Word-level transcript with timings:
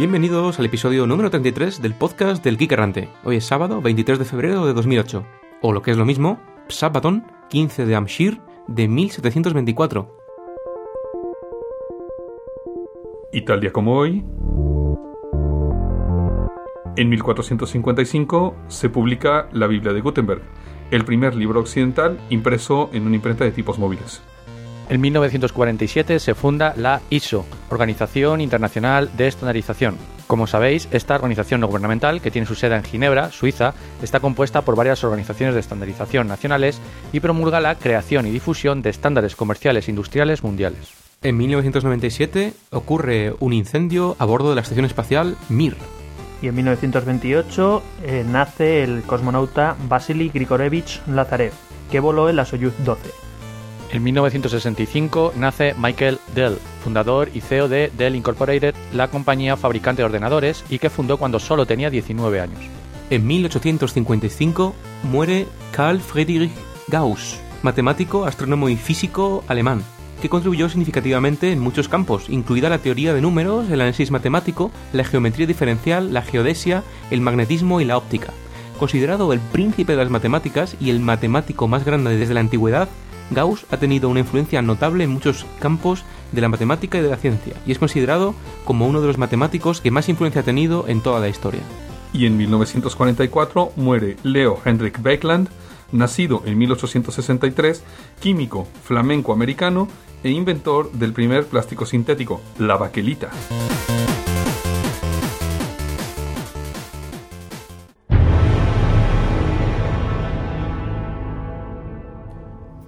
Bienvenidos 0.00 0.58
al 0.58 0.64
episodio 0.64 1.06
número 1.06 1.28
33 1.28 1.82
del 1.82 1.92
podcast 1.92 2.42
del 2.42 2.56
Geek 2.56 2.72
Errante. 2.72 3.10
Hoy 3.22 3.36
es 3.36 3.44
sábado 3.44 3.82
23 3.82 4.18
de 4.18 4.24
febrero 4.24 4.64
de 4.64 4.72
2008, 4.72 5.26
o 5.60 5.74
lo 5.74 5.82
que 5.82 5.90
es 5.90 5.98
lo 5.98 6.06
mismo, 6.06 6.40
Sabaton 6.68 7.22
15 7.50 7.84
de 7.84 7.94
Amshir 7.94 8.40
de 8.66 8.88
1724. 8.88 10.16
Y 13.30 13.42
tal 13.42 13.60
día 13.60 13.74
como 13.74 13.94
hoy, 13.94 14.24
en 16.96 17.08
1455 17.10 18.56
se 18.68 18.88
publica 18.88 19.50
la 19.52 19.66
Biblia 19.66 19.92
de 19.92 20.00
Gutenberg, 20.00 20.40
el 20.90 21.04
primer 21.04 21.34
libro 21.34 21.60
occidental 21.60 22.18
impreso 22.30 22.88
en 22.94 23.06
una 23.06 23.16
imprenta 23.16 23.44
de 23.44 23.50
tipos 23.50 23.78
móviles. 23.78 24.22
En 24.90 25.00
1947 25.00 26.18
se 26.18 26.34
funda 26.34 26.74
la 26.76 27.00
ISO, 27.10 27.46
Organización 27.68 28.40
Internacional 28.40 29.08
de 29.16 29.28
Estandarización. 29.28 29.96
Como 30.26 30.48
sabéis, 30.48 30.88
esta 30.90 31.14
organización 31.14 31.60
no 31.60 31.68
gubernamental, 31.68 32.20
que 32.20 32.32
tiene 32.32 32.48
su 32.48 32.56
sede 32.56 32.74
en 32.74 32.82
Ginebra, 32.82 33.30
Suiza, 33.30 33.72
está 34.02 34.18
compuesta 34.18 34.62
por 34.62 34.74
varias 34.74 35.04
organizaciones 35.04 35.54
de 35.54 35.60
estandarización 35.60 36.26
nacionales 36.26 36.80
y 37.12 37.20
promulga 37.20 37.60
la 37.60 37.76
creación 37.76 38.26
y 38.26 38.32
difusión 38.32 38.82
de 38.82 38.90
estándares 38.90 39.36
comerciales 39.36 39.86
e 39.86 39.92
industriales 39.92 40.42
mundiales. 40.42 40.92
En 41.22 41.36
1997 41.36 42.52
ocurre 42.72 43.32
un 43.38 43.52
incendio 43.52 44.16
a 44.18 44.24
bordo 44.24 44.48
de 44.48 44.56
la 44.56 44.62
estación 44.62 44.86
espacial 44.86 45.36
Mir. 45.48 45.76
Y 46.42 46.48
en 46.48 46.56
1928 46.56 47.82
eh, 48.02 48.24
nace 48.26 48.82
el 48.82 49.02
cosmonauta 49.02 49.76
Vasily 49.88 50.30
Grigorevich 50.30 51.00
Lazarev, 51.06 51.52
que 51.92 52.00
voló 52.00 52.28
en 52.28 52.34
la 52.34 52.44
Soyuz 52.44 52.74
12. 52.84 53.29
En 53.92 54.04
1965 54.04 55.32
nace 55.36 55.74
Michael 55.76 56.20
Dell, 56.32 56.58
fundador 56.84 57.28
y 57.34 57.40
CEO 57.40 57.68
de 57.68 57.90
Dell 57.98 58.14
Incorporated, 58.14 58.74
la 58.92 59.08
compañía 59.08 59.56
fabricante 59.56 60.02
de 60.02 60.06
ordenadores 60.06 60.64
y 60.70 60.78
que 60.78 60.90
fundó 60.90 61.16
cuando 61.16 61.40
solo 61.40 61.66
tenía 61.66 61.90
19 61.90 62.40
años. 62.40 62.60
En 63.10 63.26
1855 63.26 64.76
muere 65.02 65.48
Carl 65.72 65.98
Friedrich 65.98 66.52
Gauss, 66.86 67.40
matemático, 67.62 68.26
astrónomo 68.26 68.68
y 68.68 68.76
físico 68.76 69.42
alemán, 69.48 69.82
que 70.22 70.28
contribuyó 70.28 70.68
significativamente 70.68 71.50
en 71.50 71.58
muchos 71.58 71.88
campos, 71.88 72.28
incluida 72.28 72.68
la 72.68 72.78
teoría 72.78 73.12
de 73.12 73.20
números, 73.20 73.66
el 73.70 73.80
análisis 73.80 74.12
matemático, 74.12 74.70
la 74.92 75.02
geometría 75.02 75.48
diferencial, 75.48 76.14
la 76.14 76.22
geodesia, 76.22 76.84
el 77.10 77.22
magnetismo 77.22 77.80
y 77.80 77.86
la 77.86 77.96
óptica. 77.96 78.32
Considerado 78.78 79.32
el 79.32 79.40
príncipe 79.40 79.92
de 79.92 79.98
las 79.98 80.10
matemáticas 80.10 80.76
y 80.80 80.90
el 80.90 81.00
matemático 81.00 81.66
más 81.66 81.84
grande 81.84 82.16
desde 82.16 82.34
la 82.34 82.40
antigüedad, 82.40 82.88
Gauss 83.30 83.66
ha 83.70 83.76
tenido 83.76 84.08
una 84.08 84.20
influencia 84.20 84.62
notable 84.62 85.04
en 85.04 85.10
muchos 85.10 85.46
campos 85.60 86.04
de 86.32 86.40
la 86.40 86.48
matemática 86.48 86.98
y 86.98 87.02
de 87.02 87.10
la 87.10 87.16
ciencia, 87.16 87.54
y 87.66 87.72
es 87.72 87.78
considerado 87.78 88.34
como 88.64 88.86
uno 88.86 89.00
de 89.00 89.06
los 89.06 89.18
matemáticos 89.18 89.80
que 89.80 89.90
más 89.90 90.08
influencia 90.08 90.42
ha 90.42 90.44
tenido 90.44 90.86
en 90.88 91.00
toda 91.00 91.20
la 91.20 91.28
historia. 91.28 91.62
Y 92.12 92.26
en 92.26 92.36
1944 92.36 93.72
muere 93.76 94.16
Leo 94.22 94.60
Hendrik 94.64 95.00
Beckland, 95.00 95.48
nacido 95.92 96.42
en 96.44 96.58
1863, 96.58 97.82
químico 98.20 98.66
flamenco 98.84 99.32
americano 99.32 99.88
e 100.22 100.30
inventor 100.30 100.92
del 100.92 101.12
primer 101.12 101.46
plástico 101.46 101.86
sintético, 101.86 102.40
la 102.58 102.76
baquelita. 102.76 103.30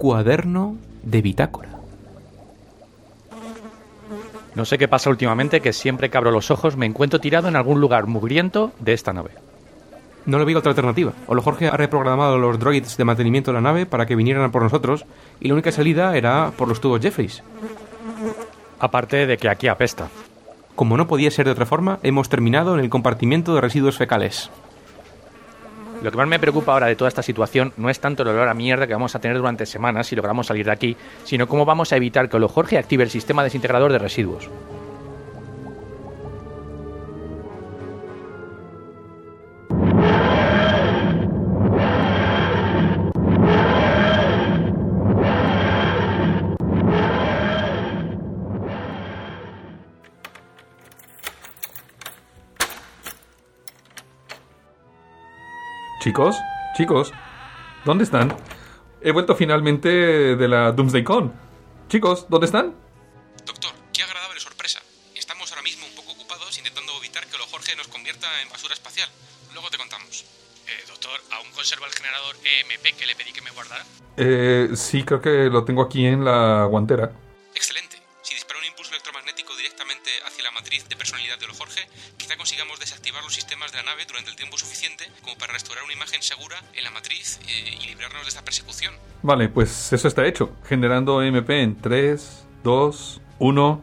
Cuaderno 0.02 0.78
de 1.04 1.22
bitácora. 1.22 1.68
No 4.56 4.64
sé 4.64 4.76
qué 4.76 4.88
pasa 4.88 5.10
últimamente, 5.10 5.60
que 5.60 5.72
siempre 5.72 6.10
que 6.10 6.18
abro 6.18 6.32
los 6.32 6.50
ojos 6.50 6.76
me 6.76 6.86
encuentro 6.86 7.20
tirado 7.20 7.46
en 7.46 7.54
algún 7.54 7.80
lugar 7.80 8.08
mugriento 8.08 8.72
de 8.80 8.94
esta 8.94 9.12
nave. 9.12 9.30
No 10.26 10.40
le 10.40 10.44
veo 10.44 10.58
otra 10.58 10.70
alternativa. 10.70 11.12
Olo 11.28 11.40
Jorge 11.40 11.68
ha 11.68 11.76
reprogramado 11.76 12.36
los 12.36 12.58
droids 12.58 12.96
de 12.96 13.04
mantenimiento 13.04 13.52
de 13.52 13.54
la 13.54 13.60
nave 13.60 13.86
para 13.86 14.04
que 14.04 14.16
vinieran 14.16 14.50
por 14.50 14.64
nosotros 14.64 15.04
y 15.38 15.46
la 15.46 15.54
única 15.54 15.70
salida 15.70 16.16
era 16.16 16.50
por 16.50 16.66
los 16.66 16.80
tubos 16.80 17.00
Jeffries. 17.00 17.44
Aparte 18.80 19.28
de 19.28 19.36
que 19.36 19.48
aquí 19.48 19.68
apesta. 19.68 20.08
Como 20.74 20.96
no 20.96 21.06
podía 21.06 21.30
ser 21.30 21.44
de 21.44 21.52
otra 21.52 21.64
forma, 21.64 22.00
hemos 22.02 22.28
terminado 22.28 22.74
en 22.74 22.80
el 22.80 22.90
compartimiento 22.90 23.54
de 23.54 23.60
residuos 23.60 23.98
fecales. 23.98 24.50
Lo 26.02 26.10
que 26.10 26.16
más 26.16 26.26
me 26.26 26.40
preocupa 26.40 26.72
ahora 26.72 26.88
de 26.88 26.96
toda 26.96 27.08
esta 27.08 27.22
situación 27.22 27.72
no 27.76 27.88
es 27.88 28.00
tanto 28.00 28.24
el 28.24 28.30
olor 28.30 28.48
a 28.48 28.54
mierda 28.54 28.88
que 28.88 28.92
vamos 28.92 29.14
a 29.14 29.20
tener 29.20 29.36
durante 29.36 29.66
semanas 29.66 30.08
si 30.08 30.16
logramos 30.16 30.48
salir 30.48 30.66
de 30.66 30.72
aquí, 30.72 30.96
sino 31.22 31.46
cómo 31.46 31.64
vamos 31.64 31.92
a 31.92 31.96
evitar 31.96 32.28
que 32.28 32.36
Olo 32.36 32.48
Jorge 32.48 32.76
active 32.76 33.04
el 33.04 33.10
sistema 33.10 33.44
desintegrador 33.44 33.92
de 33.92 33.98
residuos. 33.98 34.50
Chicos, 56.02 56.34
chicos, 56.76 57.12
¿dónde 57.84 58.02
están? 58.02 58.36
He 59.02 59.12
vuelto 59.12 59.36
finalmente 59.36 60.34
de 60.34 60.48
la 60.48 60.72
Doomsday 60.72 61.04
Con. 61.04 61.32
Chicos, 61.88 62.26
¿dónde 62.28 62.46
están? 62.46 62.74
Doctor, 63.46 63.70
qué 63.92 64.02
agradable 64.02 64.40
sorpresa. 64.40 64.82
Estamos 65.14 65.52
ahora 65.52 65.62
mismo 65.62 65.86
un 65.86 65.94
poco 65.94 66.10
ocupados 66.10 66.58
intentando 66.58 66.92
evitar 66.98 67.24
que 67.28 67.38
lo 67.38 67.44
Jorge 67.44 67.76
nos 67.76 67.86
convierta 67.86 68.26
en 68.42 68.48
basura 68.48 68.74
espacial. 68.74 69.08
Luego 69.52 69.70
te 69.70 69.78
contamos. 69.78 70.24
Eh, 70.66 70.84
doctor, 70.88 71.20
¿aún 71.30 71.52
conserva 71.52 71.86
el 71.86 71.92
generador 71.92 72.34
EMP 72.34 72.98
que 72.98 73.06
le 73.06 73.14
pedí 73.14 73.32
que 73.32 73.42
me 73.42 73.52
guardara? 73.52 73.86
Eh, 74.16 74.70
sí, 74.74 75.04
creo 75.04 75.22
que 75.22 75.50
lo 75.50 75.64
tengo 75.64 75.82
aquí 75.82 76.04
en 76.04 76.24
la 76.24 76.64
guantera. 76.64 77.12
Excelente. 77.54 78.02
Si 78.22 78.34
dispara 78.34 78.58
un 78.58 78.66
impulso 78.66 78.90
electromagnético 78.90 79.54
directamente 79.54 80.10
hacia 80.26 80.42
la 80.42 80.50
matriz 80.50 80.88
de 80.88 80.96
personalidad 80.96 81.38
de 81.38 81.46
lo 81.46 81.54
Jorge, 81.54 81.86
quizá 82.22 82.36
consigamos 82.36 82.78
desactivar 82.78 83.20
los 83.24 83.34
sistemas 83.34 83.72
de 83.72 83.78
la 83.78 83.84
nave 83.84 84.04
durante 84.06 84.30
el 84.30 84.36
tiempo 84.36 84.56
suficiente 84.56 85.10
como 85.22 85.36
para 85.38 85.54
restaurar 85.54 85.82
una 85.82 85.92
imagen 85.92 86.22
segura 86.22 86.56
en 86.72 86.84
la 86.84 86.92
matriz 86.92 87.40
eh, 87.48 87.78
y 87.82 87.88
librarnos 87.88 88.22
de 88.22 88.28
esta 88.28 88.44
persecución. 88.44 88.94
Vale, 89.22 89.48
pues 89.48 89.92
eso 89.92 90.06
está 90.06 90.24
hecho. 90.24 90.54
Generando 90.64 91.20
EMP 91.20 91.50
en 91.50 91.80
3, 91.80 92.44
2, 92.62 93.20
1. 93.40 93.82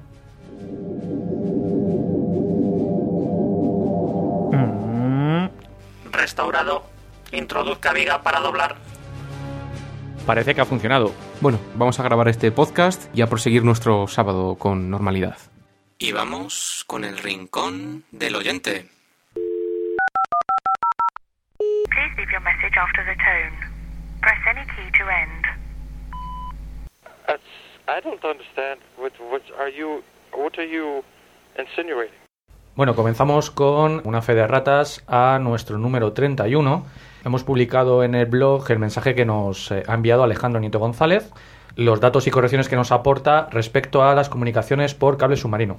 Mm, 4.53 5.47
Restaurado. 6.13 6.83
Introduzca 7.33 7.91
viga 7.91 8.23
para 8.23 8.39
doblar. 8.39 8.77
Parece 10.25 10.55
que 10.55 10.61
ha 10.61 10.65
funcionado. 10.65 11.11
Bueno, 11.41 11.59
vamos 11.75 11.99
a 11.99 12.03
grabar 12.03 12.29
este 12.29 12.53
podcast 12.53 13.13
y 13.13 13.21
a 13.21 13.27
proseguir 13.27 13.65
nuestro 13.65 14.07
sábado 14.07 14.55
con 14.55 14.89
normalidad. 14.89 15.37
Y 16.01 16.13
vamos 16.13 16.85
con 16.87 17.03
el 17.03 17.17
rincón 17.17 18.05
del 18.11 18.37
oyente. 18.37 18.87
Please 21.89 22.15
leave 22.15 22.31
your 22.31 22.41
message 22.41 22.77
after 22.77 23.03
the 23.03 23.15
tone. 23.15 23.51
Press 24.21 24.39
any 24.47 24.65
key 24.67 24.89
to 24.97 25.03
end. 25.09 25.45
That's, 27.27 27.43
I 27.89 27.99
don't 28.01 28.23
understand. 28.23 28.79
What, 28.97 29.11
what 29.29 29.41
are 29.59 29.69
you? 29.69 30.01
What 30.31 30.57
are 30.57 30.65
you 30.65 31.03
insinuating? 31.57 32.15
Bueno, 32.75 32.95
comenzamos 32.95 33.51
con 33.51 34.01
una 34.05 34.21
fe 34.21 34.35
de 34.35 34.47
ratas 34.47 35.03
a 35.05 35.37
nuestro 35.41 35.77
número 35.77 36.13
31. 36.13 36.85
Hemos 37.25 37.43
publicado 37.43 38.05
en 38.05 38.15
el 38.15 38.27
blog 38.27 38.71
el 38.71 38.79
mensaje 38.79 39.15
que 39.15 39.25
nos 39.25 39.69
eh, 39.71 39.83
ha 39.85 39.95
enviado 39.95 40.23
Alejandro 40.23 40.61
Nieto 40.61 40.79
González, 40.79 41.29
los 41.75 41.99
datos 41.99 42.27
y 42.27 42.31
correcciones 42.31 42.69
que 42.69 42.75
nos 42.75 42.91
aporta 42.91 43.47
respecto 43.51 44.03
a 44.03 44.15
las 44.15 44.29
comunicaciones 44.29 44.93
por 44.93 45.17
cable 45.17 45.35
submarino. 45.37 45.77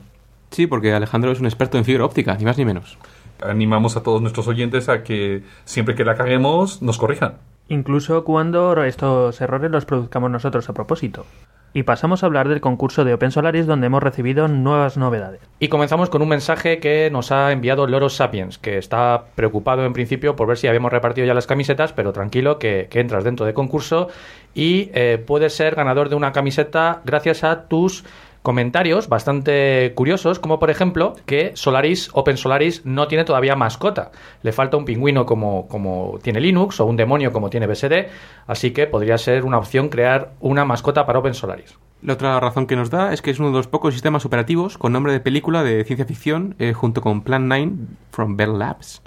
Sí, 0.51 0.67
porque 0.67 0.93
Alejandro 0.93 1.31
es 1.31 1.41
un 1.41 1.47
experto 1.47 1.79
en 1.79 1.85
fibra 1.85 2.05
óptica, 2.05 2.37
ni 2.37 2.45
más 2.45 2.59
ni 2.59 2.65
menos. 2.65 2.99
Animamos 3.43 3.97
a 3.97 4.03
todos 4.03 4.21
nuestros 4.21 4.49
oyentes 4.49 4.89
a 4.89 5.03
que 5.03 5.43
siempre 5.65 5.95
que 5.95 6.05
la 6.05 6.15
caguemos 6.15 6.83
nos 6.83 6.99
corrijan. 6.99 7.35
incluso 7.69 8.25
cuando 8.25 8.83
estos 8.83 9.41
errores 9.41 9.71
los 9.71 9.85
produzcamos 9.85 10.31
nosotros 10.31 10.69
a 10.69 10.73
propósito. 10.75 11.25
Y 11.73 11.85
pasamos 11.85 12.23
a 12.23 12.27
hablar 12.27 12.49
del 12.49 12.61
concurso 12.61 13.05
de 13.05 13.15
Open 13.15 13.31
Solaris 13.31 13.67
donde 13.67 13.87
hemos 13.87 14.03
recibido 14.03 14.49
nuevas 14.49 14.97
novedades. 14.97 15.41
Y 15.61 15.69
comenzamos 15.69 16.11
con 16.11 16.21
un 16.21 16.29
mensaje 16.29 16.81
que 16.81 17.11
nos 17.11 17.31
ha 17.31 17.53
enviado 17.53 17.87
Loros 17.87 18.17
Sapiens, 18.17 18.59
que 18.59 18.77
está 18.77 19.27
preocupado 19.37 19.85
en 19.85 19.93
principio 19.93 20.35
por 20.35 20.49
ver 20.49 20.59
si 20.59 20.67
habíamos 20.67 20.91
repartido 20.91 21.27
ya 21.27 21.35
las 21.35 21.47
camisetas, 21.47 21.93
pero 21.93 22.13
tranquilo 22.13 22.59
que, 22.59 22.89
que 22.91 23.01
entras 23.01 23.23
dentro 23.23 23.47
de 23.47 23.55
concurso 23.55 24.09
y 24.55 24.91
eh, 24.95 25.23
puedes 25.25 25.55
ser 25.55 25.77
ganador 25.77 26.09
de 26.09 26.17
una 26.17 26.33
camiseta 26.33 27.03
gracias 27.05 27.45
a 27.45 27.69
tus 27.69 28.05
comentarios 28.43 29.09
bastante 29.09 29.93
curiosos, 29.95 30.39
como 30.39 30.59
por 30.59 30.71
ejemplo 30.71 31.15
que 31.27 31.53
Solaris, 31.55 32.11
Open 32.13 32.37
Solaris, 32.37 32.85
no 32.85 33.09
tiene 33.09 33.25
todavía 33.25 33.57
mascota. 33.57 34.13
Le 34.43 34.53
falta 34.53 34.77
un 34.77 34.85
pingüino 34.85 35.27
como, 35.27 35.69
como 35.69 36.19
tiene 36.23 36.41
Linux 36.41 36.81
o 36.81 36.87
un 36.87 36.97
demonio 36.97 37.33
como 37.33 37.51
tiene 37.51 37.67
BSD, 37.67 38.09
así 38.47 38.73
que 38.73 38.87
podría 38.87 39.19
ser 39.19 39.45
una 39.45 39.59
opción 39.59 39.89
crear 39.89 40.33
una 40.41 40.65
mascota 40.65 41.07
para 41.07 41.19
Open 41.19 41.35
Solaris. 41.35 41.77
La 42.03 42.15
otra 42.15 42.41
razón 42.41 42.67
que 42.67 42.77
nos 42.77 42.89
da 42.89 43.13
es 43.13 43.21
que 43.21 43.31
es 43.31 43.39
uno 43.39 43.51
de 43.51 43.57
los 43.57 43.67
pocos 43.67 43.93
sistemas 43.93 44.25
operativos 44.25 44.79
con 44.79 44.93
nombre 44.93 45.13
de 45.13 45.21
película 45.21 45.63
de 45.63 45.85
ciencia 45.85 46.07
ficción 46.07 46.55
eh, 46.59 46.73
junto 46.73 47.03
con 47.03 47.21
Plan 47.21 47.47
9 47.47 47.73
from 48.11 48.37
Bell 48.37 48.59
Labs. 48.59 49.03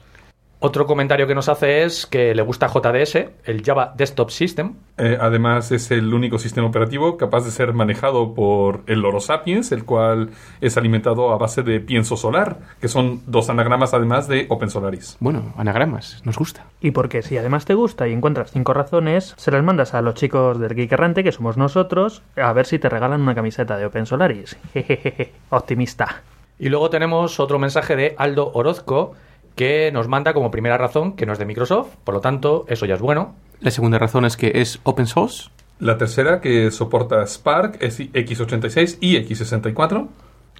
Otro 0.65 0.85
comentario 0.85 1.27
que 1.27 1.35
nos 1.35 1.49
hace 1.49 1.83
es 1.83 2.05
que 2.05 2.33
le 2.33 2.41
gusta 2.41 2.67
JDS, 2.67 3.15
el 3.43 3.63
Java 3.65 3.93
Desktop 3.97 4.29
System. 4.29 4.75
Eh, 4.97 5.17
además, 5.19 5.73
es 5.73 5.91
el 5.91 6.13
único 6.13 6.39
sistema 6.39 6.67
operativo 6.67 7.17
capaz 7.17 7.43
de 7.43 7.51
ser 7.51 7.73
manejado 7.73 8.33
por 8.33 8.81
el 8.87 9.01
Loro 9.01 9.19
Sapiens, 9.19 9.73
el 9.73 9.83
cual 9.83 10.29
es 10.61 10.77
alimentado 10.77 11.33
a 11.33 11.37
base 11.37 11.63
de 11.63 11.81
pienso 11.81 12.15
solar, 12.15 12.59
que 12.79 12.87
son 12.87 13.23
dos 13.27 13.49
anagramas 13.49 13.93
además 13.93 14.29
de 14.29 14.45
Open 14.47 14.69
Solaris. 14.69 15.17
Bueno, 15.19 15.53
anagramas, 15.57 16.21
nos 16.23 16.37
gusta. 16.37 16.65
Y 16.79 16.91
porque 16.91 17.23
si 17.23 17.37
además 17.37 17.65
te 17.65 17.73
gusta 17.73 18.07
y 18.07 18.13
encuentras 18.13 18.51
cinco 18.51 18.73
razones, 18.73 19.33
se 19.35 19.51
las 19.51 19.65
mandas 19.65 19.93
a 19.93 20.01
los 20.01 20.15
chicos 20.15 20.57
del 20.61 20.75
Geek 20.75 20.93
Errante, 20.93 21.25
que 21.25 21.33
somos 21.33 21.57
nosotros, 21.57 22.21
a 22.37 22.53
ver 22.53 22.67
si 22.67 22.79
te 22.79 22.87
regalan 22.87 23.19
una 23.19 23.35
camiseta 23.35 23.75
de 23.75 23.85
Open 23.85 24.05
Solaris. 24.05 24.55
Jejeje, 24.73 25.33
optimista. 25.49 26.21
Y 26.57 26.69
luego 26.69 26.89
tenemos 26.89 27.41
otro 27.41 27.59
mensaje 27.59 27.97
de 27.97 28.15
Aldo 28.17 28.49
Orozco 28.53 29.15
que 29.58 29.90
nos 29.92 30.06
manda 30.06 30.34
como 30.34 30.50
primera 30.50 30.78
razón 30.78 31.14
que 31.14 31.26
no 31.26 31.32
es 31.32 31.38
de 31.38 31.44
Microsoft, 31.44 31.96
por 32.04 32.14
lo 32.14 32.20
tanto, 32.20 32.64
eso 32.68 32.86
ya 32.86 32.94
es 32.94 33.00
bueno. 33.00 33.34
La 33.60 33.72
segunda 33.72 33.98
razón 33.98 34.24
es 34.24 34.36
que 34.36 34.52
es 34.54 34.80
open 34.84 35.06
source. 35.06 35.50
La 35.80 35.98
tercera, 35.98 36.40
que 36.40 36.70
soporta 36.70 37.26
Spark, 37.26 37.80
x86 37.80 38.98
y 39.00 39.16
x64. 39.16 40.08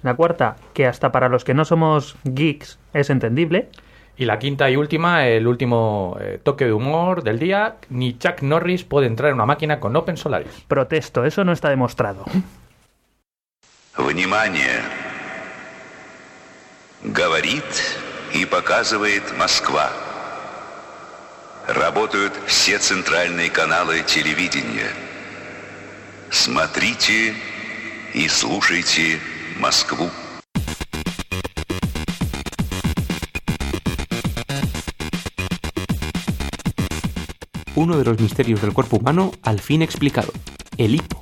La 0.01 0.15
cuarta, 0.15 0.55
que 0.73 0.85
hasta 0.85 1.11
para 1.11 1.29
los 1.29 1.43
que 1.43 1.53
no 1.53 1.65
somos 1.65 2.15
geeks 2.23 2.79
es 2.93 3.09
entendible. 3.09 3.69
Y 4.17 4.25
la 4.25 4.37
quinta 4.37 4.69
y 4.69 4.75
última, 4.75 5.27
el 5.27 5.47
último 5.47 6.17
eh, 6.19 6.39
toque 6.43 6.65
de 6.65 6.73
humor 6.73 7.23
del 7.23 7.39
día, 7.39 7.77
ni 7.89 8.17
Chuck 8.17 8.41
Norris 8.41 8.83
puede 8.83 9.07
entrar 9.07 9.29
en 9.29 9.35
una 9.35 9.45
máquina 9.45 9.79
con 9.79 9.95
Open 9.95 10.17
Solaris. 10.17 10.65
Protesto, 10.67 11.23
eso 11.23 11.45
no 11.45 11.53
está 11.53 11.69
demostrado. 11.69 12.25
Внимание! 13.97 14.81
Говорит 17.01 17.63
и 18.34 18.44
показывает 18.44 19.22
Москва. 19.38 19.92
Работают 21.68 22.34
все 22.46 22.78
центральные 22.78 23.48
каналы 23.48 24.02
телевидения. 24.02 24.90
Смотрите 26.30 27.34
и 28.12 28.28
слушайте 28.28 29.20
Москву. 29.58 30.10
Uno 37.76 37.96
de 37.96 38.04
los 38.04 38.20
misterios 38.20 38.60
del 38.60 38.72
cuerpo 38.72 38.96
humano 38.96 39.32
al 39.42 39.60
fin 39.60 39.82
explicado, 39.82 40.32
el 40.76 40.96
hipo. 40.96 41.20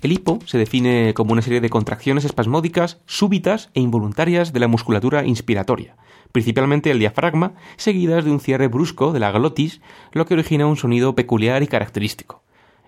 El 0.00 0.12
hipo 0.12 0.38
se 0.44 0.58
define 0.58 1.12
como 1.12 1.32
una 1.32 1.42
serie 1.42 1.60
de 1.60 1.70
contracciones 1.70 2.24
espasmódicas, 2.24 3.00
súbitas 3.06 3.70
e 3.74 3.80
involuntarias 3.80 4.52
de 4.52 4.60
la 4.60 4.68
musculatura 4.68 5.26
inspiratoria, 5.26 5.96
principalmente 6.30 6.92
el 6.92 7.00
diafragma, 7.00 7.54
seguidas 7.76 8.24
de 8.24 8.30
un 8.30 8.38
cierre 8.38 8.68
brusco 8.68 9.12
de 9.12 9.18
la 9.18 9.32
glotis, 9.32 9.80
lo 10.12 10.24
que 10.24 10.34
origina 10.34 10.66
un 10.66 10.76
sonido 10.76 11.16
peculiar 11.16 11.64
y 11.64 11.66
característico. 11.66 12.44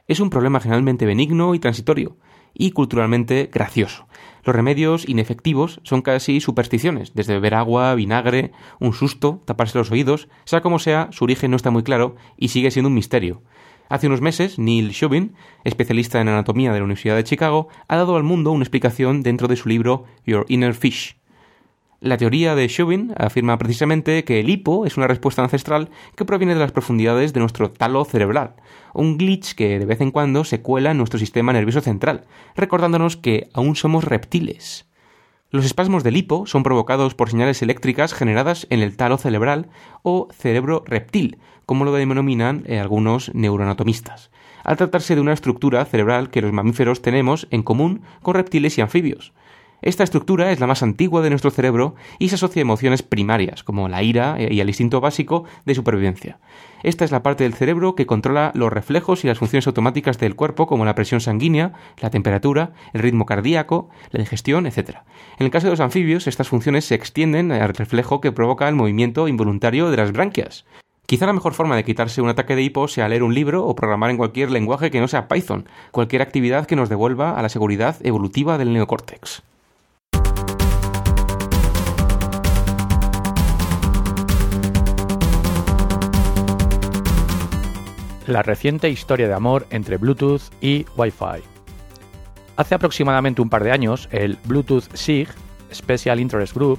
Es 0.07 0.21
un 0.21 0.31
problema 0.31 0.61
generalmente 0.61 1.05
benigno 1.05 1.55
y 1.57 1.59
transitorio, 1.59 2.17
y 2.55 2.71
culturalmente 2.71 3.51
gracioso. 3.53 4.07
Los 4.45 4.55
remedios 4.55 5.09
inefectivos 5.09 5.81
son 5.83 6.03
casi 6.03 6.41
supersticiones, 6.41 7.15
desde 7.15 7.35
beber 7.35 7.55
agua, 7.55 7.95
vinagre, 7.95 8.53
un 8.79 8.93
susto, 8.93 9.43
taparse 9.45 9.79
los 9.79 9.91
oídos, 9.91 10.29
sea 10.45 10.61
como 10.61 10.79
sea, 10.79 11.09
su 11.11 11.25
origen 11.25 11.51
no 11.51 11.57
está 11.57 11.71
muy 11.71 11.83
claro 11.83 12.15
y 12.37 12.49
sigue 12.49 12.71
siendo 12.71 12.89
un 12.89 12.95
misterio. 12.95 13.43
Hace 13.91 14.07
unos 14.07 14.21
meses, 14.21 14.57
Neil 14.57 14.91
Shubin, 14.91 15.35
especialista 15.65 16.21
en 16.21 16.29
anatomía 16.29 16.73
de 16.73 16.79
la 16.79 16.85
Universidad 16.85 17.17
de 17.17 17.25
Chicago, 17.25 17.67
ha 17.89 17.97
dado 17.97 18.15
al 18.15 18.23
mundo 18.23 18.53
una 18.53 18.63
explicación 18.63 19.25
dentro 19.25 19.49
de 19.49 19.57
su 19.57 19.69
libro 19.69 20.05
Your 20.25 20.47
Inner 20.49 20.75
Fish. 20.75 21.17
La 21.99 22.17
teoría 22.17 22.55
de 22.55 22.69
Shubin 22.69 23.13
afirma 23.17 23.59
precisamente 23.59 24.23
que 24.23 24.39
el 24.39 24.49
hipo 24.49 24.87
es 24.87 24.97
una 24.97 25.09
respuesta 25.09 25.43
ancestral 25.43 25.91
que 26.15 26.25
proviene 26.25 26.55
de 26.55 26.61
las 26.61 26.71
profundidades 26.71 27.33
de 27.33 27.41
nuestro 27.41 27.73
talo 27.73 28.05
cerebral, 28.05 28.55
un 28.95 29.19
glitch 29.19 29.57
que 29.57 29.81
de 29.81 29.87
vez 29.87 30.01
en 30.01 30.13
cuando 30.13 30.45
se 30.45 30.63
cuela 30.63 30.93
en 30.93 30.99
nuestro 30.99 31.19
sistema 31.19 31.53
nervioso 31.53 31.81
central, 31.81 32.27
recordándonos 32.55 33.17
que 33.17 33.49
aún 33.55 33.75
somos 33.75 34.05
reptiles. 34.05 34.89
Los 35.51 35.65
espasmos 35.65 36.05
del 36.05 36.17
hipo 36.17 36.47
son 36.47 36.63
provocados 36.63 37.17
por 37.17 37.29
señales 37.29 37.61
eléctricas 37.61 38.15
generadas 38.15 38.69
en 38.71 38.83
el 38.83 38.97
talo 38.97 39.19
cerebral 39.19 39.69
o 40.05 40.29
cerebro 40.31 40.85
reptil, 40.87 41.39
como 41.71 41.85
lo 41.85 41.93
denominan 41.93 42.65
eh, 42.67 42.81
algunos 42.81 43.33
neuroanatomistas, 43.33 44.33
al 44.65 44.77
tratarse 44.77 45.15
de 45.15 45.21
una 45.21 45.33
estructura 45.33 45.85
cerebral 45.85 46.29
que 46.29 46.43
los 46.43 46.53
mamíferos 46.53 47.01
tenemos 47.01 47.47
en 47.53 47.63
común 47.63 48.03
con 48.23 48.35
reptiles 48.35 48.77
y 48.77 48.81
anfibios. 48.81 49.33
Esta 49.81 50.03
estructura 50.03 50.51
es 50.51 50.59
la 50.59 50.67
más 50.67 50.83
antigua 50.83 51.23
de 51.23 51.31
nuestro 51.31 51.53
cerebro 51.53 51.95
y 52.19 52.29
se 52.29 52.35
asocia 52.35 52.59
a 52.61 52.63
emociones 52.63 53.05
primarias, 53.05 53.63
como 53.63 53.89
la 53.89 54.03
ira 54.03 54.35
eh, 54.37 54.53
y 54.53 54.61
al 54.61 54.67
instinto 54.67 55.01
básico 55.01 55.45
de 55.65 55.77
supervivencia. 55.77 56.41
Esta 56.83 57.05
es 57.05 57.13
la 57.13 57.23
parte 57.23 57.45
del 57.45 57.55
cerebro 57.55 57.95
que 57.95 58.05
controla 58.05 58.51
los 58.57 58.73
reflejos 58.73 59.23
y 59.23 59.29
las 59.29 59.39
funciones 59.39 59.69
automáticas 59.69 60.19
del 60.19 60.35
cuerpo, 60.35 60.67
como 60.67 60.85
la 60.85 60.97
presión 60.97 61.21
sanguínea, 61.21 61.75
la 62.01 62.11
temperatura, 62.11 62.73
el 62.95 63.03
ritmo 63.03 63.27
cardíaco, 63.27 63.91
la 64.11 64.19
digestión, 64.19 64.67
etc. 64.67 65.03
En 65.39 65.45
el 65.45 65.53
caso 65.53 65.69
de 65.69 65.75
los 65.75 65.81
anfibios, 65.81 66.27
estas 66.27 66.49
funciones 66.49 66.85
se 66.85 66.97
extienden 66.97 67.53
al 67.53 67.75
reflejo 67.75 68.21
que 68.21 68.33
provoca 68.33 68.69
el 68.69 68.75
movimiento 68.75 69.29
involuntario 69.29 69.93
de 69.93 69.99
las 69.99 70.11
branquias. 70.11 70.65
Quizá 71.11 71.27
la 71.27 71.33
mejor 71.33 71.55
forma 71.55 71.75
de 71.75 71.83
quitarse 71.83 72.23
un 72.23 72.29
ataque 72.29 72.55
de 72.55 72.62
hipo 72.62 72.87
sea 72.87 73.09
leer 73.09 73.25
un 73.25 73.35
libro 73.35 73.67
o 73.67 73.75
programar 73.75 74.11
en 74.11 74.17
cualquier 74.17 74.49
lenguaje 74.49 74.93
que 74.93 75.01
no 75.01 75.09
sea 75.09 75.27
Python, 75.27 75.69
cualquier 75.91 76.23
actividad 76.23 76.67
que 76.67 76.77
nos 76.77 76.89
devuelva 76.89 77.37
a 77.37 77.43
la 77.43 77.49
seguridad 77.49 77.97
evolutiva 78.05 78.59
del 78.59 78.73
neocórtex. 78.73 79.43
La 88.29 88.45
reciente 88.45 88.89
historia 88.89 89.27
de 89.27 89.35
amor 89.35 89.67
entre 89.71 89.97
Bluetooth 89.97 90.43
y 90.61 90.87
Wi-Fi. 90.97 91.43
Hace 92.55 92.77
aproximadamente 92.77 93.43
un 93.43 93.51
par 93.51 93.65
de 93.65 93.73
años, 93.73 94.09
el 94.12 94.39
Bluetooth 94.45 94.85
SIG, 94.95 95.27
Special 95.73 96.21
Interest 96.21 96.55
Group, 96.55 96.79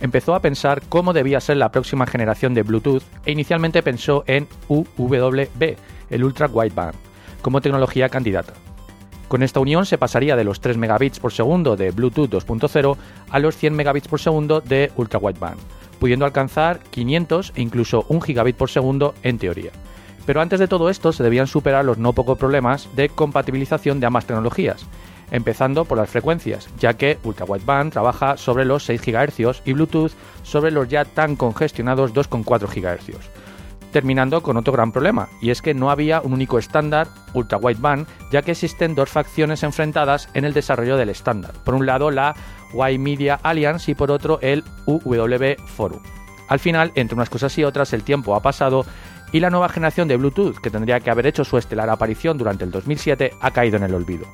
empezó 0.00 0.34
a 0.34 0.40
pensar 0.40 0.82
cómo 0.88 1.12
debía 1.12 1.40
ser 1.40 1.56
la 1.56 1.70
próxima 1.70 2.06
generación 2.06 2.54
de 2.54 2.62
Bluetooth 2.62 3.02
e 3.24 3.32
inicialmente 3.32 3.82
pensó 3.82 4.24
en 4.26 4.48
UWB, 4.68 5.76
el 6.10 6.24
Ultra 6.24 6.46
Wideband, 6.46 6.94
como 7.42 7.60
tecnología 7.60 8.08
candidata. 8.08 8.54
Con 9.28 9.42
esta 9.42 9.60
unión 9.60 9.84
se 9.84 9.98
pasaría 9.98 10.36
de 10.36 10.44
los 10.44 10.60
3 10.60 10.78
megabits 10.78 11.20
por 11.20 11.32
segundo 11.32 11.76
de 11.76 11.90
Bluetooth 11.90 12.30
2.0 12.30 12.96
a 13.30 13.38
los 13.38 13.56
100 13.56 13.74
megabits 13.74 14.08
por 14.08 14.20
segundo 14.20 14.60
de 14.60 14.90
Ultra 14.96 15.18
Wideband, 15.18 15.60
pudiendo 16.00 16.24
alcanzar 16.24 16.80
500 16.90 17.52
e 17.54 17.60
incluso 17.60 18.06
1 18.08 18.20
gigabit 18.22 18.56
por 18.56 18.70
segundo 18.70 19.14
en 19.22 19.38
teoría. 19.38 19.70
Pero 20.24 20.40
antes 20.40 20.60
de 20.60 20.68
todo 20.68 20.90
esto 20.90 21.12
se 21.12 21.22
debían 21.22 21.46
superar 21.46 21.84
los 21.84 21.98
no 21.98 22.12
pocos 22.12 22.38
problemas 22.38 22.88
de 22.96 23.08
compatibilización 23.08 24.00
de 24.00 24.06
ambas 24.06 24.26
tecnologías, 24.26 24.86
empezando 25.30 25.84
por 25.84 25.98
las 25.98 26.10
frecuencias, 26.10 26.68
ya 26.78 26.94
que 26.94 27.18
Ultra 27.24 27.46
Wideband 27.46 27.92
trabaja 27.92 28.36
sobre 28.36 28.64
los 28.64 28.84
6 28.84 29.02
GHz 29.04 29.62
y 29.64 29.72
Bluetooth 29.72 30.12
sobre 30.42 30.70
los 30.70 30.88
ya 30.88 31.04
tan 31.04 31.36
congestionados 31.36 32.14
2,4 32.14 32.68
GHz. 32.68 33.30
Terminando 33.92 34.42
con 34.42 34.58
otro 34.58 34.72
gran 34.72 34.92
problema, 34.92 35.28
y 35.40 35.50
es 35.50 35.62
que 35.62 35.72
no 35.72 35.90
había 35.90 36.20
un 36.20 36.34
único 36.34 36.58
estándar 36.58 37.08
Ultra 37.32 37.58
Wideband, 37.58 38.06
ya 38.30 38.42
que 38.42 38.50
existen 38.52 38.94
dos 38.94 39.08
facciones 39.08 39.62
enfrentadas 39.62 40.28
en 40.34 40.44
el 40.44 40.52
desarrollo 40.52 40.98
del 40.98 41.08
estándar. 41.08 41.54
Por 41.64 41.74
un 41.74 41.86
lado 41.86 42.10
la 42.10 42.34
Y 42.74 42.98
Media 42.98 43.40
Alliance 43.42 43.90
y 43.90 43.94
por 43.94 44.10
otro 44.10 44.38
el 44.42 44.62
UW 44.84 45.56
Forum. 45.66 46.02
Al 46.48 46.58
final, 46.58 46.92
entre 46.94 47.14
unas 47.14 47.30
cosas 47.30 47.56
y 47.58 47.64
otras, 47.64 47.92
el 47.92 48.02
tiempo 48.02 48.34
ha 48.34 48.40
pasado 48.40 48.84
y 49.32 49.40
la 49.40 49.50
nueva 49.50 49.68
generación 49.68 50.08
de 50.08 50.16
Bluetooth, 50.16 50.58
que 50.58 50.70
tendría 50.70 51.00
que 51.00 51.10
haber 51.10 51.26
hecho 51.26 51.44
su 51.44 51.58
estelar 51.58 51.90
aparición 51.90 52.38
durante 52.38 52.64
el 52.64 52.70
2007, 52.70 53.32
ha 53.40 53.50
caído 53.50 53.76
en 53.76 53.84
el 53.84 53.94
olvido. 53.94 54.26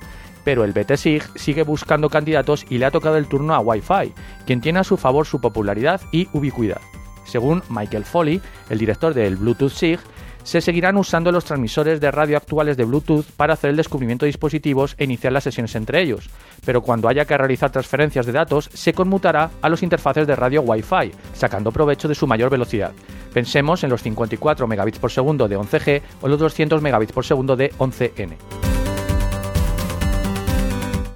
Pero 0.45 0.65
el 0.65 0.73
BTSIG 0.73 1.23
sigue 1.37 1.63
buscando 1.63 2.09
candidatos 2.09 2.65
y 2.69 2.79
le 2.79 2.87
ha 2.87 2.91
tocado 2.91 3.17
el 3.17 3.27
turno 3.27 3.55
a 3.55 3.61
Wi-Fi, 3.61 4.13
quien 4.47 4.61
tiene 4.61 4.81
a 4.81 4.85
su 4.85 4.97
favor 4.97 5.27
su 5.27 5.41
popularidad 5.41 6.01
y 6.13 6.29
ubicuidad. 6.33 6.81
Según 7.25 7.63
Michael 7.71 8.05
Foley, 8.05 8.41
el 8.69 8.79
director 8.79 9.15
del 9.15 9.37
Bluetooth 9.37 9.73
SIG, 9.73 10.01
se 10.45 10.61
seguirán 10.61 10.97
usando 10.97 11.33
los 11.33 11.47
transmisores 11.47 12.01
de 12.01 12.11
radio 12.11 12.37
actuales 12.37 12.77
de 12.77 12.85
Bluetooth 12.85 13.25
para 13.37 13.55
hacer 13.55 13.71
el 13.71 13.77
descubrimiento 13.77 14.25
de 14.25 14.29
dispositivos 14.29 14.95
e 14.99 15.05
iniciar 15.05 15.33
las 15.33 15.45
sesiones 15.45 15.75
entre 15.75 16.03
ellos, 16.03 16.29
pero 16.65 16.83
cuando 16.83 17.09
haya 17.09 17.25
que 17.25 17.37
realizar 17.37 17.73
transferencias 17.73 18.27
de 18.27 18.33
datos 18.33 18.69
se 18.73 18.93
conmutará 18.93 19.51
a 19.63 19.69
los 19.69 19.83
interfaces 19.83 20.27
de 20.27 20.37
radio 20.37 20.61
Wi-Fi, 20.61 21.13
sacando 21.33 21.73
provecho 21.73 22.09
de 22.09 22.15
su 22.15 22.27
mayor 22.27 22.51
velocidad. 22.51 22.93
Pensemos 23.33 23.83
en 23.83 23.91
los 23.91 24.03
54 24.03 24.67
megabits 24.67 24.99
por 24.99 25.11
segundo 25.11 25.49
de 25.49 25.59
11G 25.59 26.03
o 26.21 26.29
los 26.29 26.39
200 26.39 26.83
megabits 26.83 27.13
por 27.13 27.25
segundo 27.25 27.57
de 27.57 27.73
11N. 27.73 28.74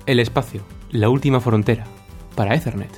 El 0.08 0.20
espacio, 0.20 0.62
la 0.90 1.10
última 1.10 1.38
frontera, 1.38 1.84
para 2.34 2.54
Ethernet. 2.54 2.88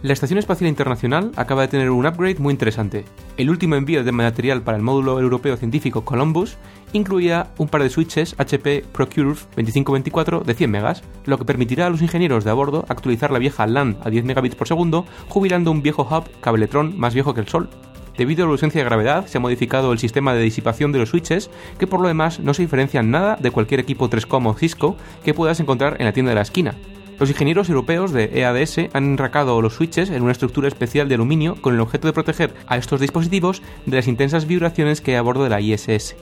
La 0.00 0.14
Estación 0.14 0.38
Espacial 0.38 0.70
Internacional 0.70 1.30
acaba 1.36 1.60
de 1.60 1.68
tener 1.68 1.90
un 1.90 2.06
upgrade 2.06 2.38
muy 2.38 2.50
interesante. 2.50 3.04
El 3.36 3.50
último 3.50 3.74
envío 3.74 4.02
de 4.02 4.10
material 4.10 4.62
para 4.62 4.78
el 4.78 4.82
módulo 4.82 5.20
europeo 5.20 5.58
científico 5.58 6.06
Columbus 6.06 6.56
incluía 6.94 7.48
un 7.58 7.68
par 7.68 7.82
de 7.82 7.90
switches 7.90 8.34
HP 8.38 8.86
ProCurve 8.90 9.38
2524 9.54 10.44
de 10.44 10.54
100 10.54 10.70
megas, 10.70 11.02
lo 11.26 11.36
que 11.36 11.44
permitirá 11.44 11.88
a 11.88 11.90
los 11.90 12.00
ingenieros 12.00 12.44
de 12.44 12.52
a 12.52 12.54
bordo 12.54 12.86
actualizar 12.88 13.30
la 13.30 13.38
vieja 13.38 13.66
LAN 13.66 13.98
a 14.02 14.08
10 14.08 14.24
megabits 14.24 14.56
por 14.56 14.66
segundo, 14.66 15.04
jubilando 15.28 15.70
un 15.70 15.82
viejo 15.82 16.08
hub 16.10 16.24
Cabletron 16.40 16.98
más 16.98 17.12
viejo 17.12 17.34
que 17.34 17.40
el 17.42 17.48
Sol. 17.48 17.68
Debido 18.16 18.44
a 18.44 18.46
la 18.46 18.52
ausencia 18.52 18.80
de 18.80 18.84
gravedad, 18.86 19.26
se 19.26 19.36
ha 19.36 19.40
modificado 19.40 19.92
el 19.92 19.98
sistema 19.98 20.34
de 20.34 20.42
disipación 20.42 20.90
de 20.90 20.98
los 20.98 21.10
switches, 21.10 21.50
que 21.78 21.86
por 21.86 22.00
lo 22.00 22.08
demás 22.08 22.40
no 22.40 22.54
se 22.54 22.62
diferencian 22.62 23.10
nada 23.10 23.36
de 23.36 23.50
cualquier 23.50 23.80
equipo 23.80 24.08
3Com 24.08 24.46
o 24.46 24.54
Cisco 24.54 24.96
que 25.24 25.34
puedas 25.34 25.60
encontrar 25.60 25.96
en 25.98 26.06
la 26.06 26.12
tienda 26.12 26.30
de 26.30 26.36
la 26.36 26.42
esquina. 26.42 26.74
Los 27.18 27.30
ingenieros 27.30 27.68
europeos 27.68 28.12
de 28.12 28.30
EADS 28.34 28.90
han 28.92 29.04
enracado 29.04 29.60
los 29.62 29.74
switches 29.74 30.10
en 30.10 30.22
una 30.22 30.32
estructura 30.32 30.68
especial 30.68 31.08
de 31.08 31.14
aluminio 31.14 31.56
con 31.60 31.74
el 31.74 31.80
objeto 31.80 32.08
de 32.08 32.12
proteger 32.12 32.54
a 32.66 32.76
estos 32.76 33.00
dispositivos 33.00 33.62
de 33.86 33.96
las 33.96 34.06
intensas 34.06 34.46
vibraciones 34.46 35.00
que 35.00 35.12
hay 35.12 35.16
a 35.16 35.22
bordo 35.22 35.44
de 35.44 35.50
la 35.50 35.60
ISS. 35.60 36.16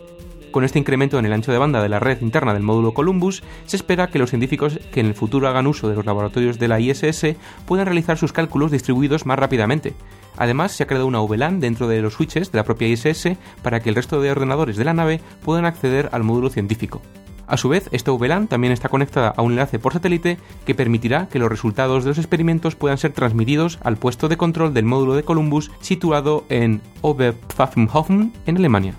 Con 0.53 0.63
este 0.63 0.79
incremento 0.79 1.19
en 1.19 1.27
el 1.27 1.33
ancho 1.33 1.51
de 1.51 1.59
banda 1.59 1.83
de 1.83 1.89
la 1.89 1.99
red 1.99 2.21
interna 2.21 2.55
del 2.55 2.63
módulo 2.63 2.95
Columbus, 2.95 3.43
se 3.67 3.75
espera 3.75 4.07
que 4.07 4.21
los 4.21 4.31
científicos 4.31 4.79
que 4.93 5.01
en 5.01 5.07
el 5.07 5.15
futuro 5.15 5.49
hagan 5.49 5.67
uso 5.67 5.89
de 5.89 5.97
los 5.97 6.07
laboratorios 6.07 6.61
de 6.61 6.69
la 6.69 6.79
ISS 6.79 7.35
puedan 7.67 7.87
realizar 7.87 8.17
sus 8.17 8.33
cálculos 8.33 8.71
distribuidos 8.71 9.27
más 9.27 9.37
rápidamente. 9.37 9.95
Además, 10.37 10.73
se 10.73 10.83
ha 10.83 10.87
creado 10.87 11.07
una 11.07 11.21
VLAN 11.21 11.61
dentro 11.61 11.89
de 11.89 12.01
los 12.03 12.15
switches 12.15 12.51
de 12.51 12.59
la 12.59 12.65
propia 12.65 12.89
ISS 12.89 13.37
para 13.63 13.81
que 13.81 13.89
el 13.89 13.95
resto 13.95 14.21
de 14.21 14.31
ordenadores 14.31 14.77
de 14.77 14.85
la 14.85 14.95
nave 14.95 15.21
puedan 15.45 15.65
acceder 15.65 16.09
al 16.13 16.25
módulo 16.25 16.51
científico. 16.51 17.01
A 17.47 17.59
su 17.59 17.69
vez, 17.69 17.89
esta 17.93 18.11
VLAN 18.11 18.49
también 18.49 18.73
está 18.73 18.89
conectada 18.89 19.35
a 19.37 19.43
un 19.43 19.53
enlace 19.53 19.79
por 19.79 19.93
satélite 19.93 20.39
que 20.65 20.75
permitirá 20.75 21.29
que 21.29 21.39
los 21.39 21.51
resultados 21.51 22.05
de 22.05 22.11
los 22.11 22.19
experimentos 22.19 22.75
puedan 22.75 22.97
ser 22.97 23.13
transmitidos 23.13 23.79
al 23.83 23.99
puesto 23.99 24.29
de 24.29 24.39
control 24.39 24.73
del 24.73 24.87
módulo 24.87 25.15
de 25.15 25.25
Columbus 25.25 25.71
situado 25.81 26.45
en 26.49 26.81
Oberpfaffenhofen, 27.03 28.33
en 28.47 28.57
Alemania. 28.57 28.95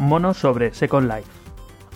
Mono 0.00 0.34
sobre 0.34 0.74
Second 0.74 1.08
Life. 1.08 1.30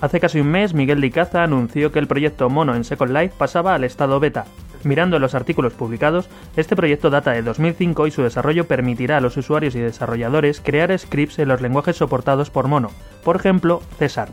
Hace 0.00 0.20
casi 0.20 0.38
un 0.38 0.48
mes, 0.48 0.74
Miguel 0.74 1.00
Dicaza 1.00 1.42
anunció 1.42 1.90
que 1.90 1.98
el 1.98 2.06
proyecto 2.06 2.48
Mono 2.48 2.76
en 2.76 2.84
Second 2.84 3.12
Life 3.12 3.34
pasaba 3.36 3.74
al 3.74 3.82
estado 3.82 4.20
beta. 4.20 4.46
Mirando 4.84 5.18
los 5.18 5.34
artículos 5.34 5.72
publicados, 5.72 6.28
este 6.56 6.76
proyecto 6.76 7.10
data 7.10 7.32
de 7.32 7.42
2005 7.42 8.06
y 8.06 8.10
su 8.10 8.22
desarrollo 8.22 8.66
permitirá 8.66 9.16
a 9.16 9.20
los 9.20 9.36
usuarios 9.36 9.74
y 9.74 9.80
desarrolladores 9.80 10.60
crear 10.60 10.96
scripts 10.98 11.38
en 11.38 11.48
los 11.48 11.60
lenguajes 11.60 11.96
soportados 11.96 12.50
por 12.50 12.68
Mono, 12.68 12.90
por 13.24 13.36
ejemplo, 13.36 13.82
Cesar, 13.98 14.28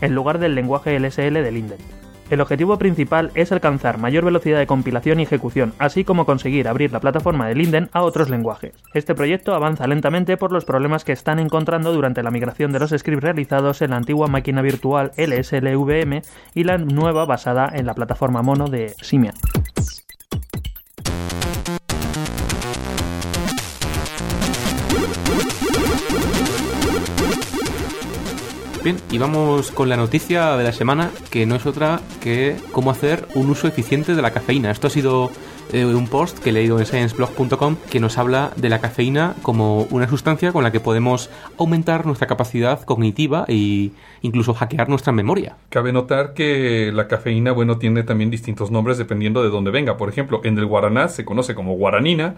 en 0.00 0.14
lugar 0.14 0.38
del 0.38 0.54
lenguaje 0.54 0.98
LSL 0.98 1.34
de 1.34 1.52
Linden. 1.52 1.78
El 2.30 2.40
objetivo 2.40 2.78
principal 2.78 3.32
es 3.34 3.50
alcanzar 3.50 3.98
mayor 3.98 4.24
velocidad 4.24 4.60
de 4.60 4.66
compilación 4.68 5.18
y 5.18 5.24
ejecución, 5.24 5.72
así 5.80 6.04
como 6.04 6.26
conseguir 6.26 6.68
abrir 6.68 6.92
la 6.92 7.00
plataforma 7.00 7.48
de 7.48 7.56
Linden 7.56 7.90
a 7.92 8.02
otros 8.02 8.30
lenguajes. 8.30 8.72
Este 8.94 9.16
proyecto 9.16 9.52
avanza 9.52 9.88
lentamente 9.88 10.36
por 10.36 10.52
los 10.52 10.64
problemas 10.64 11.02
que 11.02 11.10
están 11.10 11.40
encontrando 11.40 11.92
durante 11.92 12.22
la 12.22 12.30
migración 12.30 12.70
de 12.70 12.78
los 12.78 12.90
scripts 12.90 13.24
realizados 13.24 13.82
en 13.82 13.90
la 13.90 13.96
antigua 13.96 14.28
máquina 14.28 14.62
virtual 14.62 15.10
LSLVM 15.16 16.22
y 16.54 16.62
la 16.62 16.78
nueva 16.78 17.24
basada 17.24 17.68
en 17.74 17.84
la 17.84 17.94
plataforma 17.94 18.42
Mono 18.42 18.68
de 18.68 18.94
Symbian. 19.00 19.34
Bien, 28.82 28.96
y 29.10 29.18
vamos 29.18 29.72
con 29.72 29.90
la 29.90 29.96
noticia 29.98 30.56
de 30.56 30.64
la 30.64 30.72
semana, 30.72 31.10
que 31.30 31.44
no 31.44 31.54
es 31.54 31.66
otra 31.66 32.00
que 32.22 32.56
cómo 32.72 32.90
hacer 32.90 33.26
un 33.34 33.50
uso 33.50 33.68
eficiente 33.68 34.14
de 34.14 34.22
la 34.22 34.30
cafeína. 34.30 34.70
Esto 34.70 34.86
ha 34.86 34.90
sido 34.90 35.30
eh, 35.72 35.84
un 35.84 36.08
post 36.08 36.38
que 36.38 36.48
he 36.48 36.52
leído 36.54 36.78
en 36.78 36.86
scienceblog.com 36.86 37.76
que 37.90 38.00
nos 38.00 38.16
habla 38.16 38.52
de 38.56 38.70
la 38.70 38.80
cafeína 38.80 39.34
como 39.42 39.82
una 39.90 40.08
sustancia 40.08 40.50
con 40.50 40.64
la 40.64 40.72
que 40.72 40.80
podemos 40.80 41.28
aumentar 41.58 42.06
nuestra 42.06 42.26
capacidad 42.26 42.82
cognitiva 42.82 43.44
e 43.48 43.90
incluso 44.22 44.54
hackear 44.54 44.88
nuestra 44.88 45.12
memoria. 45.12 45.56
Cabe 45.68 45.92
notar 45.92 46.32
que 46.32 46.90
la 46.90 47.06
cafeína, 47.06 47.52
bueno, 47.52 47.76
tiene 47.76 48.02
también 48.02 48.30
distintos 48.30 48.70
nombres 48.70 48.96
dependiendo 48.96 49.42
de 49.42 49.50
dónde 49.50 49.70
venga. 49.70 49.98
Por 49.98 50.08
ejemplo, 50.08 50.40
en 50.42 50.56
el 50.56 50.64
guaraná 50.64 51.08
se 51.08 51.26
conoce 51.26 51.54
como 51.54 51.74
guaranina, 51.74 52.36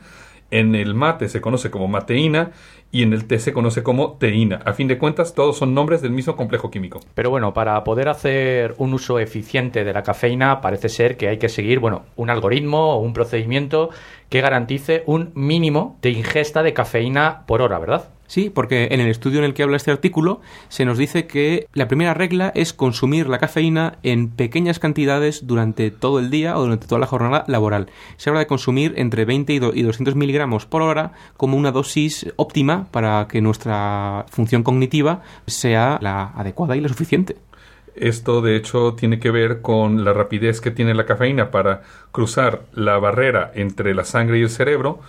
en 0.53 0.77
el 0.77 0.95
mate 0.95 1.29
se 1.29 1.41
conoce 1.41 1.71
como 1.71 1.89
mateína 1.89 2.53
y 2.93 3.03
en 3.03 3.13
el 3.15 3.27
té 3.27 3.39
se 3.39 3.53
conoce 3.53 3.83
como 3.83 4.13
teína. 4.19 4.61
A 4.67 4.75
fin 4.75 4.87
de 4.87 4.99
cuentas, 4.99 5.35
todos 5.35 5.57
son 5.57 5.75
nombres 5.75 6.03
del 6.03 6.13
mismo 6.13 6.37
complejo 6.37 6.71
químico. 6.71 7.01
Pero 7.15 7.31
bueno, 7.31 7.55
para 7.55 7.83
poder 7.83 8.09
hacer 8.09 8.75
un 8.77 8.93
uso 8.93 9.19
eficiente 9.19 9.83
de 9.83 9.93
la 9.93 10.03
cafeína 10.03 10.61
parece 10.61 10.91
ser 10.91 11.17
que 11.17 11.29
hay 11.29 11.39
que 11.39 11.49
seguir, 11.49 11.81
bueno, 11.81 12.03
un 12.17 12.29
algoritmo 12.29 12.95
o 12.95 13.01
un 13.01 13.15
procedimiento 13.15 13.89
que 14.29 14.43
garantice 14.43 15.03
un 15.07 15.33
mínimo 15.35 15.99
de 16.03 16.11
ingesta 16.11 16.63
de 16.63 16.75
cafeína 16.75 17.45
por 17.47 17.63
hora, 17.63 17.79
¿verdad? 17.79 18.11
Sí, 18.33 18.49
porque 18.49 18.89
en 18.93 19.01
el 19.01 19.09
estudio 19.09 19.41
en 19.41 19.45
el 19.45 19.53
que 19.53 19.63
habla 19.63 19.77
este 19.77 19.91
artículo 19.91 20.41
se 20.71 20.87
nos 20.87 20.97
dice 20.97 21.27
que 21.27 21.67
la 21.75 21.87
primera 21.87 22.15
regla 22.15 22.51
es 22.55 22.73
consumir 22.73 23.29
la 23.29 23.37
cafeína 23.37 23.99
en 24.03 24.31
pequeñas 24.31 24.79
cantidades 24.79 25.47
durante 25.47 25.91
todo 25.91 26.19
el 26.19 26.31
día 26.31 26.57
o 26.57 26.63
durante 26.63 26.87
toda 26.87 26.99
la 26.99 27.07
jornada 27.07 27.45
laboral. 27.47 27.91
Se 28.17 28.31
habla 28.31 28.41
de 28.41 28.47
consumir 28.47 28.95
entre 28.97 29.27
20 29.27 29.53
y 29.53 29.83
200 29.83 30.15
miligramos 30.15 30.65
por 30.65 30.81
hora 30.81 31.13
como 31.37 31.59
una 31.59 31.73
dosis 31.73 32.33
óptima 32.37 32.87
para 32.91 33.29
que 33.29 33.43
nuestra 33.43 34.25
función 34.31 34.63
cognitiva 34.63 35.21
sea 35.47 35.99
la 36.01 36.33
adecuada 36.35 36.75
y 36.75 36.81
la 36.81 36.89
suficiente. 36.89 37.37
Esto, 37.95 38.41
de 38.41 38.57
hecho, 38.57 38.95
tiene 38.95 39.19
que 39.19 39.31
ver 39.31 39.61
con 39.61 40.05
la 40.05 40.15
rapidez 40.15 40.63
que 40.63 40.71
tiene 40.71 40.95
la 40.95 41.05
cafeína 41.05 41.51
para 41.51 41.83
cruzar 42.11 42.63
la 42.73 42.99
barrera 42.99 43.53
entre 43.55 43.95
la 43.95 44.05
sangre 44.05 44.39
y 44.39 44.43
el 44.43 44.49
cerebro, 44.49 45.01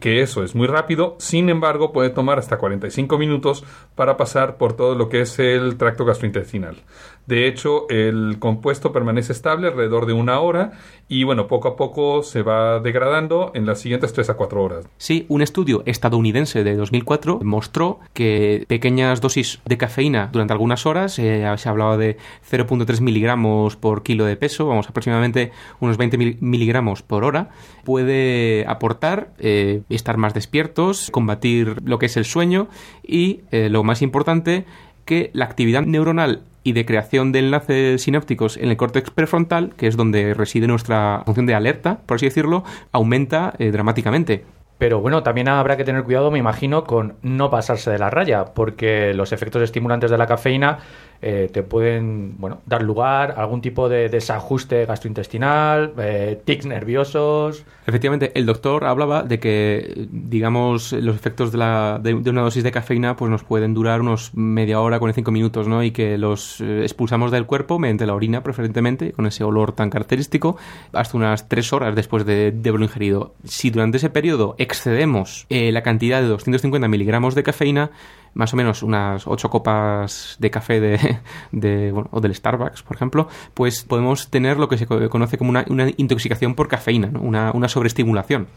que 0.00 0.22
eso 0.22 0.42
es 0.42 0.54
muy 0.54 0.66
rápido, 0.66 1.16
sin 1.18 1.48
embargo 1.48 1.92
puede 1.92 2.10
tomar 2.10 2.38
hasta 2.38 2.58
45 2.58 3.18
minutos 3.18 3.64
para 3.94 4.16
pasar 4.16 4.56
por 4.56 4.74
todo 4.74 4.94
lo 4.94 5.08
que 5.08 5.22
es 5.22 5.38
el 5.38 5.76
tracto 5.76 6.04
gastrointestinal. 6.04 6.76
De 7.26 7.46
hecho, 7.46 7.88
el 7.88 8.36
compuesto 8.38 8.92
permanece 8.92 9.32
estable 9.32 9.68
alrededor 9.68 10.06
de 10.06 10.12
una 10.12 10.40
hora 10.40 10.72
y 11.08 11.24
bueno, 11.24 11.46
poco 11.46 11.68
a 11.68 11.76
poco 11.76 12.22
se 12.22 12.42
va 12.42 12.80
degradando 12.80 13.52
en 13.54 13.66
las 13.66 13.80
siguientes 13.80 14.12
3 14.12 14.30
a 14.30 14.34
4 14.34 14.62
horas. 14.62 14.88
Sí, 14.96 15.26
un 15.28 15.42
estudio 15.42 15.82
estadounidense 15.86 16.64
de 16.64 16.74
2004 16.74 17.40
mostró 17.42 18.00
que 18.12 18.64
pequeñas 18.66 19.20
dosis 19.20 19.60
de 19.64 19.76
cafeína 19.76 20.30
durante 20.32 20.52
algunas 20.52 20.86
horas, 20.86 21.18
eh, 21.18 21.46
se 21.56 21.68
hablaba 21.68 21.96
de 21.96 22.16
0.3 22.50 23.00
miligramos 23.00 23.76
por 23.76 24.02
kilo 24.02 24.24
de 24.24 24.36
peso, 24.36 24.66
vamos, 24.66 24.88
aproximadamente 24.88 25.52
unos 25.80 25.98
20 25.98 26.38
miligramos 26.40 27.02
por 27.02 27.24
hora, 27.24 27.50
puede 27.84 28.64
aportar 28.66 29.32
eh, 29.38 29.82
estar 29.90 30.16
más 30.16 30.34
despiertos, 30.34 31.10
combatir 31.10 31.76
lo 31.84 31.98
que 31.98 32.06
es 32.06 32.16
el 32.16 32.24
sueño 32.24 32.68
y, 33.02 33.40
eh, 33.50 33.68
lo 33.68 33.84
más 33.84 34.02
importante, 34.02 34.64
que 35.04 35.30
la 35.34 35.44
actividad 35.44 35.82
neuronal 35.82 36.42
y 36.64 36.72
de 36.72 36.84
creación 36.84 37.32
de 37.32 37.40
enlaces 37.40 38.02
sinápticos 38.02 38.56
en 38.56 38.68
el 38.70 38.76
córtex 38.76 39.10
prefrontal, 39.10 39.74
que 39.76 39.86
es 39.86 39.96
donde 39.96 40.34
reside 40.34 40.66
nuestra 40.66 41.22
función 41.24 41.46
de 41.46 41.54
alerta, 41.54 41.98
por 42.06 42.16
así 42.16 42.26
decirlo, 42.26 42.64
aumenta 42.92 43.54
eh, 43.58 43.70
dramáticamente. 43.70 44.44
Pero 44.78 45.00
bueno, 45.00 45.22
también 45.22 45.48
habrá 45.48 45.76
que 45.76 45.84
tener 45.84 46.02
cuidado, 46.02 46.32
me 46.32 46.40
imagino, 46.40 46.82
con 46.82 47.14
no 47.22 47.50
pasarse 47.50 47.90
de 47.90 47.98
la 47.98 48.10
raya, 48.10 48.46
porque 48.46 49.14
los 49.14 49.32
efectos 49.32 49.62
estimulantes 49.62 50.10
de 50.10 50.18
la 50.18 50.26
cafeína 50.26 50.78
eh, 51.22 51.48
te 51.52 51.62
pueden 51.62 52.34
bueno, 52.38 52.60
dar 52.66 52.82
lugar 52.82 53.34
a 53.36 53.42
algún 53.42 53.60
tipo 53.60 53.88
de 53.88 54.08
desajuste 54.08 54.84
gastrointestinal, 54.86 55.94
eh, 55.96 56.40
tics 56.44 56.66
nerviosos. 56.66 57.64
Efectivamente, 57.86 58.32
el 58.34 58.44
doctor 58.44 58.84
hablaba 58.84 59.22
de 59.22 59.38
que, 59.38 60.08
digamos, 60.10 60.92
los 60.92 61.14
efectos 61.14 61.52
de, 61.52 61.58
la, 61.58 62.00
de, 62.02 62.14
una 62.14 62.42
dosis 62.42 62.64
de 62.64 62.72
cafeína 62.72 63.16
pues 63.16 63.30
nos 63.30 63.44
pueden 63.44 63.72
durar 63.72 64.00
unos 64.00 64.34
media 64.34 64.80
hora, 64.80 64.98
45 64.98 65.30
minutos, 65.30 65.68
¿no? 65.68 65.82
Y 65.82 65.92
que 65.92 66.18
los 66.18 66.60
eh, 66.60 66.82
expulsamos 66.82 67.30
del 67.30 67.46
cuerpo 67.46 67.78
mediante 67.78 68.04
la 68.04 68.14
orina, 68.14 68.42
preferentemente, 68.42 69.12
con 69.12 69.26
ese 69.26 69.44
olor 69.44 69.72
tan 69.72 69.90
característico, 69.90 70.56
hasta 70.92 71.16
unas 71.16 71.48
3 71.48 71.72
horas 71.72 71.94
después 71.94 72.26
de, 72.26 72.50
de 72.50 72.68
haberlo 72.68 72.86
ingerido. 72.86 73.34
Si 73.44 73.70
durante 73.70 73.98
ese 73.98 74.10
periodo 74.10 74.56
excedemos 74.58 75.46
eh, 75.48 75.72
la 75.72 75.82
cantidad 75.82 76.20
de 76.20 76.28
250 76.28 76.88
miligramos 76.88 77.34
de 77.34 77.42
cafeína, 77.42 77.90
más 78.34 78.52
o 78.52 78.56
menos 78.56 78.82
unas 78.82 79.26
8 79.26 79.50
copas 79.50 80.36
de 80.38 80.50
café 80.50 80.80
de, 80.80 81.18
de 81.52 81.92
o 82.10 82.20
del 82.20 82.34
Starbucks, 82.34 82.82
por 82.82 82.96
ejemplo, 82.96 83.28
pues 83.54 83.84
podemos 83.84 84.30
tener 84.30 84.58
lo 84.58 84.68
que 84.68 84.78
se 84.78 84.86
conoce 84.86 85.38
como 85.38 85.50
una, 85.50 85.64
una 85.68 85.88
intoxicación 85.96 86.54
por 86.54 86.68
cafeína, 86.68 87.08
¿no? 87.08 87.20
una, 87.20 87.52
una 87.52 87.68
sobreestimulación. 87.68 88.48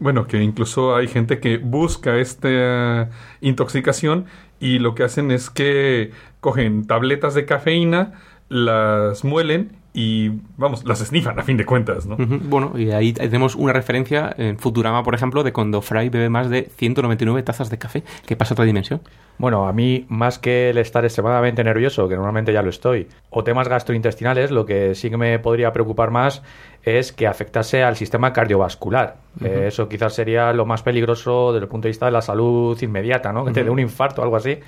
Bueno, 0.00 0.26
que 0.26 0.42
incluso 0.42 0.96
hay 0.96 1.06
gente 1.06 1.38
que 1.38 1.58
busca 1.58 2.16
esta 2.18 3.10
intoxicación 3.40 4.26
y 4.58 4.80
lo 4.80 4.94
que 4.94 5.04
hacen 5.04 5.30
es 5.30 5.50
que 5.50 6.10
cogen 6.40 6.86
tabletas 6.86 7.34
de 7.34 7.44
cafeína, 7.44 8.14
las 8.48 9.24
muelen 9.24 9.76
y, 9.96 10.28
vamos, 10.56 10.84
las 10.84 11.00
esnifan 11.00 11.38
a 11.38 11.44
fin 11.44 11.56
de 11.56 11.64
cuentas, 11.64 12.04
¿no? 12.04 12.16
Bueno, 12.18 12.72
y 12.76 12.90
ahí 12.90 13.12
tenemos 13.12 13.54
una 13.54 13.72
referencia 13.72 14.34
en 14.36 14.58
Futurama, 14.58 15.04
por 15.04 15.14
ejemplo, 15.14 15.44
de 15.44 15.52
cuando 15.52 15.80
Fry 15.82 16.08
bebe 16.08 16.28
más 16.28 16.50
de 16.50 16.68
199 16.76 17.44
tazas 17.44 17.70
de 17.70 17.78
café, 17.78 18.02
que 18.26 18.34
pasa 18.34 18.52
a 18.52 18.54
otra 18.54 18.64
dimensión. 18.64 19.02
Bueno, 19.38 19.68
a 19.68 19.72
mí, 19.72 20.04
más 20.08 20.40
que 20.40 20.70
el 20.70 20.78
estar 20.78 21.04
extremadamente 21.04 21.62
nervioso, 21.62 22.08
que 22.08 22.16
normalmente 22.16 22.52
ya 22.52 22.62
lo 22.62 22.70
estoy, 22.70 23.06
o 23.30 23.44
temas 23.44 23.68
gastrointestinales, 23.68 24.50
lo 24.50 24.66
que 24.66 24.96
sí 24.96 25.10
que 25.10 25.16
me 25.16 25.38
podría 25.38 25.72
preocupar 25.72 26.10
más 26.10 26.42
es 26.82 27.12
que 27.12 27.28
afectase 27.28 27.84
al 27.84 27.94
sistema 27.94 28.32
cardiovascular. 28.32 29.18
Eh, 29.44 29.66
eso 29.68 29.88
quizás 29.88 30.12
sería 30.12 30.52
lo 30.52 30.66
más 30.66 30.82
peligroso 30.82 31.52
desde 31.52 31.66
el 31.66 31.70
punto 31.70 31.86
de 31.86 31.90
vista 31.90 32.06
de 32.06 32.12
la 32.12 32.20
salud 32.20 32.76
inmediata, 32.82 33.32
¿no? 33.32 33.44
Que 33.44 33.52
te 33.52 33.62
dé 33.62 33.70
un 33.70 33.78
infarto 33.78 34.22
o 34.22 34.24
algo 34.24 34.34
así. 34.36 34.58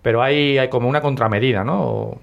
Pero 0.00 0.22
hay, 0.22 0.56
hay 0.56 0.70
como 0.70 0.88
una 0.88 1.02
contramedida, 1.02 1.64
¿no? 1.64 2.18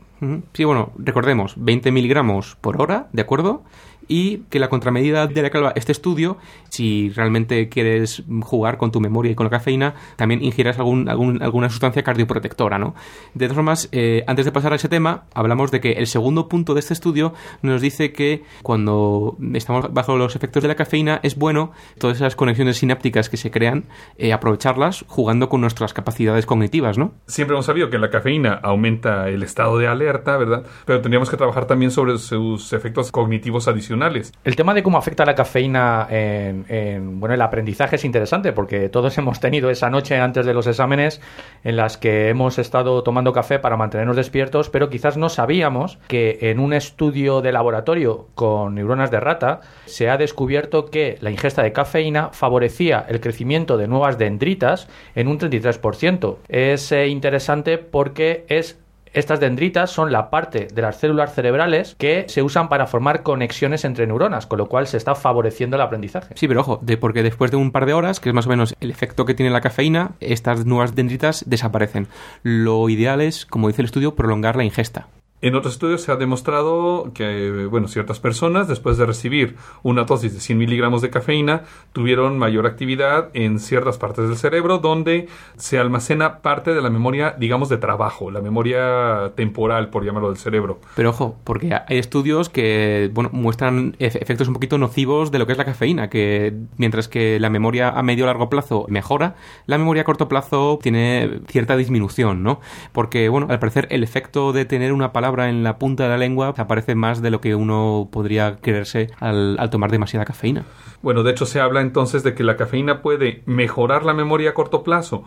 Sí, 0.54 0.64
bueno, 0.64 0.92
recordemos, 0.98 1.54
20 1.58 1.92
miligramos 1.92 2.56
por 2.62 2.82
hora, 2.82 3.08
¿de 3.14 3.22
acuerdo? 3.22 3.64
Y 4.10 4.38
que 4.50 4.60
la 4.60 4.70
contramedida 4.70 5.28
de 5.28 5.42
la 5.42 5.50
que 5.50 5.60
este 5.76 5.92
estudio, 5.92 6.38
si 6.70 7.10
realmente 7.10 7.68
quieres 7.68 8.24
jugar 8.42 8.78
con 8.78 8.90
tu 8.90 9.02
memoria 9.02 9.34
y 9.34 9.36
con 9.36 9.44
la 9.44 9.50
cafeína, 9.50 9.96
también 10.16 10.42
ingieras 10.46 10.80
algún, 10.80 11.10
algún- 11.10 11.44
alguna 11.44 11.70
sustancia 11.70 12.04
cardioprotectora, 12.04 12.80
¿no? 12.80 12.96
De 13.34 13.48
todas 13.48 13.56
formas, 13.56 13.90
eh, 13.92 14.24
antes 14.26 14.46
de 14.46 14.54
pasar 14.54 14.72
a 14.72 14.78
ese 14.78 14.88
tema, 14.88 15.26
hablamos 15.34 15.72
de 15.72 15.82
que 15.82 15.92
el 15.92 16.08
segundo 16.08 16.48
punto 16.48 16.74
de 16.74 16.80
este 16.80 16.94
estudio 16.94 17.34
nos 17.62 17.82
dice 17.82 18.14
que 18.14 18.44
cuando 18.64 19.36
estamos 19.54 19.94
bajo 19.94 20.16
los 20.16 20.38
efectos 20.38 20.62
de 20.64 20.70
la 20.70 20.76
cafeína 20.76 21.20
es 21.24 21.36
bueno 21.36 21.74
todas 22.00 22.16
esas 22.16 22.38
conexiones 22.38 22.78
sinápticas 22.78 23.28
que 23.30 23.36
se 23.36 23.52
crean, 23.52 23.86
eh, 24.18 24.32
aprovecharlas 24.32 25.04
jugando 25.10 25.50
con 25.50 25.60
nuestras 25.60 25.94
capacidades 25.94 26.46
cognitivas, 26.46 26.98
¿no? 26.98 27.12
Siempre 27.26 27.56
hemos 27.56 27.66
sabido 27.66 27.90
que 27.90 27.98
la 27.98 28.10
cafeína 28.10 28.54
aumenta 28.64 29.28
el 29.28 29.44
estado 29.44 29.78
de 29.80 29.88
alerta, 29.88 30.07
¿verdad? 30.14 30.64
Pero 30.86 31.02
tendríamos 31.02 31.30
que 31.30 31.38
trabajar 31.38 31.66
también 31.66 31.92
sobre 31.92 32.18
sus 32.18 32.74
efectos 32.74 33.12
cognitivos 33.12 33.68
adicionales. 33.68 34.34
El 34.44 34.56
tema 34.56 34.74
de 34.74 34.84
cómo 34.84 34.98
afecta 34.98 35.26
la 35.26 35.36
cafeína 35.36 36.08
en, 36.10 36.66
en, 36.70 37.20
bueno, 37.20 37.36
el 37.36 37.42
aprendizaje 37.42 37.98
es 37.98 38.06
interesante 38.06 38.54
porque 38.54 38.90
todos 38.90 39.18
hemos 39.18 39.40
tenido 39.40 39.70
esa 39.70 39.90
noche 39.90 40.18
antes 40.18 40.46
de 40.46 40.54
los 40.54 40.68
exámenes 40.68 41.22
en 41.64 41.76
las 41.76 41.98
que 41.98 42.30
hemos 42.30 42.60
estado 42.60 43.04
tomando 43.04 43.34
café 43.34 43.60
para 43.60 43.78
mantenernos 43.78 44.16
despiertos, 44.16 44.70
pero 44.70 44.90
quizás 44.90 45.18
no 45.18 45.30
sabíamos 45.30 46.00
que 46.08 46.38
en 46.42 46.60
un 46.60 46.74
estudio 46.74 47.42
de 47.42 47.52
laboratorio 47.52 48.28
con 48.36 48.76
neuronas 48.76 49.12
de 49.12 49.20
rata 49.20 49.62
se 49.86 50.10
ha 50.10 50.18
descubierto 50.18 50.86
que 50.86 51.18
la 51.22 51.32
ingesta 51.32 51.64
de 51.64 51.74
cafeína 51.74 52.30
favorecía 52.32 53.06
el 53.08 53.20
crecimiento 53.20 53.78
de 53.78 53.88
nuevas 53.88 54.18
dendritas 54.18 54.88
en 55.16 55.28
un 55.28 55.40
33%. 55.40 56.38
Es 56.48 56.92
eh, 56.92 57.08
interesante 57.08 57.78
porque 57.78 58.46
es 58.50 58.80
estas 59.18 59.40
dendritas 59.40 59.90
son 59.90 60.12
la 60.12 60.30
parte 60.30 60.68
de 60.72 60.82
las 60.82 60.98
células 60.98 61.34
cerebrales 61.34 61.96
que 61.98 62.26
se 62.28 62.44
usan 62.44 62.70
para 62.70 62.86
formar 62.86 63.24
conexiones 63.24 63.84
entre 63.84 64.06
neuronas, 64.06 64.46
con 64.46 64.60
lo 64.60 64.68
cual 64.68 64.86
se 64.86 64.98
está 64.98 65.16
favoreciendo 65.16 65.76
el 65.76 65.82
aprendizaje. 65.82 66.36
Sí, 66.36 66.48
pero 66.48 66.62
ojo, 66.62 66.80
de, 66.84 66.98
porque 66.98 67.24
después 67.24 67.50
de 67.50 67.58
un 67.58 67.72
par 67.72 67.88
de 67.88 67.94
horas, 67.94 68.20
que 68.20 68.30
es 68.30 68.36
más 68.36 68.46
o 68.46 68.50
menos 68.50 68.76
el 68.80 68.92
efecto 68.92 69.26
que 69.26 69.34
tiene 69.34 69.52
la 69.52 69.62
cafeína, 69.62 70.12
estas 70.20 70.66
nuevas 70.66 70.96
dendritas 70.96 71.44
desaparecen. 71.48 72.08
Lo 72.44 72.90
ideal 72.90 73.22
es, 73.22 73.48
como 73.48 73.68
dice 73.68 73.82
el 73.82 73.88
estudio, 73.88 74.14
prolongar 74.14 74.56
la 74.56 74.64
ingesta. 74.64 75.08
En 75.40 75.54
otros 75.54 75.74
estudios 75.74 76.02
se 76.02 76.12
ha 76.12 76.16
demostrado 76.16 77.12
que, 77.14 77.68
bueno, 77.70 77.88
ciertas 77.88 78.20
personas, 78.20 78.68
después 78.68 78.98
de 78.98 79.06
recibir 79.06 79.56
una 79.84 80.04
dosis 80.06 80.34
de 80.34 80.40
100 80.40 80.58
miligramos 80.58 81.04
de 81.04 81.12
cafeína, 81.12 81.62
tuvieron 81.94 82.40
mayor 82.40 82.66
actividad 82.66 83.30
en 83.36 83.60
ciertas 83.60 84.00
partes 84.00 84.28
del 84.28 84.36
cerebro 84.38 84.80
donde 84.80 85.28
se 85.56 85.78
almacena 85.78 86.40
parte 86.40 86.74
de 86.74 86.82
la 86.82 86.90
memoria, 86.90 87.36
digamos, 87.38 87.70
de 87.70 87.78
trabajo, 87.78 88.32
la 88.32 88.42
memoria 88.42 89.34
temporal, 89.36 89.90
por 89.92 90.04
llamarlo, 90.04 90.30
del 90.30 90.38
cerebro. 90.40 90.80
Pero 90.96 91.12
ojo, 91.12 91.36
porque 91.44 91.72
hay 91.88 92.00
estudios 92.00 92.50
que 92.50 93.12
bueno, 93.14 93.30
muestran 93.32 93.94
efe- 94.00 94.18
efectos 94.20 94.48
un 94.48 94.56
poquito 94.56 94.80
nocivos 94.80 95.30
de 95.30 95.38
lo 95.38 95.46
que 95.46 95.52
es 95.52 95.58
la 95.60 95.66
cafeína, 95.66 96.10
que 96.10 96.52
mientras 96.78 97.08
que 97.08 97.40
la 97.40 97.52
memoria 97.52 97.90
a 97.90 98.02
medio 98.02 98.26
largo 98.26 98.50
plazo 98.50 98.88
mejora, 98.90 99.36
la 99.68 99.78
memoria 99.78 100.02
a 100.02 100.06
corto 100.06 100.28
plazo 100.28 100.80
tiene 100.82 101.42
cierta 101.48 101.78
disminución, 101.78 102.42
¿no? 102.42 102.60
Porque, 102.92 103.30
bueno, 103.30 103.46
al 103.52 103.60
parecer 103.60 103.88
el 103.92 104.02
efecto 104.04 104.52
de 104.52 104.66
tener 104.66 104.94
una 104.94 105.14
palabra 105.14 105.27
en 105.50 105.64
la 105.64 105.78
punta 105.78 106.04
de 106.04 106.10
la 106.10 106.18
lengua 106.18 106.54
aparece 106.58 106.96
más 106.96 107.22
de 107.22 107.32
lo 107.32 107.42
que 107.42 107.56
uno 107.56 108.10
podría 108.12 108.58
creerse 108.58 109.10
al, 109.20 109.58
al 109.60 109.70
tomar 109.70 109.92
demasiada 109.92 110.26
cafeína. 110.26 110.64
Bueno, 111.02 111.24
de 111.24 111.32
hecho 111.32 111.46
se 111.46 111.60
habla 111.60 111.82
entonces 111.82 112.24
de 112.24 112.34
que 112.34 112.44
la 112.44 112.58
cafeína 112.58 113.02
puede 113.02 113.44
mejorar 113.46 114.04
la 114.04 114.14
memoria 114.14 114.52
a 114.52 114.54
corto 114.54 114.84
plazo 114.84 115.24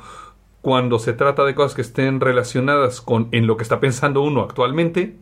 cuando 0.60 0.98
se 0.98 1.12
trata 1.12 1.44
de 1.44 1.54
cosas 1.54 1.74
que 1.74 1.82
estén 1.82 2.20
relacionadas 2.20 3.00
con 3.00 3.28
en 3.32 3.46
lo 3.46 3.56
que 3.56 3.62
está 3.62 3.80
pensando 3.80 4.22
uno 4.22 4.42
actualmente, 4.42 5.16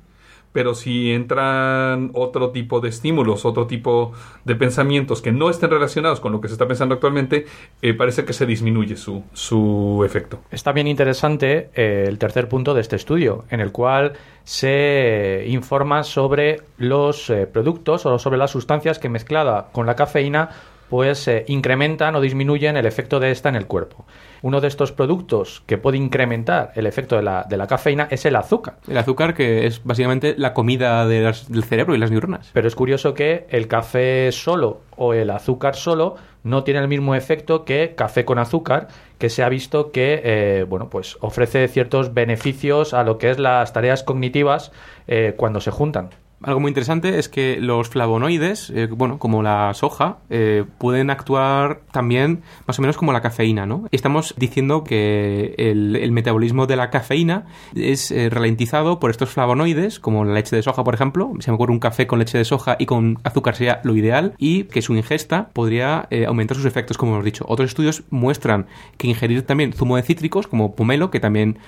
pero 0.52 0.74
si 0.74 1.12
entran 1.12 2.10
otro 2.14 2.50
tipo 2.50 2.80
de 2.80 2.88
estímulos, 2.88 3.44
otro 3.44 3.66
tipo 3.66 4.12
de 4.44 4.54
pensamientos 4.54 5.22
que 5.22 5.32
no 5.32 5.50
estén 5.50 5.70
relacionados 5.70 6.20
con 6.20 6.32
lo 6.32 6.40
que 6.40 6.48
se 6.48 6.54
está 6.54 6.66
pensando 6.66 6.94
actualmente, 6.94 7.46
eh, 7.82 7.94
parece 7.94 8.24
que 8.24 8.32
se 8.32 8.46
disminuye 8.46 8.96
su, 8.96 9.22
su 9.32 10.02
efecto. 10.04 10.40
Está 10.50 10.72
bien 10.72 10.86
interesante 10.86 11.70
eh, 11.74 12.04
el 12.06 12.18
tercer 12.18 12.48
punto 12.48 12.74
de 12.74 12.80
este 12.80 12.96
estudio, 12.96 13.44
en 13.50 13.60
el 13.60 13.72
cual 13.72 14.14
se 14.44 15.44
informa 15.48 16.02
sobre 16.02 16.62
los 16.78 17.28
eh, 17.30 17.46
productos 17.46 18.06
o 18.06 18.18
sobre 18.18 18.38
las 18.38 18.50
sustancias 18.50 18.98
que 18.98 19.08
mezclada 19.08 19.68
con 19.72 19.86
la 19.86 19.94
cafeína 19.94 20.50
pues 20.88 21.26
eh, 21.28 21.44
incrementan 21.48 22.14
o 22.16 22.20
disminuyen 22.20 22.76
el 22.76 22.86
efecto 22.86 23.20
de 23.20 23.30
esta 23.30 23.48
en 23.48 23.56
el 23.56 23.66
cuerpo. 23.66 24.06
Uno 24.42 24.60
de 24.60 24.68
estos 24.68 24.92
productos 24.92 25.62
que 25.66 25.78
puede 25.78 25.96
incrementar 25.98 26.72
el 26.76 26.86
efecto 26.86 27.16
de 27.16 27.22
la, 27.22 27.44
de 27.48 27.56
la 27.56 27.66
cafeína 27.66 28.06
es 28.10 28.24
el 28.24 28.36
azúcar. 28.36 28.76
El 28.88 28.96
azúcar, 28.98 29.34
que 29.34 29.66
es 29.66 29.82
básicamente 29.84 30.34
la 30.38 30.54
comida 30.54 31.06
de 31.06 31.20
las- 31.22 31.50
del 31.50 31.64
cerebro 31.64 31.94
y 31.94 31.98
las 31.98 32.10
neuronas. 32.10 32.50
Pero 32.52 32.68
es 32.68 32.74
curioso 32.74 33.14
que 33.14 33.46
el 33.50 33.66
café 33.68 34.30
solo 34.32 34.80
o 34.96 35.12
el 35.14 35.30
azúcar 35.30 35.74
solo 35.76 36.16
no 36.44 36.62
tiene 36.64 36.80
el 36.80 36.88
mismo 36.88 37.14
efecto 37.16 37.64
que 37.64 37.94
café 37.96 38.24
con 38.24 38.38
azúcar, 38.38 38.88
que 39.18 39.28
se 39.28 39.42
ha 39.42 39.48
visto 39.48 39.90
que 39.90 40.20
eh, 40.24 40.64
bueno, 40.68 40.88
pues 40.88 41.18
ofrece 41.20 41.66
ciertos 41.68 42.14
beneficios 42.14 42.94
a 42.94 43.02
lo 43.02 43.18
que 43.18 43.30
es 43.30 43.38
las 43.38 43.72
tareas 43.72 44.04
cognitivas 44.04 44.70
eh, 45.08 45.34
cuando 45.36 45.60
se 45.60 45.70
juntan. 45.72 46.10
Algo 46.40 46.60
muy 46.60 46.68
interesante 46.68 47.18
es 47.18 47.28
que 47.28 47.58
los 47.60 47.88
flavonoides, 47.88 48.70
eh, 48.70 48.86
bueno, 48.86 49.18
como 49.18 49.42
la 49.42 49.74
soja, 49.74 50.18
eh, 50.30 50.64
pueden 50.78 51.10
actuar 51.10 51.80
también 51.90 52.42
más 52.64 52.78
o 52.78 52.82
menos 52.82 52.96
como 52.96 53.12
la 53.12 53.20
cafeína, 53.20 53.66
¿no? 53.66 53.86
Estamos 53.90 54.34
diciendo 54.38 54.84
que 54.84 55.54
el, 55.58 56.12
metabolismo 56.12 56.66
de 56.66 56.76
la 56.76 56.90
cafeína 56.90 57.46
es 57.74 58.12
eh, 58.12 58.30
ralentizado 58.30 59.00
por 59.00 59.10
estos 59.10 59.30
flavonoides, 59.30 59.98
como 59.98 60.24
la 60.24 60.34
leche 60.34 60.54
de 60.54 60.62
soja, 60.62 60.84
por 60.84 60.94
ejemplo. 60.94 61.32
Se 61.40 61.50
me 61.50 61.56
ocurre 61.56 61.72
un 61.72 61.80
café 61.80 62.06
con 62.06 62.20
leche 62.20 62.38
de 62.38 62.44
soja 62.44 62.76
y 62.78 62.86
con 62.86 63.18
azúcar 63.24 63.56
sería 63.56 63.80
lo 63.82 63.96
ideal, 63.96 64.34
y 64.38 64.64
que 64.64 64.80
su 64.80 64.94
ingesta 64.94 65.48
podría 65.52 66.08
aumentar 66.26 66.56
sus 66.56 66.66
efectos, 66.66 66.98
como 66.98 67.12
hemos 67.12 67.24
dicho. 67.24 67.44
Otros 67.48 67.70
estudios 67.70 68.04
muestran 68.10 68.66
que 68.96 69.08
ingerir 69.08 69.42
también 69.42 69.72
zumo 69.72 69.96
de 69.96 70.02
cítricos, 70.02 70.46
como 70.46 70.74
pomelo, 70.76 71.10
que 71.10 71.20
también 71.20 71.58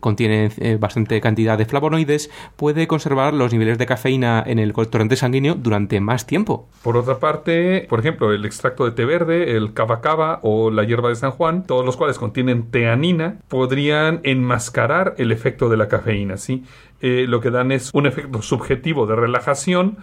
contiene 0.00 0.50
bastante 0.78 1.20
cantidad 1.20 1.58
de 1.58 1.66
flavonoides, 1.66 2.30
puede 2.56 2.86
conservar 2.86 3.34
los 3.34 3.52
niveles 3.52 3.78
de 3.78 3.87
cafeína 3.88 4.44
en 4.46 4.58
el 4.58 4.72
torrente 4.74 5.16
sanguíneo 5.16 5.54
durante 5.54 5.98
más 6.00 6.26
tiempo. 6.26 6.68
Por 6.82 6.96
otra 6.98 7.18
parte, 7.18 7.86
por 7.88 7.98
ejemplo, 7.98 8.32
el 8.32 8.44
extracto 8.44 8.84
de 8.84 8.92
té 8.92 9.06
verde, 9.06 9.56
el 9.56 9.72
cava 9.72 10.02
cava 10.02 10.40
o 10.42 10.70
la 10.70 10.84
hierba 10.84 11.08
de 11.08 11.16
San 11.16 11.30
Juan, 11.30 11.64
todos 11.64 11.84
los 11.84 11.96
cuales 11.96 12.18
contienen 12.18 12.70
teanina, 12.70 13.38
podrían 13.48 14.20
enmascarar 14.22 15.14
el 15.16 15.32
efecto 15.32 15.70
de 15.70 15.78
la 15.78 15.88
cafeína, 15.88 16.36
¿sí? 16.36 16.64
Eh, 17.00 17.26
lo 17.28 17.40
que 17.40 17.50
dan 17.50 17.72
es 17.72 17.90
un 17.94 18.06
efecto 18.06 18.42
subjetivo 18.42 19.06
de 19.06 19.16
relajación, 19.16 19.98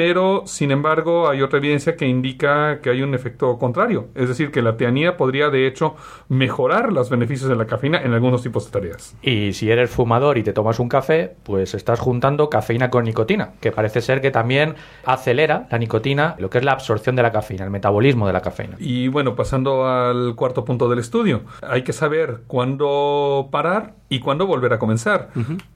pero 0.00 0.44
sin 0.46 0.70
embargo 0.70 1.28
hay 1.28 1.42
otra 1.42 1.58
evidencia 1.58 1.94
que 1.94 2.06
indica 2.06 2.80
que 2.80 2.88
hay 2.88 3.02
un 3.02 3.12
efecto 3.12 3.58
contrario, 3.58 4.08
es 4.14 4.28
decir, 4.28 4.50
que 4.50 4.62
la 4.62 4.78
teanina 4.78 5.18
podría 5.18 5.50
de 5.50 5.66
hecho 5.66 5.94
mejorar 6.30 6.90
los 6.90 7.10
beneficios 7.10 7.50
de 7.50 7.54
la 7.54 7.66
cafeína 7.66 8.00
en 8.00 8.14
algunos 8.14 8.42
tipos 8.42 8.64
de 8.64 8.70
tareas. 8.70 9.14
Y 9.20 9.52
si 9.52 9.70
eres 9.70 9.90
fumador 9.90 10.38
y 10.38 10.42
te 10.42 10.54
tomas 10.54 10.78
un 10.78 10.88
café, 10.88 11.34
pues 11.42 11.74
estás 11.74 12.00
juntando 12.00 12.48
cafeína 12.48 12.88
con 12.88 13.04
nicotina, 13.04 13.50
que 13.60 13.72
parece 13.72 14.00
ser 14.00 14.22
que 14.22 14.30
también 14.30 14.74
acelera 15.04 15.68
la 15.70 15.76
nicotina, 15.76 16.34
lo 16.38 16.48
que 16.48 16.56
es 16.56 16.64
la 16.64 16.72
absorción 16.72 17.14
de 17.14 17.22
la 17.22 17.30
cafeína, 17.30 17.64
el 17.64 17.70
metabolismo 17.70 18.26
de 18.26 18.32
la 18.32 18.40
cafeína. 18.40 18.76
Y 18.78 19.08
bueno, 19.08 19.36
pasando 19.36 19.86
al 19.86 20.34
cuarto 20.34 20.64
punto 20.64 20.88
del 20.88 21.00
estudio, 21.00 21.42
hay 21.60 21.82
que 21.82 21.92
saber 21.92 22.44
cuándo 22.46 23.50
parar 23.52 23.96
y 24.08 24.18
cuándo 24.20 24.46
volver 24.46 24.72
a 24.72 24.78
comenzar. 24.78 25.28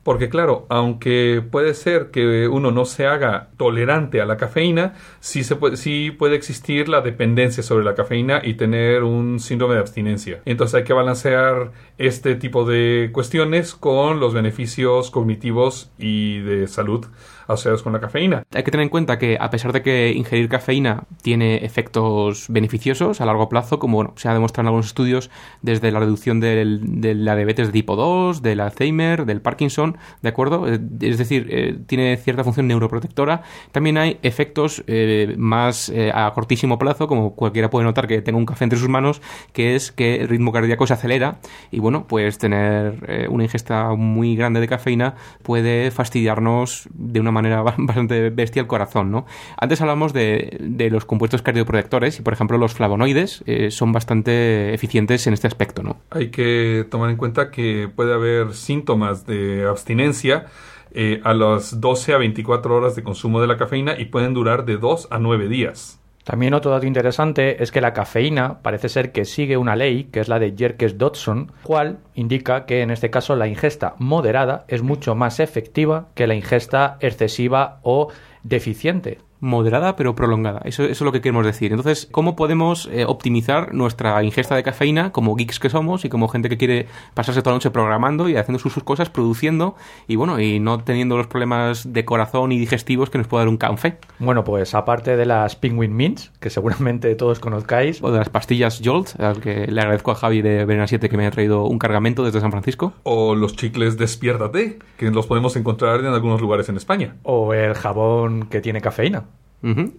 Porque 0.03 0.29
claro, 0.29 0.67
aunque 0.69 1.43
puede 1.51 1.75
ser 1.75 2.11
que 2.11 2.49
uno 2.49 2.71
no 2.73 2.85
se 2.85 3.07
haga 3.07 3.49
tolerante 3.57 4.14
a 4.21 4.27
la 4.27 4.37
cafeína, 4.37 4.95
sí, 5.21 5.45
se 5.45 5.57
puede, 5.57 5.77
sí 5.77 6.11
puede 6.11 6.37
existir 6.37 6.89
la 6.89 7.01
dependencia 7.01 7.63
sobre 7.63 7.85
la 7.85 7.95
cafeína 7.95 8.41
y 8.45 8.55
tener 8.55 9.03
un 9.03 9.41
síndrome 9.41 9.75
de 9.75 9.81
abstinencia. 9.81 10.41
Entonces 10.45 10.75
hay 10.75 10.85
que 10.85 10.93
balancear 10.93 11.73
este 11.99 12.35
tipo 12.35 12.65
de 12.65 13.11
cuestiones 13.13 13.75
con 13.75 14.21
los 14.21 14.35
beneficios 14.35 15.11
cognitivos 15.11 15.91
y 15.99 16.41
de 16.41 16.67
salud 16.69 17.07
asociados 17.47 17.83
con 17.83 17.93
la 17.93 18.01
cafeína. 18.01 18.43
Hay 18.55 18.63
que 18.63 18.71
tener 18.71 18.85
en 18.85 18.89
cuenta 18.89 19.19
que 19.19 19.37
a 19.39 19.51
pesar 19.51 19.73
de 19.75 19.83
que 19.83 20.13
ingerir 20.13 20.49
cafeína 20.49 21.05
tiene 21.23 21.65
efectos 21.65 22.47
beneficiosos 22.49 23.21
a 23.21 23.27
largo 23.27 23.51
plazo, 23.51 23.79
como 23.79 23.97
bueno, 23.99 24.15
se 24.17 24.29
ha 24.29 24.33
demostrado 24.33 24.63
en 24.63 24.69
algunos 24.69 24.87
estudios, 24.87 25.31
desde 25.61 25.91
la 25.93 26.01
reducción 26.01 26.41
del- 26.41 26.81
de 27.03 27.15
la 27.15 27.37
diabetes 27.37 27.67
de 27.67 27.73
tipo 27.75 27.97
2, 27.97 28.41
del 28.41 28.61
Alzheimer, 28.61 29.27
del 29.27 29.43
Parkinson, 29.43 29.99
¿de 30.23 30.29
acuerdo? 30.31 30.67
Eh, 30.73 30.81
Es 31.03 31.19
decir, 31.19 31.47
eh, 31.51 31.77
tiene 31.87 32.17
cierta 32.17 32.45
función 32.45 32.67
neuroprotectora. 32.67 33.43
También 33.73 33.94
hay 33.97 34.19
efectos 34.23 34.83
eh, 34.87 35.35
más 35.37 35.89
eh, 35.89 36.11
a 36.15 36.33
cortísimo 36.33 36.79
plazo, 36.79 37.07
como 37.07 37.35
cualquiera 37.35 37.71
puede 37.71 37.85
notar 37.85 38.07
que 38.07 38.23
tenga 38.23 38.39
un 38.39 38.47
café 38.47 38.65
entre 38.65 38.79
sus 38.79 38.89
manos, 38.89 39.21
que 39.53 39.75
es 39.75 39.93
que 39.93 40.17
el 40.17 40.29
ritmo 40.29 40.53
cardíaco 40.53 40.87
se 40.87 40.95
acelera 40.95 41.39
y 41.71 41.81
bueno, 41.81 42.07
pues 42.09 42.39
tener 42.39 43.05
eh, 43.09 43.27
una 43.29 43.45
ingesta 43.45 43.95
muy 43.95 44.37
grande 44.37 44.61
de 44.61 44.69
cafeína 44.69 45.15
puede 45.43 45.91
fastidiarnos 45.91 46.89
de 46.93 47.21
una 47.21 47.31
manera 47.31 47.63
bastante 47.77 48.31
bestia 48.31 48.61
el 48.61 48.67
corazón, 48.67 49.11
¿no? 49.11 49.27
Antes 49.57 49.81
hablamos 49.81 50.13
de, 50.13 50.57
de 50.61 50.91
los 50.91 51.05
compuestos 51.05 51.43
cardioprotectores 51.43 52.19
y, 52.19 52.23
por 52.23 52.33
ejemplo, 52.33 52.59
los 52.59 52.75
flavonoides 52.75 53.45
son 53.71 53.93
bastante 53.93 54.75
eficientes 54.75 55.27
en 55.27 55.35
este 55.35 55.47
aspecto, 55.47 55.83
¿no? 55.83 55.97
Hay 56.11 56.31
que 56.31 56.87
tomar 56.91 57.11
en 57.11 57.17
cuenta 57.17 57.51
que 57.51 57.89
puede 57.95 58.15
haber 58.15 58.55
síntomas 58.55 59.27
de 59.27 59.67
abstinencia 59.69 60.47
eh, 60.95 61.21
a 61.25 61.35
las 61.35 61.81
12 61.81 62.15
a 62.15 62.19
24 62.19 62.75
horas 62.75 62.97
de 62.97 63.03
consumo 63.03 63.41
de 63.41 63.47
la 63.47 63.57
cafeína 63.57 63.99
y 63.99 64.07
pueden 64.07 64.33
durar 64.33 64.65
de 64.65 64.77
2 64.79 65.09
a 65.11 65.19
9 65.19 65.49
días. 65.49 66.01
También 66.25 66.55
otro 66.55 66.71
dato 66.71 66.87
interesante 66.87 67.63
es 67.63 67.71
que 67.71 67.83
la 67.83 67.93
cafeína 67.93 68.63
parece 68.63 68.89
ser 68.89 69.13
que 69.13 69.27
sigue 69.27 69.59
una 69.59 69.77
ley, 69.77 70.05
que 70.05 70.21
es 70.21 70.29
la 70.29 70.39
de 70.39 70.55
Jerkes-Dodson, 70.57 71.53
cual 71.63 71.99
indica 72.15 72.65
que 72.65 72.81
en 72.81 72.91
este 72.91 73.11
caso 73.11 73.37
la 73.37 73.47
ingesta 73.47 73.95
moderada 73.99 74.65
es 74.69 74.83
mucho 74.83 75.15
más 75.15 75.39
efectiva 75.39 76.09
que 76.15 76.27
la 76.27 76.35
ingesta 76.35 76.97
excesiva 77.01 77.81
o 77.83 78.09
deficiente. 78.43 79.19
Moderada 79.45 79.95
pero 79.97 80.15
prolongada. 80.15 80.63
Eso, 80.65 80.85
eso 80.85 80.93
es 80.93 81.01
lo 81.03 81.13
que 81.13 81.21
queremos 81.21 81.45
decir. 81.45 81.73
Entonces, 81.73 82.09
¿cómo 82.11 82.35
podemos 82.35 82.89
eh, 82.91 83.05
optimizar 83.05 83.75
nuestra 83.75 84.23
ingesta 84.25 84.57
de 84.57 84.63
cafeína 84.63 85.13
como 85.13 85.35
geeks 85.37 85.61
que 85.61 85.69
somos 85.69 86.05
y 86.05 86.09
como 86.09 86.29
gente 86.29 86.49
que 86.49 86.57
quiere 86.57 86.87
pasarse 87.15 87.43
toda 87.43 87.53
la 87.53 87.57
noche 87.57 87.71
programando 87.71 88.29
y 88.29 88.37
haciendo 88.37 88.59
sus, 88.59 88.73
sus 88.73 88.83
cosas, 88.85 89.11
produciendo 89.11 89.75
y 90.09 90.17
bueno, 90.17 90.41
y 90.41 90.61
no 90.61 90.79
teniendo 90.83 91.17
los 91.17 91.27
problemas 91.27 91.93
de 91.93 92.05
corazón 92.05 92.53
y 92.53 92.59
digestivos 92.59 93.11
que 93.11 93.19
nos 93.19 93.27
puede 93.27 93.43
dar 93.43 93.49
un 93.49 93.57
café? 93.59 93.99
Bueno, 94.19 94.45
pues 94.45 94.75
aparte 94.75 95.17
de 95.17 95.27
las 95.27 95.57
Penguin 95.57 95.95
Mints, 95.95 96.33
que 96.41 96.49
seguramente 96.51 97.15
todos 97.15 97.39
conozcáis, 97.39 98.03
O 98.03 98.11
de 98.11 98.19
las 98.19 98.31
pastillas 98.31 98.81
Jolt, 98.85 99.21
al 99.21 99.41
que 99.41 99.67
le 99.67 99.81
agradezco 99.81 100.11
a 100.11 100.15
Javi 100.15 100.41
de 100.43 100.65
Verena 100.65 100.87
7 100.87 101.09
que 101.09 101.17
me 101.17 101.27
ha 101.27 101.31
traído 101.31 101.67
un 101.67 101.79
cargamento 101.79 102.25
desde 102.25 102.41
San 102.41 102.51
Francisco. 102.51 102.95
O 103.03 103.35
los 103.35 103.57
chicles 103.57 103.99
Despiértate, 103.99 104.79
que 104.97 105.11
los 105.11 105.27
podemos 105.27 105.57
encontrar 105.57 106.01
en 106.01 106.07
algunos 106.07 106.41
lugares 106.41 106.69
en 106.69 106.77
España. 106.77 107.17
o 107.23 107.53
el 107.53 107.75
jabón 107.75 108.47
que 108.49 108.61
tiene 108.61 108.81
cafeína. 108.81 109.25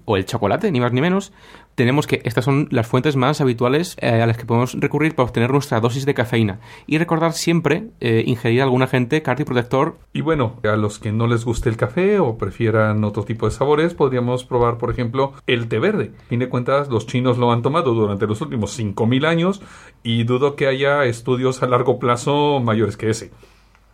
O 0.06 0.17
el 0.17 0.25
chocolate, 0.25 0.71
ni 0.71 0.80
más 0.80 0.93
ni 0.93 1.01
menos. 1.01 1.34
Tenemos 1.73 2.08
que 2.08 2.21
estas 2.23 2.45
son 2.45 2.67
las 2.71 2.88
fuentes 2.88 3.15
más 3.15 3.41
habituales 3.41 3.97
eh, 3.99 4.21
a 4.21 4.28
las 4.28 4.38
que 4.38 4.45
podemos 4.45 4.73
recurrir 4.80 5.15
para 5.15 5.25
obtener 5.25 5.51
nuestra 5.51 5.80
dosis 5.80 6.06
de 6.06 6.13
cafeína. 6.13 6.60
Y 6.88 6.97
recordar 6.99 7.34
siempre 7.34 7.89
eh, 7.99 8.23
ingerir 8.25 8.62
algún 8.62 8.84
agente 8.84 9.21
cardioprotector. 9.21 9.97
Y 10.13 10.21
bueno, 10.21 10.60
a 10.63 10.75
los 10.75 10.99
que 10.99 11.12
no 11.12 11.28
les 11.28 11.43
guste 11.43 11.69
el 11.69 11.78
café 11.78 12.19
o 12.19 12.38
prefieran 12.38 13.04
otro 13.04 13.23
tipo 13.23 13.45
de 13.45 13.51
sabores, 13.51 13.93
podríamos 13.93 14.45
probar, 14.45 14.78
por 14.78 14.91
ejemplo, 14.91 15.34
el 15.47 15.67
té 15.67 15.80
verde. 15.80 16.12
A 16.25 16.30
fin 16.30 16.39
de 16.39 16.49
cuentas, 16.49 16.89
los 16.89 17.08
chinos 17.08 17.38
lo 17.38 17.51
han 17.51 17.62
tomado 17.62 17.93
durante 17.93 18.28
los 18.28 18.39
últimos 18.41 18.80
5.000 18.80 19.25
años 19.25 19.62
y 20.04 20.23
dudo 20.23 20.56
que 20.56 20.67
haya 20.67 21.04
estudios 21.06 21.62
a 21.63 21.67
largo 21.67 21.99
plazo 21.99 22.60
mayores 22.60 22.97
que 22.97 23.10
ese. 23.10 23.32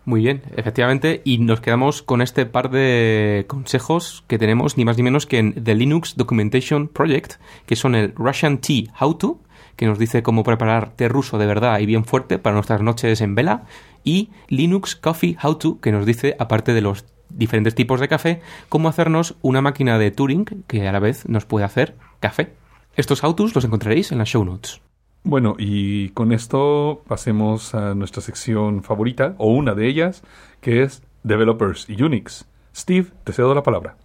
Muy 0.04 0.22
bien, 0.22 0.42
efectivamente. 0.58 1.22
Y 1.24 1.38
nos 1.38 1.62
quedamos 1.62 2.02
con 2.02 2.22
este 2.22 2.46
par 2.46 2.72
de 2.72 3.46
consejos 3.48 4.24
que 4.28 4.40
tenemos 4.40 4.78
ni 4.78 4.86
más 4.86 4.98
ni 4.98 5.04
menos 5.04 5.26
que 5.26 5.38
en 5.38 5.64
The 5.64 5.76
Linux 5.76 6.16
Documentation 6.16 6.88
Project, 6.88 7.34
que 7.66 7.76
son 7.76 7.96
el 7.96 8.14
Russian 8.16 8.58
Tea 8.58 8.86
How 9.00 9.14
To, 9.16 9.40
que 9.76 9.86
nos 9.86 10.00
dice 10.00 10.24
cómo 10.24 10.44
preparar 10.44 10.94
té 10.96 11.08
ruso 11.08 11.38
de 11.38 11.46
verdad 11.46 11.80
y 11.80 11.86
bien 11.86 12.06
fuerte 12.06 12.40
para 12.40 12.56
nuestras 12.56 12.82
noches 12.82 13.22
en 13.22 13.36
vela, 13.36 13.66
y 14.04 14.32
Linux 14.48 14.96
Coffee 14.96 15.38
How 15.42 15.56
To, 15.56 15.80
que 15.80 15.92
nos 15.92 16.06
dice, 16.06 16.36
aparte 16.40 16.74
de 16.74 16.82
los 16.82 17.06
diferentes 17.30 17.76
tipos 17.76 18.00
de 18.00 18.08
café, 18.08 18.42
cómo 18.70 18.90
hacernos 18.90 19.36
una 19.42 19.62
máquina 19.62 19.98
de 19.98 20.12
Turing 20.12 20.46
que 20.68 20.88
a 20.88 20.92
la 20.92 21.00
vez 21.00 21.28
nos 21.30 21.46
puede 21.46 21.66
hacer 21.66 21.96
café. 22.20 22.54
Estos 22.96 23.24
how-tos 23.24 23.56
los 23.56 23.64
encontraréis 23.64 24.12
en 24.12 24.18
las 24.18 24.28
show 24.28 24.44
notes. 24.44 24.82
Bueno, 25.24 25.56
y 25.60 26.10
con 26.10 26.32
esto 26.32 27.04
pasemos 27.08 27.76
a 27.76 27.94
nuestra 27.94 28.22
sección 28.24 28.84
favorita, 28.84 29.36
o 29.38 29.54
una 29.54 29.76
de 29.76 29.88
ellas, 29.88 30.24
que 30.62 30.82
es 30.82 31.04
Developers 31.24 31.88
y 31.88 32.02
Unix. 32.02 32.46
Steve, 32.76 33.12
te 33.24 33.32
cedo 33.32 33.54
la 33.54 33.62
palabra. 33.62 33.96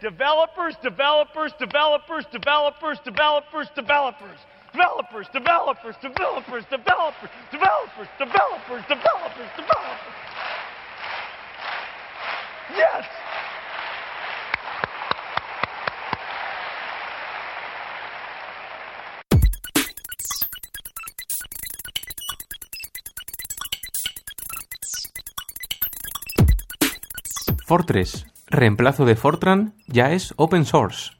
Developers, 0.00 0.80
developers, 0.82 1.54
developers, 1.58 2.26
developers, 2.32 3.00
developers, 3.04 3.70
developers. 3.76 4.40
Developers, 4.72 5.28
developers, 5.32 5.96
developers, 6.00 6.64
developers, 6.70 7.30
developers, 7.52 8.08
developers, 8.18 8.88
developers, 8.88 9.50
developers. 9.54 10.12
Yes! 12.74 13.06
Fortress, 27.72 28.26
reemplazo 28.48 29.06
de 29.06 29.16
Fortran, 29.16 29.72
ya 29.86 30.12
es 30.12 30.34
open 30.36 30.66
source. 30.66 31.12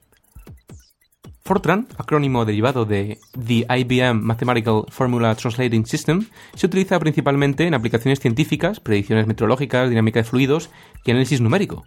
Fortran, 1.42 1.88
acrónimo 1.96 2.44
derivado 2.44 2.84
de 2.84 3.18
The 3.32 3.66
IBM 3.74 4.20
Mathematical 4.20 4.84
Formula 4.90 5.34
Translating 5.34 5.86
System, 5.86 6.26
se 6.54 6.66
utiliza 6.66 6.98
principalmente 6.98 7.66
en 7.66 7.72
aplicaciones 7.72 8.20
científicas, 8.20 8.80
predicciones 8.80 9.26
meteorológicas, 9.26 9.88
dinámica 9.88 10.20
de 10.20 10.24
fluidos 10.24 10.68
y 11.06 11.12
análisis 11.12 11.40
numérico. 11.40 11.86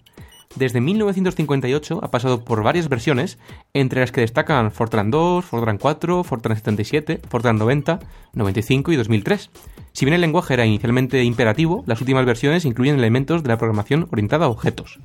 Desde 0.56 0.80
1958 0.80 2.00
ha 2.02 2.12
pasado 2.12 2.46
por 2.46 2.64
varias 2.64 2.88
versiones, 2.88 3.38
entre 3.74 4.00
las 4.00 4.14
que 4.14 4.22
destacan 4.22 4.72
Fortran 4.72 5.12
2, 5.12 5.44
Fortran 5.44 5.78
4, 5.78 6.24
Fortran 6.24 6.56
77, 6.56 7.20
Fortran 7.28 7.58
90, 7.58 8.00
95 8.34 8.94
y 8.94 8.96
2003. 8.96 9.50
Si 9.92 10.06
bien 10.06 10.14
el 10.16 10.22
lenguaje 10.22 10.54
era 10.54 10.66
inicialmente 10.66 11.24
imperativo, 11.24 11.84
las 11.88 12.00
últimas 12.00 12.26
versiones 12.26 12.64
incluyen 12.64 12.98
elementos 12.98 13.44
de 13.44 13.50
la 13.50 13.58
programación 13.58 14.08
orientada 14.12 14.46
a 14.46 14.50
objetos. 14.50 15.00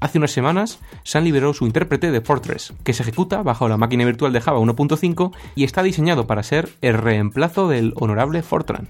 Hace 0.00 0.18
unas 0.18 0.32
semanas, 0.32 0.80
Sun 1.02 1.24
liberó 1.24 1.52
su 1.52 1.66
intérprete 1.66 2.10
de 2.10 2.20
Fortress, 2.20 2.72
que 2.84 2.92
se 2.94 3.02
ejecuta 3.02 3.42
bajo 3.42 3.68
la 3.68 3.76
máquina 3.76 4.04
virtual 4.04 4.32
de 4.32 4.40
Java 4.40 4.58
1.5 4.58 5.32
y 5.54 5.64
está 5.64 5.82
diseñado 5.82 6.26
para 6.26 6.42
ser 6.42 6.70
el 6.80 6.94
reemplazo 6.94 7.68
del 7.68 7.92
honorable 7.96 8.42
Fortran. 8.42 8.88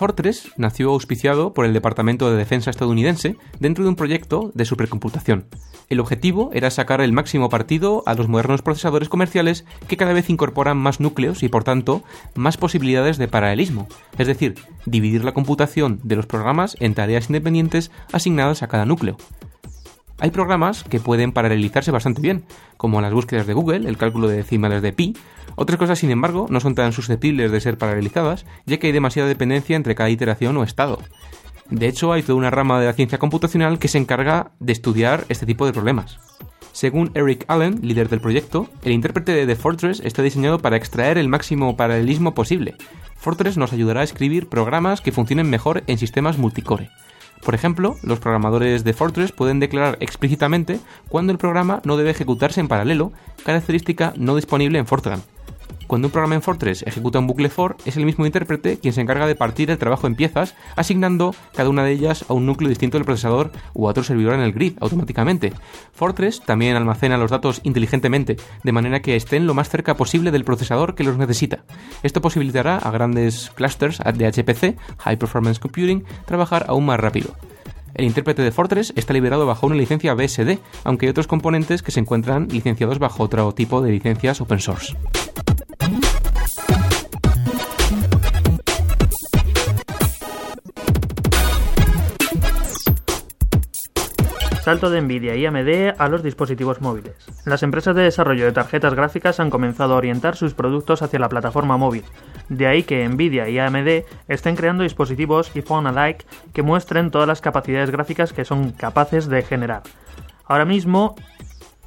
Fortress 0.00 0.50
nació 0.56 0.92
auspiciado 0.92 1.52
por 1.52 1.66
el 1.66 1.74
Departamento 1.74 2.30
de 2.30 2.38
Defensa 2.38 2.70
estadounidense 2.70 3.36
dentro 3.58 3.84
de 3.84 3.90
un 3.90 3.96
proyecto 3.96 4.50
de 4.54 4.64
supercomputación. 4.64 5.44
El 5.90 6.00
objetivo 6.00 6.48
era 6.54 6.70
sacar 6.70 7.02
el 7.02 7.12
máximo 7.12 7.50
partido 7.50 8.02
a 8.06 8.14
los 8.14 8.26
modernos 8.26 8.62
procesadores 8.62 9.10
comerciales 9.10 9.66
que 9.88 9.98
cada 9.98 10.14
vez 10.14 10.30
incorporan 10.30 10.78
más 10.78 11.00
núcleos 11.00 11.42
y 11.42 11.50
por 11.50 11.64
tanto 11.64 12.02
más 12.34 12.56
posibilidades 12.56 13.18
de 13.18 13.28
paralelismo, 13.28 13.88
es 14.16 14.26
decir, 14.26 14.54
dividir 14.86 15.22
la 15.22 15.34
computación 15.34 16.00
de 16.02 16.16
los 16.16 16.24
programas 16.24 16.78
en 16.80 16.94
tareas 16.94 17.28
independientes 17.28 17.90
asignadas 18.10 18.62
a 18.62 18.68
cada 18.68 18.86
núcleo. 18.86 19.18
Hay 20.20 20.30
programas 20.30 20.84
que 20.84 21.00
pueden 21.00 21.32
paralelizarse 21.32 21.90
bastante 21.90 22.20
bien, 22.20 22.44
como 22.76 23.00
las 23.00 23.12
búsquedas 23.12 23.46
de 23.46 23.54
Google, 23.54 23.88
el 23.88 23.96
cálculo 23.96 24.28
de 24.28 24.36
decimales 24.36 24.82
de 24.82 24.92
pi. 24.92 25.16
Otras 25.56 25.78
cosas, 25.78 25.98
sin 25.98 26.10
embargo, 26.10 26.46
no 26.50 26.60
son 26.60 26.74
tan 26.74 26.92
susceptibles 26.92 27.50
de 27.50 27.60
ser 27.60 27.78
paralelizadas, 27.78 28.44
ya 28.66 28.78
que 28.78 28.88
hay 28.88 28.92
demasiada 28.92 29.28
dependencia 29.28 29.76
entre 29.76 29.94
cada 29.94 30.10
iteración 30.10 30.58
o 30.58 30.62
estado. 30.62 30.98
De 31.70 31.88
hecho, 31.88 32.12
hay 32.12 32.22
toda 32.22 32.38
una 32.38 32.50
rama 32.50 32.78
de 32.80 32.86
la 32.86 32.92
ciencia 32.92 33.18
computacional 33.18 33.78
que 33.78 33.88
se 33.88 33.96
encarga 33.96 34.52
de 34.60 34.72
estudiar 34.72 35.24
este 35.30 35.46
tipo 35.46 35.64
de 35.64 35.72
problemas. 35.72 36.18
Según 36.72 37.10
Eric 37.14 37.46
Allen, 37.48 37.80
líder 37.82 38.08
del 38.10 38.20
proyecto, 38.20 38.68
el 38.82 38.92
intérprete 38.92 39.32
de 39.32 39.46
The 39.46 39.56
Fortress 39.56 40.00
está 40.04 40.22
diseñado 40.22 40.58
para 40.58 40.76
extraer 40.76 41.16
el 41.16 41.28
máximo 41.28 41.76
paralelismo 41.76 42.34
posible. 42.34 42.74
Fortress 43.16 43.56
nos 43.56 43.72
ayudará 43.72 44.00
a 44.00 44.04
escribir 44.04 44.48
programas 44.48 45.00
que 45.00 45.12
funcionen 45.12 45.48
mejor 45.48 45.82
en 45.86 45.98
sistemas 45.98 46.38
multicore. 46.38 46.90
Por 47.44 47.54
ejemplo, 47.54 47.96
los 48.02 48.18
programadores 48.18 48.84
de 48.84 48.92
Fortress 48.92 49.32
pueden 49.32 49.60
declarar 49.60 49.96
explícitamente 50.00 50.78
cuando 51.08 51.32
el 51.32 51.38
programa 51.38 51.80
no 51.84 51.96
debe 51.96 52.10
ejecutarse 52.10 52.60
en 52.60 52.68
paralelo, 52.68 53.12
característica 53.44 54.12
no 54.16 54.36
disponible 54.36 54.78
en 54.78 54.86
Fortran. 54.86 55.22
Cuando 55.86 56.08
un 56.08 56.12
programa 56.12 56.36
en 56.36 56.42
Fortress 56.42 56.84
ejecuta 56.86 57.18
un 57.18 57.26
bucle 57.26 57.48
for, 57.48 57.76
es 57.84 57.96
el 57.96 58.04
mismo 58.04 58.26
intérprete 58.26 58.78
quien 58.78 58.94
se 58.94 59.00
encarga 59.00 59.26
de 59.26 59.34
partir 59.34 59.70
el 59.70 59.78
trabajo 59.78 60.06
en 60.06 60.14
piezas, 60.14 60.54
asignando 60.76 61.34
cada 61.54 61.68
una 61.68 61.84
de 61.84 61.92
ellas 61.92 62.24
a 62.28 62.34
un 62.34 62.46
núcleo 62.46 62.68
distinto 62.68 62.96
del 62.96 63.04
procesador 63.04 63.50
o 63.74 63.86
a 63.86 63.90
otro 63.90 64.04
servidor 64.04 64.34
en 64.34 64.40
el 64.40 64.52
grid 64.52 64.74
automáticamente. 64.80 65.52
Fortress 65.92 66.40
también 66.40 66.76
almacena 66.76 67.16
los 67.16 67.30
datos 67.30 67.60
inteligentemente, 67.64 68.36
de 68.62 68.72
manera 68.72 69.02
que 69.02 69.16
estén 69.16 69.46
lo 69.46 69.54
más 69.54 69.68
cerca 69.68 69.96
posible 69.96 70.30
del 70.30 70.44
procesador 70.44 70.94
que 70.94 71.04
los 71.04 71.18
necesita. 71.18 71.64
Esto 72.02 72.20
posibilitará 72.20 72.76
a 72.78 72.90
grandes 72.90 73.50
clusters 73.54 73.98
de 73.98 74.26
HPC, 74.26 74.78
High 74.98 75.18
Performance 75.18 75.58
Computing, 75.58 76.04
trabajar 76.26 76.66
aún 76.68 76.86
más 76.86 77.00
rápido. 77.00 77.34
El 77.94 78.04
intérprete 78.04 78.42
de 78.42 78.52
Fortress 78.52 78.92
está 78.96 79.12
liberado 79.12 79.46
bajo 79.46 79.66
una 79.66 79.76
licencia 79.76 80.14
BSD, 80.14 80.58
aunque 80.84 81.06
hay 81.06 81.10
otros 81.10 81.26
componentes 81.26 81.82
que 81.82 81.90
se 81.90 82.00
encuentran 82.00 82.48
licenciados 82.48 82.98
bajo 82.98 83.22
otro 83.22 83.52
tipo 83.52 83.82
de 83.82 83.92
licencias 83.92 84.40
open 84.40 84.60
source. 84.60 84.96
Salto 94.70 94.88
de 94.88 95.00
Nvidia 95.00 95.34
y 95.34 95.44
AMD 95.44 95.96
a 95.98 96.08
los 96.08 96.22
dispositivos 96.22 96.80
móviles. 96.80 97.16
Las 97.44 97.64
empresas 97.64 97.96
de 97.96 98.02
desarrollo 98.02 98.44
de 98.44 98.52
tarjetas 98.52 98.94
gráficas 98.94 99.40
han 99.40 99.50
comenzado 99.50 99.94
a 99.94 99.96
orientar 99.96 100.36
sus 100.36 100.54
productos 100.54 101.02
hacia 101.02 101.18
la 101.18 101.28
plataforma 101.28 101.76
móvil. 101.76 102.04
De 102.48 102.68
ahí 102.68 102.84
que 102.84 103.08
Nvidia 103.08 103.48
y 103.48 103.58
AMD 103.58 104.04
estén 104.28 104.54
creando 104.54 104.84
dispositivos 104.84 105.50
iPhone 105.56 105.88
alike 105.88 106.24
que 106.52 106.62
muestren 106.62 107.10
todas 107.10 107.26
las 107.26 107.40
capacidades 107.40 107.90
gráficas 107.90 108.32
que 108.32 108.44
son 108.44 108.70
capaces 108.70 109.26
de 109.26 109.42
generar. 109.42 109.82
Ahora 110.44 110.66
mismo, 110.66 111.16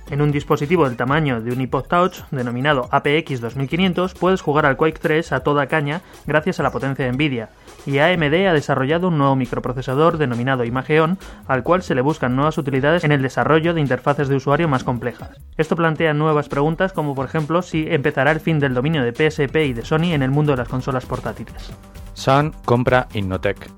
en 0.10 0.22
un 0.22 0.32
dispositivo 0.32 0.86
del 0.86 0.98
tamaño 0.98 1.42
de 1.42 1.52
un 1.52 1.62
iPod 1.62 1.86
Touch, 1.86 2.20
denominado 2.32 2.88
APX 2.92 3.42
2500, 3.42 4.14
puedes 4.14 4.42
jugar 4.42 4.66
al 4.66 4.78
Quake 4.78 5.00
3 5.00 5.32
a 5.32 5.40
toda 5.42 5.68
caña 5.68 6.02
gracias 6.26 6.60
a 6.60 6.64
la 6.64 6.72
potencia 6.72 7.06
de 7.06 7.12
Nvidia, 7.12 7.50
y 7.86 8.00
AMD 8.00 8.34
ha 8.48 8.54
desarrollado 8.54 9.08
un 9.08 9.18
nuevo 9.18 9.36
microprocesador 9.36 10.18
denominado 10.18 10.64
Imageon, 10.64 11.18
al 11.48 11.64
cual 11.64 11.84
se 11.84 11.96
le 11.96 12.02
buscan 12.02 12.36
nuevas 12.36 12.58
utilidades 12.58 13.04
en 13.04 13.12
el 13.12 13.22
desarrollo 13.22 13.74
de 13.74 13.82
interfaces 13.82 14.28
de 14.28 14.36
usuario 14.36 14.68
más 14.68 14.84
complejas. 14.84 15.32
Esto 15.58 15.76
plantea 15.76 16.14
nuevas 16.14 16.50
preguntas 16.50 16.94
como 16.94 17.16
por 17.16 17.26
ejemplo 17.26 17.62
si 17.62 17.86
empezará 17.90 18.32
el 18.32 18.40
fin 18.40 18.60
del 18.60 18.74
dominio 18.74 19.04
de 19.04 19.12
PSP 19.14 19.56
y 19.68 19.74
de 19.74 19.86
Sony 19.86 20.14
en 20.14 20.24
el 20.24 20.32
mundo 20.32 20.54
de 20.54 20.58
las 20.58 20.68
consolas 20.68 21.06
portátiles. 21.06 21.72
Sun 22.14 22.54
compra 22.66 23.08
Innotech. 23.14 23.70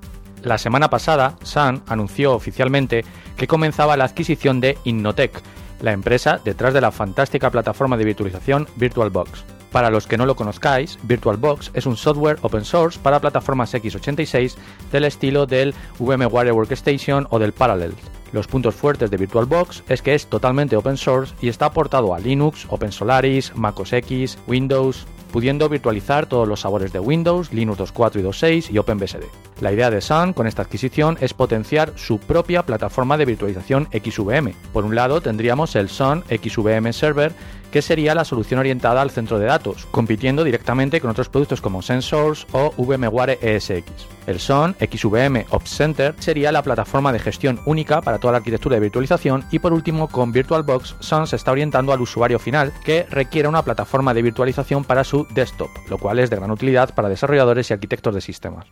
La 0.42 0.58
semana 0.58 0.90
pasada, 0.90 1.34
Sun 1.42 1.82
anunció 1.88 2.34
oficialmente 2.34 3.04
que 3.36 3.46
comenzaba 3.46 3.96
la 3.96 4.04
adquisición 4.04 4.60
de 4.60 4.78
Innotech, 4.84 5.42
la 5.80 5.92
empresa 5.92 6.40
detrás 6.44 6.74
de 6.74 6.80
la 6.80 6.92
fantástica 6.92 7.50
plataforma 7.50 7.96
de 7.96 8.04
virtualización 8.04 8.66
VirtualBox. 8.76 9.44
Para 9.72 9.90
los 9.90 10.06
que 10.06 10.16
no 10.16 10.24
lo 10.24 10.36
conozcáis, 10.36 10.98
VirtualBox 11.02 11.70
es 11.74 11.84
un 11.84 11.96
software 11.96 12.38
open 12.42 12.64
source 12.64 12.98
para 12.98 13.20
plataformas 13.20 13.74
x86 13.74 14.54
del 14.90 15.04
estilo 15.04 15.44
del 15.44 15.74
VMware 15.98 16.52
Workstation 16.52 17.26
o 17.30 17.38
del 17.38 17.52
Parallels. 17.52 17.96
Los 18.32 18.46
puntos 18.46 18.74
fuertes 18.74 19.10
de 19.10 19.16
VirtualBox 19.18 19.82
es 19.88 20.02
que 20.02 20.14
es 20.14 20.26
totalmente 20.26 20.76
open 20.76 20.96
source 20.96 21.34
y 21.40 21.48
está 21.48 21.66
aportado 21.66 22.14
a 22.14 22.18
Linux, 22.18 22.66
OpenSolaris, 22.68 23.54
MacOS 23.54 23.92
X, 23.92 24.38
Windows, 24.46 25.06
pudiendo 25.36 25.68
virtualizar 25.68 26.24
todos 26.24 26.48
los 26.48 26.60
sabores 26.60 26.94
de 26.94 26.98
Windows, 26.98 27.52
Linux 27.52 27.78
2.4 27.78 28.20
y 28.20 28.22
2.6 28.22 28.70
y 28.72 28.78
OpenBSD. 28.78 29.24
La 29.60 29.70
idea 29.70 29.90
de 29.90 30.00
Sun 30.00 30.32
con 30.32 30.46
esta 30.46 30.62
adquisición 30.62 31.18
es 31.20 31.34
potenciar 31.34 31.92
su 31.94 32.18
propia 32.18 32.64
plataforma 32.64 33.18
de 33.18 33.26
virtualización 33.26 33.86
XVM. 33.92 34.54
Por 34.72 34.86
un 34.86 34.94
lado 34.94 35.20
tendríamos 35.20 35.76
el 35.76 35.90
Sun 35.90 36.24
XVM 36.30 36.90
Server, 36.94 37.34
que 37.70 37.82
sería 37.82 38.14
la 38.14 38.24
solución 38.24 38.60
orientada 38.60 39.02
al 39.02 39.10
centro 39.10 39.38
de 39.38 39.46
datos, 39.46 39.86
compitiendo 39.90 40.44
directamente 40.44 41.00
con 41.00 41.10
otros 41.10 41.28
productos 41.28 41.60
como 41.60 41.82
Sensors 41.82 42.46
o 42.52 42.72
VMware 42.76 43.38
ESX. 43.40 43.84
El 44.26 44.40
SON 44.40 44.74
XVM 44.80 45.44
Ops 45.50 45.70
Center 45.70 46.14
sería 46.18 46.50
la 46.50 46.62
plataforma 46.62 47.12
de 47.12 47.20
gestión 47.20 47.60
única 47.64 48.00
para 48.00 48.18
toda 48.18 48.32
la 48.32 48.38
arquitectura 48.38 48.76
de 48.76 48.80
virtualización 48.80 49.44
y 49.52 49.60
por 49.60 49.72
último 49.72 50.08
con 50.08 50.32
VirtualBox 50.32 50.96
SON 51.00 51.26
se 51.26 51.36
está 51.36 51.52
orientando 51.52 51.92
al 51.92 52.00
usuario 52.00 52.38
final 52.38 52.72
que 52.84 53.04
requiere 53.08 53.48
una 53.48 53.62
plataforma 53.62 54.14
de 54.14 54.22
virtualización 54.22 54.84
para 54.84 55.04
su 55.04 55.26
desktop, 55.30 55.70
lo 55.88 55.98
cual 55.98 56.18
es 56.18 56.30
de 56.30 56.36
gran 56.36 56.50
utilidad 56.50 56.94
para 56.94 57.08
desarrolladores 57.08 57.70
y 57.70 57.74
arquitectos 57.74 58.14
de 58.14 58.20
sistemas. 58.20 58.66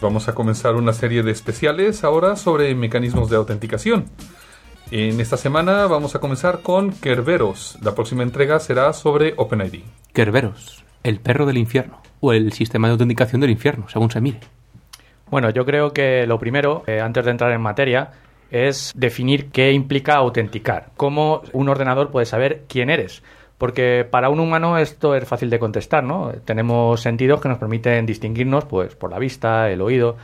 Vamos 0.00 0.28
a 0.28 0.34
comenzar 0.34 0.74
una 0.74 0.92
serie 0.92 1.22
de 1.22 1.30
especiales 1.30 2.04
ahora 2.04 2.36
sobre 2.36 2.74
mecanismos 2.74 3.30
de 3.30 3.36
autenticación. 3.36 4.04
En 4.90 5.20
esta 5.20 5.38
semana 5.38 5.86
vamos 5.86 6.14
a 6.14 6.20
comenzar 6.20 6.60
con 6.60 6.92
Kerberos. 6.92 7.78
La 7.80 7.94
próxima 7.94 8.22
entrega 8.22 8.60
será 8.60 8.92
sobre 8.92 9.32
OpenID. 9.38 9.80
Kerberos, 10.12 10.84
el 11.02 11.18
perro 11.20 11.46
del 11.46 11.56
infierno, 11.56 12.02
o 12.20 12.34
el 12.34 12.52
sistema 12.52 12.88
de 12.88 12.92
autenticación 12.92 13.40
del 13.40 13.50
infierno, 13.50 13.88
según 13.88 14.10
se 14.10 14.20
mire. 14.20 14.40
Bueno, 15.30 15.48
yo 15.50 15.64
creo 15.64 15.92
que 15.92 16.26
lo 16.26 16.38
primero, 16.38 16.84
eh, 16.86 17.00
antes 17.00 17.24
de 17.24 17.30
entrar 17.30 17.50
en 17.52 17.62
materia, 17.62 18.12
es 18.50 18.92
definir 18.94 19.50
qué 19.50 19.72
implica 19.72 20.14
autenticar. 20.16 20.90
Cómo 20.96 21.42
un 21.52 21.70
ordenador 21.70 22.10
puede 22.10 22.26
saber 22.26 22.64
quién 22.68 22.90
eres. 22.90 23.22
Porque 23.58 24.06
para 24.08 24.28
un 24.28 24.40
humano 24.40 24.78
esto 24.78 25.14
es 25.14 25.26
fácil 25.26 25.48
de 25.48 25.58
contestar, 25.58 26.04
¿no? 26.04 26.32
Tenemos 26.44 27.00
sentidos 27.00 27.40
que 27.40 27.48
nos 27.48 27.58
permiten 27.58 28.04
distinguirnos 28.04 28.66
pues, 28.66 28.94
por 28.94 29.10
la 29.10 29.18
vista, 29.18 29.70
el 29.70 29.80
oído. 29.80 30.16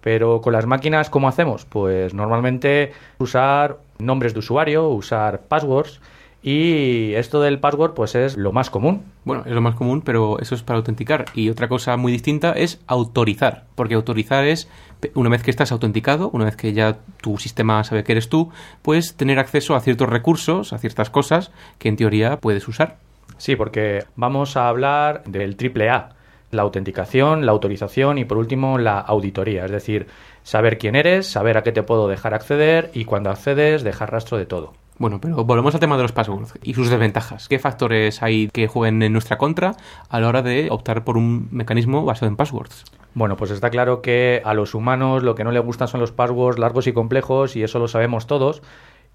Pero 0.00 0.40
con 0.40 0.52
las 0.52 0.66
máquinas, 0.66 1.10
¿cómo 1.10 1.26
hacemos? 1.26 1.64
Pues 1.64 2.14
normalmente 2.14 2.92
usar 3.18 3.78
nombres 3.98 4.34
de 4.34 4.38
usuario, 4.38 4.88
usar 4.88 5.40
passwords. 5.48 6.00
Y 6.48 7.14
esto 7.14 7.40
del 7.40 7.58
password 7.58 7.94
pues 7.94 8.14
es 8.14 8.36
lo 8.36 8.52
más 8.52 8.70
común. 8.70 9.02
Bueno, 9.24 9.42
es 9.46 9.50
lo 9.50 9.60
más 9.60 9.74
común, 9.74 10.00
pero 10.00 10.38
eso 10.38 10.54
es 10.54 10.62
para 10.62 10.76
autenticar. 10.76 11.24
Y 11.34 11.50
otra 11.50 11.66
cosa 11.66 11.96
muy 11.96 12.12
distinta 12.12 12.52
es 12.52 12.80
autorizar. 12.86 13.64
Porque 13.74 13.96
autorizar 13.96 14.44
es, 14.44 14.68
una 15.14 15.28
vez 15.28 15.42
que 15.42 15.50
estás 15.50 15.72
autenticado, 15.72 16.30
una 16.32 16.44
vez 16.44 16.54
que 16.54 16.72
ya 16.72 16.98
tu 17.20 17.36
sistema 17.38 17.82
sabe 17.82 18.04
que 18.04 18.12
eres 18.12 18.28
tú, 18.28 18.52
puedes 18.82 19.16
tener 19.16 19.40
acceso 19.40 19.74
a 19.74 19.80
ciertos 19.80 20.08
recursos, 20.08 20.72
a 20.72 20.78
ciertas 20.78 21.10
cosas 21.10 21.50
que 21.80 21.88
en 21.88 21.96
teoría 21.96 22.36
puedes 22.36 22.68
usar. 22.68 22.98
Sí, 23.38 23.56
porque 23.56 24.04
vamos 24.14 24.56
a 24.56 24.68
hablar 24.68 25.24
del 25.24 25.56
triple 25.56 25.90
A. 25.90 26.10
La 26.52 26.62
autenticación, 26.62 27.44
la 27.44 27.50
autorización 27.50 28.18
y 28.18 28.24
por 28.24 28.38
último 28.38 28.78
la 28.78 29.00
auditoría. 29.00 29.64
Es 29.64 29.72
decir, 29.72 30.06
saber 30.44 30.78
quién 30.78 30.94
eres, 30.94 31.26
saber 31.26 31.58
a 31.58 31.64
qué 31.64 31.72
te 31.72 31.82
puedo 31.82 32.06
dejar 32.06 32.34
acceder 32.34 32.92
y 32.94 33.04
cuando 33.04 33.30
accedes 33.30 33.82
dejar 33.82 34.12
rastro 34.12 34.38
de 34.38 34.46
todo. 34.46 34.85
Bueno, 34.98 35.20
pero 35.20 35.44
volvemos 35.44 35.74
al 35.74 35.80
tema 35.80 35.96
de 35.96 36.02
los 36.02 36.12
passwords 36.12 36.54
y 36.62 36.72
sus 36.72 36.88
desventajas. 36.88 37.48
¿Qué 37.48 37.58
factores 37.58 38.22
hay 38.22 38.48
que 38.48 38.66
jueguen 38.66 39.02
en 39.02 39.12
nuestra 39.12 39.36
contra 39.36 39.76
a 40.08 40.20
la 40.20 40.28
hora 40.28 40.40
de 40.40 40.68
optar 40.70 41.04
por 41.04 41.18
un 41.18 41.48
mecanismo 41.50 42.04
basado 42.04 42.28
en 42.28 42.36
passwords? 42.36 42.84
Bueno, 43.12 43.36
pues 43.36 43.50
está 43.50 43.68
claro 43.68 44.00
que 44.00 44.40
a 44.44 44.54
los 44.54 44.74
humanos 44.74 45.22
lo 45.22 45.34
que 45.34 45.44
no 45.44 45.52
les 45.52 45.62
gustan 45.62 45.88
son 45.88 46.00
los 46.00 46.12
passwords 46.12 46.58
largos 46.58 46.86
y 46.86 46.92
complejos 46.94 47.56
y 47.56 47.62
eso 47.62 47.78
lo 47.78 47.88
sabemos 47.88 48.26
todos 48.26 48.62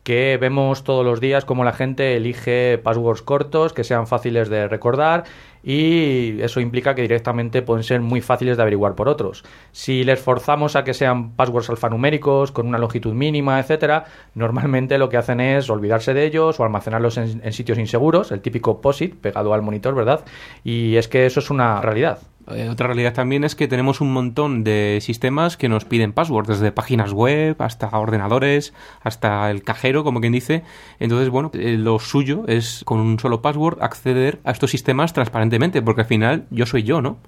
que 0.03 0.37
vemos 0.39 0.83
todos 0.83 1.05
los 1.05 1.19
días 1.19 1.45
cómo 1.45 1.63
la 1.63 1.73
gente 1.73 2.15
elige 2.15 2.77
passwords 2.77 3.21
cortos 3.21 3.73
que 3.73 3.83
sean 3.83 4.07
fáciles 4.07 4.49
de 4.49 4.67
recordar 4.67 5.25
y 5.63 6.41
eso 6.41 6.59
implica 6.59 6.95
que 6.95 7.03
directamente 7.03 7.61
pueden 7.61 7.83
ser 7.83 8.01
muy 8.01 8.21
fáciles 8.21 8.57
de 8.57 8.63
averiguar 8.63 8.95
por 8.95 9.07
otros. 9.07 9.43
Si 9.71 10.03
les 10.03 10.19
forzamos 10.19 10.75
a 10.75 10.83
que 10.83 10.93
sean 10.93 11.31
passwords 11.35 11.69
alfanuméricos 11.69 12.51
con 12.51 12.67
una 12.67 12.79
longitud 12.79 13.13
mínima, 13.13 13.59
etcétera, 13.59 14.05
normalmente 14.33 14.97
lo 14.97 15.09
que 15.09 15.17
hacen 15.17 15.39
es 15.39 15.69
olvidarse 15.69 16.13
de 16.13 16.25
ellos 16.25 16.59
o 16.59 16.63
almacenarlos 16.63 17.17
en, 17.17 17.41
en 17.43 17.53
sitios 17.53 17.77
inseguros, 17.77 18.31
el 18.31 18.41
típico 18.41 18.81
POSIT 18.81 19.15
pegado 19.15 19.53
al 19.53 19.61
monitor, 19.61 19.93
¿verdad? 19.93 20.25
Y 20.63 20.95
es 20.95 21.07
que 21.07 21.25
eso 21.25 21.39
es 21.39 21.49
una 21.51 21.81
realidad. 21.81 22.19
Eh, 22.47 22.69
otra 22.69 22.87
realidad 22.87 23.13
también 23.13 23.43
es 23.43 23.55
que 23.55 23.67
tenemos 23.67 24.01
un 24.01 24.11
montón 24.11 24.63
de 24.63 24.99
sistemas 25.01 25.57
que 25.57 25.69
nos 25.69 25.85
piden 25.85 26.13
passwords, 26.13 26.47
desde 26.47 26.71
páginas 26.71 27.13
web 27.13 27.55
hasta 27.59 27.87
ordenadores, 27.97 28.73
hasta 29.01 29.49
el 29.51 29.63
cajero, 29.63 30.03
como 30.03 30.21
quien 30.21 30.33
dice. 30.33 30.63
Entonces, 30.99 31.29
bueno, 31.29 31.51
eh, 31.53 31.77
lo 31.77 31.99
suyo 31.99 32.43
es 32.47 32.83
con 32.85 32.99
un 32.99 33.19
solo 33.19 33.41
password 33.41 33.81
acceder 33.81 34.39
a 34.43 34.51
estos 34.51 34.71
sistemas 34.71 35.13
transparentemente, 35.13 35.81
porque 35.81 36.01
al 36.01 36.07
final 36.07 36.45
yo 36.49 36.65
soy 36.65 36.83
yo, 36.83 37.01
¿no? 37.01 37.19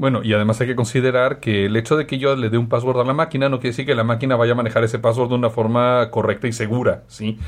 Bueno, 0.00 0.22
y 0.24 0.32
además 0.32 0.58
hay 0.62 0.66
que 0.66 0.76
considerar 0.76 1.40
que 1.40 1.66
el 1.66 1.76
hecho 1.76 1.94
de 1.94 2.06
que 2.06 2.16
yo 2.16 2.34
le 2.34 2.48
dé 2.48 2.56
un 2.56 2.70
password 2.70 3.00
a 3.00 3.04
la 3.04 3.12
máquina 3.12 3.50
no 3.50 3.58
quiere 3.58 3.72
decir 3.72 3.84
que 3.84 3.94
la 3.94 4.02
máquina 4.02 4.34
vaya 4.34 4.52
a 4.52 4.54
manejar 4.54 4.82
ese 4.82 4.98
password 4.98 5.28
de 5.28 5.34
una 5.34 5.50
forma 5.50 6.08
correcta 6.10 6.48
y 6.48 6.52
segura, 6.52 7.02
¿sí? 7.06 7.38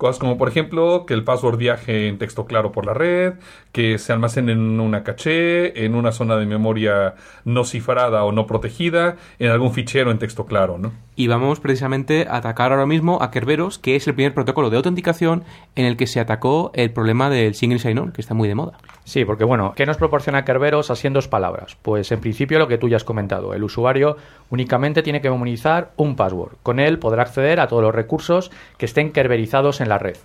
Cosas 0.00 0.18
como, 0.18 0.38
por 0.38 0.48
ejemplo, 0.48 1.04
que 1.04 1.12
el 1.12 1.24
password 1.24 1.58
viaje 1.58 2.08
en 2.08 2.16
texto 2.16 2.46
claro 2.46 2.72
por 2.72 2.86
la 2.86 2.94
red, 2.94 3.34
que 3.70 3.98
se 3.98 4.14
almacene 4.14 4.52
en 4.52 4.80
una 4.80 5.04
caché, 5.04 5.84
en 5.84 5.94
una 5.94 6.10
zona 6.10 6.38
de 6.38 6.46
memoria 6.46 7.16
no 7.44 7.64
cifrada 7.64 8.24
o 8.24 8.32
no 8.32 8.46
protegida, 8.46 9.16
en 9.38 9.50
algún 9.50 9.74
fichero 9.74 10.10
en 10.10 10.18
texto 10.18 10.46
claro, 10.46 10.78
¿no? 10.78 10.92
Y 11.16 11.26
vamos 11.26 11.60
precisamente 11.60 12.26
a 12.30 12.36
atacar 12.36 12.72
ahora 12.72 12.86
mismo 12.86 13.18
a 13.20 13.30
Kerberos, 13.30 13.78
que 13.78 13.94
es 13.94 14.08
el 14.08 14.14
primer 14.14 14.32
protocolo 14.32 14.70
de 14.70 14.78
autenticación 14.78 15.44
en 15.76 15.84
el 15.84 15.98
que 15.98 16.06
se 16.06 16.18
atacó 16.18 16.70
el 16.72 16.92
problema 16.92 17.28
del 17.28 17.54
single 17.54 17.78
sign-on, 17.78 18.12
que 18.12 18.22
está 18.22 18.32
muy 18.32 18.48
de 18.48 18.54
moda. 18.54 18.78
Sí, 19.04 19.26
porque 19.26 19.44
bueno, 19.44 19.74
¿qué 19.76 19.84
nos 19.84 19.98
proporciona 19.98 20.46
Kerberos 20.46 20.90
así 20.90 21.08
en 21.08 21.12
dos 21.12 21.28
palabras? 21.28 21.76
Pues 21.82 22.10
en 22.10 22.20
principio 22.20 22.58
lo 22.58 22.68
que 22.68 22.78
tú 22.78 22.88
ya 22.88 22.96
has 22.96 23.04
comentado, 23.04 23.52
el 23.52 23.64
usuario 23.64 24.16
únicamente 24.48 25.02
tiene 25.02 25.20
que 25.20 25.28
memorizar 25.28 25.90
un 25.96 26.16
password. 26.16 26.54
Con 26.62 26.80
él 26.80 26.98
podrá 26.98 27.22
acceder 27.22 27.60
a 27.60 27.68
todos 27.68 27.82
los 27.82 27.94
recursos 27.94 28.50
que 28.78 28.86
estén 28.86 29.12
kerberizados 29.12 29.82
en 29.82 29.89
la 29.90 29.98
red. 29.98 30.16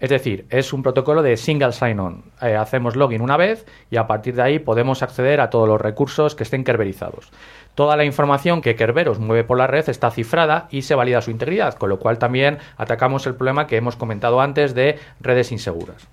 Es 0.00 0.10
decir, 0.10 0.44
es 0.50 0.74
un 0.74 0.82
protocolo 0.82 1.22
de 1.22 1.38
single 1.38 1.72
sign-on. 1.72 2.24
Eh, 2.42 2.56
hacemos 2.56 2.94
login 2.94 3.22
una 3.22 3.38
vez 3.38 3.64
y 3.90 3.96
a 3.96 4.06
partir 4.06 4.34
de 4.34 4.42
ahí 4.42 4.58
podemos 4.58 5.02
acceder 5.02 5.40
a 5.40 5.48
todos 5.48 5.66
los 5.66 5.80
recursos 5.80 6.34
que 6.34 6.42
estén 6.42 6.64
kerberizados. 6.64 7.30
Toda 7.74 7.96
la 7.96 8.04
información 8.04 8.60
que 8.60 8.76
Kerberos 8.76 9.18
mueve 9.18 9.44
por 9.44 9.56
la 9.56 9.66
red 9.66 9.88
está 9.88 10.10
cifrada 10.10 10.68
y 10.70 10.82
se 10.82 10.94
valida 10.94 11.22
su 11.22 11.30
integridad, 11.30 11.74
con 11.74 11.88
lo 11.88 11.98
cual 11.98 12.18
también 12.18 12.58
atacamos 12.76 13.26
el 13.26 13.34
problema 13.34 13.66
que 13.66 13.76
hemos 13.76 13.96
comentado 13.96 14.40
antes 14.40 14.74
de 14.74 14.98
redes 15.20 15.50
inseguras. 15.52 16.06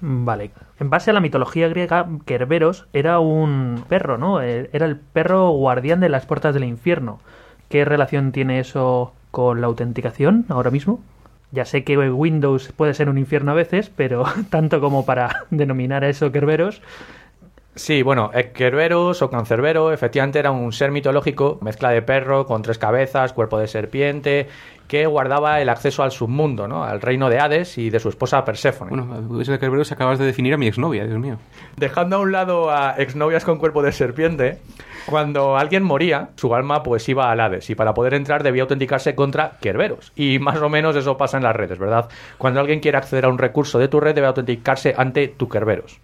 Vale. 0.00 0.50
En 0.78 0.90
base 0.90 1.10
a 1.10 1.14
la 1.14 1.20
mitología 1.20 1.68
griega, 1.68 2.08
Kerberos 2.24 2.86
era 2.92 3.18
un 3.18 3.84
perro, 3.88 4.16
¿no? 4.16 4.40
Eh, 4.40 4.70
Era 4.72 4.86
el 4.86 4.96
perro 4.96 5.50
guardián 5.50 6.00
de 6.00 6.08
las 6.08 6.24
puertas 6.24 6.54
del 6.54 6.64
infierno. 6.64 7.18
¿Qué 7.68 7.84
relación 7.84 8.32
tiene 8.32 8.60
eso 8.60 9.12
con 9.32 9.60
la 9.60 9.66
autenticación 9.66 10.46
ahora 10.48 10.70
mismo? 10.70 11.00
Ya 11.50 11.64
sé 11.64 11.84
que 11.84 11.96
Windows 11.96 12.72
puede 12.76 12.94
ser 12.94 13.08
un 13.08 13.18
infierno 13.18 13.52
a 13.52 13.54
veces, 13.54 13.90
pero 13.94 14.24
tanto 14.50 14.80
como 14.80 15.04
para 15.06 15.46
denominar 15.50 16.04
a 16.04 16.08
eso 16.08 16.30
Kerberos. 16.32 16.82
Sí, 17.78 18.02
bueno, 18.02 18.32
Kerberos 18.54 19.22
o 19.22 19.30
Cancerbero 19.30 19.92
efectivamente 19.92 20.40
era 20.40 20.50
un 20.50 20.72
ser 20.72 20.90
mitológico, 20.90 21.58
mezcla 21.62 21.90
de 21.90 22.02
perro 22.02 22.44
con 22.44 22.60
tres 22.60 22.76
cabezas, 22.76 23.32
cuerpo 23.32 23.56
de 23.56 23.68
serpiente, 23.68 24.48
que 24.88 25.06
guardaba 25.06 25.60
el 25.60 25.68
acceso 25.68 26.02
al 26.02 26.10
submundo, 26.10 26.66
¿no? 26.66 26.82
al 26.82 27.00
reino 27.00 27.30
de 27.30 27.38
Hades 27.38 27.78
y 27.78 27.88
de 27.90 28.00
su 28.00 28.08
esposa 28.08 28.44
Perséfone. 28.44 28.90
Bueno, 28.90 29.40
eso 29.40 29.52
de 29.52 29.60
Kerberos 29.60 29.92
acabas 29.92 30.18
de 30.18 30.26
definir 30.26 30.54
a 30.54 30.56
mi 30.56 30.66
exnovia, 30.66 31.06
Dios 31.06 31.20
mío. 31.20 31.38
Dejando 31.76 32.16
a 32.16 32.18
un 32.18 32.32
lado 32.32 32.70
a 32.70 32.96
exnovias 32.98 33.44
con 33.44 33.58
cuerpo 33.58 33.80
de 33.82 33.92
serpiente, 33.92 34.58
cuando 35.08 35.56
alguien 35.56 35.82
moría, 35.82 36.30
su 36.36 36.54
alma 36.54 36.82
pues 36.82 37.08
iba 37.08 37.30
al 37.30 37.40
Hades 37.40 37.70
y 37.70 37.74
para 37.74 37.94
poder 37.94 38.14
entrar 38.14 38.42
debía 38.42 38.62
autenticarse 38.62 39.14
contra 39.14 39.56
Kerberos. 39.60 40.12
Y 40.16 40.38
más 40.38 40.58
o 40.60 40.68
menos 40.68 40.94
eso 40.96 41.16
pasa 41.16 41.36
en 41.38 41.42
las 41.44 41.56
redes, 41.56 41.78
¿verdad? 41.78 42.08
Cuando 42.36 42.60
alguien 42.60 42.80
quiere 42.80 42.98
acceder 42.98 43.24
a 43.24 43.28
un 43.28 43.38
recurso 43.38 43.78
de 43.78 43.88
tu 43.88 44.00
red 44.00 44.14
debe 44.14 44.26
autenticarse 44.26 44.94
ante 44.96 45.28
tu 45.28 45.48
Kerberos. 45.48 45.98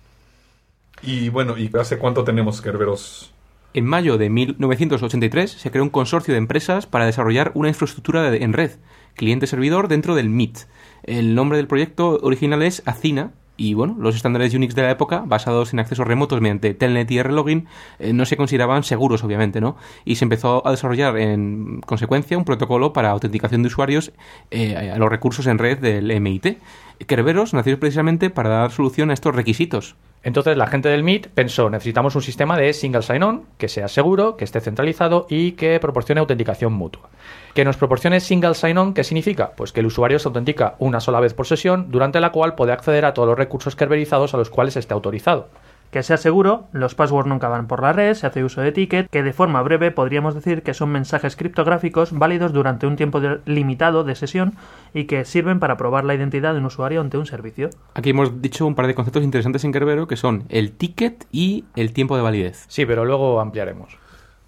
Y 1.02 1.28
bueno, 1.28 1.56
¿y 1.58 1.70
hace 1.78 1.98
cuánto 1.98 2.24
tenemos 2.24 2.62
Kerberos? 2.62 3.32
En 3.74 3.84
mayo 3.84 4.16
de 4.18 4.30
1983 4.30 5.50
se 5.50 5.70
creó 5.70 5.82
un 5.82 5.90
consorcio 5.90 6.32
de 6.32 6.38
empresas 6.38 6.86
para 6.86 7.06
desarrollar 7.06 7.50
una 7.54 7.68
infraestructura 7.68 8.22
de- 8.30 8.44
en 8.44 8.52
red, 8.52 8.70
cliente-servidor 9.16 9.88
dentro 9.88 10.14
del 10.14 10.26
MIT. 10.28 10.58
El 11.02 11.34
nombre 11.34 11.58
del 11.58 11.66
proyecto 11.66 12.18
original 12.22 12.62
es 12.62 12.82
Acina 12.86 13.32
y 13.56 13.74
bueno, 13.74 13.96
los 13.98 14.16
estándares 14.16 14.52
Unix 14.54 14.74
de 14.74 14.82
la 14.82 14.90
época, 14.90 15.22
basados 15.26 15.72
en 15.72 15.78
accesos 15.78 16.06
remotos 16.06 16.40
mediante 16.40 16.74
Telnet 16.74 17.10
y 17.10 17.22
Rlogin, 17.22 17.66
eh, 17.98 18.12
no 18.12 18.24
se 18.24 18.36
consideraban 18.36 18.82
seguros, 18.82 19.22
obviamente, 19.22 19.60
¿no? 19.60 19.76
Y 20.04 20.16
se 20.16 20.24
empezó 20.24 20.66
a 20.66 20.72
desarrollar 20.72 21.16
en 21.18 21.80
consecuencia 21.86 22.36
un 22.36 22.44
protocolo 22.44 22.92
para 22.92 23.10
autenticación 23.10 23.62
de 23.62 23.68
usuarios 23.68 24.12
eh, 24.50 24.90
a 24.92 24.98
los 24.98 25.08
recursos 25.08 25.46
en 25.46 25.58
red 25.58 25.78
del 25.78 26.10
MIT. 26.20 26.58
Kerberos 27.06 27.54
nació 27.54 27.78
precisamente 27.78 28.30
para 28.30 28.50
dar 28.50 28.70
solución 28.70 29.10
a 29.10 29.14
estos 29.14 29.34
requisitos. 29.34 29.96
Entonces 30.22 30.56
la 30.56 30.66
gente 30.66 30.88
del 30.88 31.02
MIT 31.02 31.26
pensó, 31.28 31.68
necesitamos 31.68 32.14
un 32.16 32.22
sistema 32.22 32.56
de 32.56 32.72
single 32.72 33.02
sign-on 33.02 33.44
que 33.58 33.68
sea 33.68 33.88
seguro, 33.88 34.38
que 34.38 34.44
esté 34.44 34.60
centralizado 34.60 35.26
y 35.28 35.52
que 35.52 35.78
proporcione 35.80 36.20
autenticación 36.20 36.72
mutua. 36.72 37.10
Que 37.52 37.64
nos 37.64 37.76
proporcione 37.76 38.20
single 38.20 38.54
sign-on, 38.54 38.94
¿qué 38.94 39.04
significa? 39.04 39.52
Pues 39.54 39.72
que 39.72 39.80
el 39.80 39.86
usuario 39.86 40.18
se 40.18 40.28
autentica 40.28 40.76
una 40.78 41.00
sola 41.00 41.20
vez 41.20 41.34
por 41.34 41.46
sesión, 41.46 41.90
durante 41.90 42.20
la 42.20 42.32
cual 42.32 42.54
puede 42.54 42.72
acceder 42.72 43.04
a 43.04 43.12
todos 43.12 43.28
los 43.28 43.38
recursos 43.38 43.76
kerberizados 43.76 44.32
a 44.32 44.38
los 44.38 44.48
cuales 44.48 44.76
esté 44.76 44.94
autorizado. 44.94 45.48
Que 45.94 46.02
sea 46.02 46.16
seguro, 46.16 46.66
los 46.72 46.96
passwords 46.96 47.28
nunca 47.28 47.46
van 47.46 47.68
por 47.68 47.80
la 47.80 47.92
red, 47.92 48.14
se 48.14 48.26
hace 48.26 48.42
uso 48.42 48.60
de 48.60 48.72
ticket, 48.72 49.08
que 49.08 49.22
de 49.22 49.32
forma 49.32 49.62
breve 49.62 49.92
podríamos 49.92 50.34
decir 50.34 50.64
que 50.64 50.74
son 50.74 50.88
mensajes 50.90 51.36
criptográficos 51.36 52.10
válidos 52.10 52.52
durante 52.52 52.88
un 52.88 52.96
tiempo 52.96 53.20
de- 53.20 53.38
limitado 53.46 54.02
de 54.02 54.16
sesión 54.16 54.54
y 54.92 55.04
que 55.04 55.24
sirven 55.24 55.60
para 55.60 55.76
probar 55.76 56.04
la 56.04 56.16
identidad 56.16 56.52
de 56.52 56.58
un 56.58 56.64
usuario 56.64 57.00
ante 57.00 57.16
un 57.16 57.26
servicio. 57.26 57.70
Aquí 57.94 58.10
hemos 58.10 58.42
dicho 58.42 58.66
un 58.66 58.74
par 58.74 58.88
de 58.88 58.96
conceptos 58.96 59.22
interesantes 59.22 59.62
en 59.62 59.70
Kerbero 59.70 60.08
que 60.08 60.16
son 60.16 60.46
el 60.48 60.72
ticket 60.72 61.28
y 61.30 61.64
el 61.76 61.92
tiempo 61.92 62.16
de 62.16 62.22
validez. 62.24 62.64
Sí, 62.66 62.84
pero 62.86 63.04
luego 63.04 63.38
ampliaremos. 63.40 63.96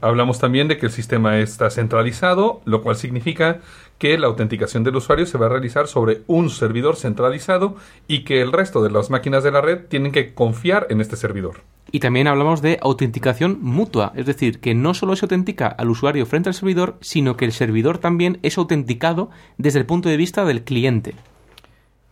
Hablamos 0.00 0.40
también 0.40 0.66
de 0.66 0.78
que 0.78 0.86
el 0.86 0.92
sistema 0.92 1.38
está 1.38 1.70
centralizado, 1.70 2.60
lo 2.64 2.82
cual 2.82 2.96
significa 2.96 3.60
que 3.98 4.18
la 4.18 4.26
autenticación 4.26 4.84
del 4.84 4.96
usuario 4.96 5.26
se 5.26 5.38
va 5.38 5.46
a 5.46 5.50
realizar 5.50 5.86
sobre 5.86 6.22
un 6.26 6.50
servidor 6.50 6.96
centralizado 6.96 7.76
y 8.08 8.24
que 8.24 8.40
el 8.42 8.52
resto 8.52 8.82
de 8.82 8.90
las 8.90 9.10
máquinas 9.10 9.44
de 9.44 9.50
la 9.52 9.60
red 9.60 9.86
tienen 9.88 10.12
que 10.12 10.34
confiar 10.34 10.86
en 10.90 11.00
este 11.00 11.16
servidor. 11.16 11.62
Y 11.92 12.00
también 12.00 12.26
hablamos 12.26 12.62
de 12.62 12.78
autenticación 12.82 13.58
mutua, 13.62 14.12
es 14.16 14.26
decir, 14.26 14.60
que 14.60 14.74
no 14.74 14.92
solo 14.92 15.14
se 15.14 15.24
autentica 15.24 15.68
al 15.68 15.90
usuario 15.90 16.26
frente 16.26 16.48
al 16.48 16.54
servidor, 16.54 16.96
sino 17.00 17.36
que 17.36 17.44
el 17.44 17.52
servidor 17.52 17.98
también 17.98 18.38
es 18.42 18.58
autenticado 18.58 19.30
desde 19.56 19.78
el 19.78 19.86
punto 19.86 20.08
de 20.08 20.16
vista 20.16 20.44
del 20.44 20.64
cliente. 20.64 21.14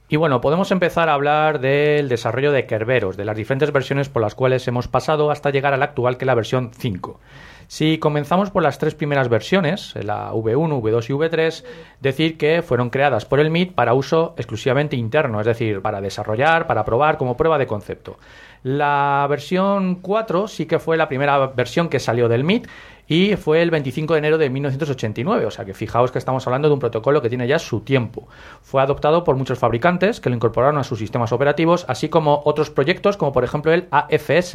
Y 0.09 0.17
bueno, 0.17 0.41
podemos 0.41 0.71
empezar 0.71 1.09
a 1.09 1.15
hablar 1.15 1.61
del 1.61 2.09
desarrollo 2.09 2.53
de 2.53 2.67
Kerberos, 2.67 3.17
de 3.17 3.25
las 3.25 3.37
diferentes 3.37 3.73
versiones 3.73 4.09
por 4.09 4.23
las 4.23 4.35
cuales 4.35 4.69
hemos 4.69 4.87
pasado 4.87 5.31
hasta 5.31 5.51
llegar 5.51 5.75
a 5.75 5.77
la 5.77 5.87
actual, 5.87 6.19
que 6.19 6.25
es 6.25 6.27
la 6.27 6.35
versión 6.35 6.71
5. 6.79 7.19
Si 7.67 7.99
comenzamos 7.99 8.51
por 8.51 8.63
las 8.63 8.79
tres 8.79 8.95
primeras 8.95 9.29
versiones, 9.29 9.95
la 9.97 10.33
V1, 10.33 10.81
V2 10.81 11.11
y 11.11 11.13
V3, 11.13 11.65
decir 12.01 12.37
que 12.37 12.63
fueron 12.63 12.91
creadas 12.91 13.25
por 13.25 13.41
el 13.41 13.51
MIT 13.51 13.75
para 13.75 13.95
uso 13.95 14.35
exclusivamente 14.37 14.97
interno, 14.97 15.41
es 15.41 15.47
decir, 15.47 15.81
para 15.81 16.01
desarrollar, 16.01 16.67
para 16.67 16.85
probar 16.85 17.17
como 17.17 17.37
prueba 17.37 17.59
de 17.59 17.67
concepto. 17.67 18.19
La 18.63 19.27
versión 19.29 19.97
4 19.97 20.49
sí 20.49 20.67
que 20.67 20.79
fue 20.79 20.97
la 20.97 21.09
primera 21.09 21.49
versión 21.49 21.89
que 21.89 22.01
salió 22.01 22.29
del 22.29 22.45
MIT 22.45 22.67
y 23.07 23.37
fue 23.37 23.63
el 23.63 23.71
25 23.71 24.15
de 24.15 24.19
enero 24.19 24.39
de 24.39 24.51
1989, 24.51 25.47
o 25.47 25.51
sea 25.51 25.65
que 25.65 25.75
fijaos 25.75 26.11
que 26.11 26.19
estamos 26.19 26.47
hablando 26.47 26.69
de 26.69 26.75
un 26.75 26.81
protocolo 26.81 27.21
que 27.21 27.29
tiene 27.29 27.47
ya 27.47 27.59
su 27.59 27.81
tiempo. 27.81 28.29
Fue 28.63 28.83
adoptado 28.83 29.25
por 29.25 29.37
muchos 29.37 29.59
fabricantes 29.59 30.21
que 30.21 30.31
lo 30.31 30.37
incorporaron 30.37 30.79
a 30.79 30.85
sus 30.85 30.99
sistemas 30.99 31.33
operativos, 31.33 31.85
así 31.89 32.09
como 32.09 32.43
otros 32.45 32.71
proyectos 32.71 33.17
como 33.17 33.33
por 33.33 33.45
ejemplo 33.45 33.73
el 33.73 33.87
AFS, 33.91 34.53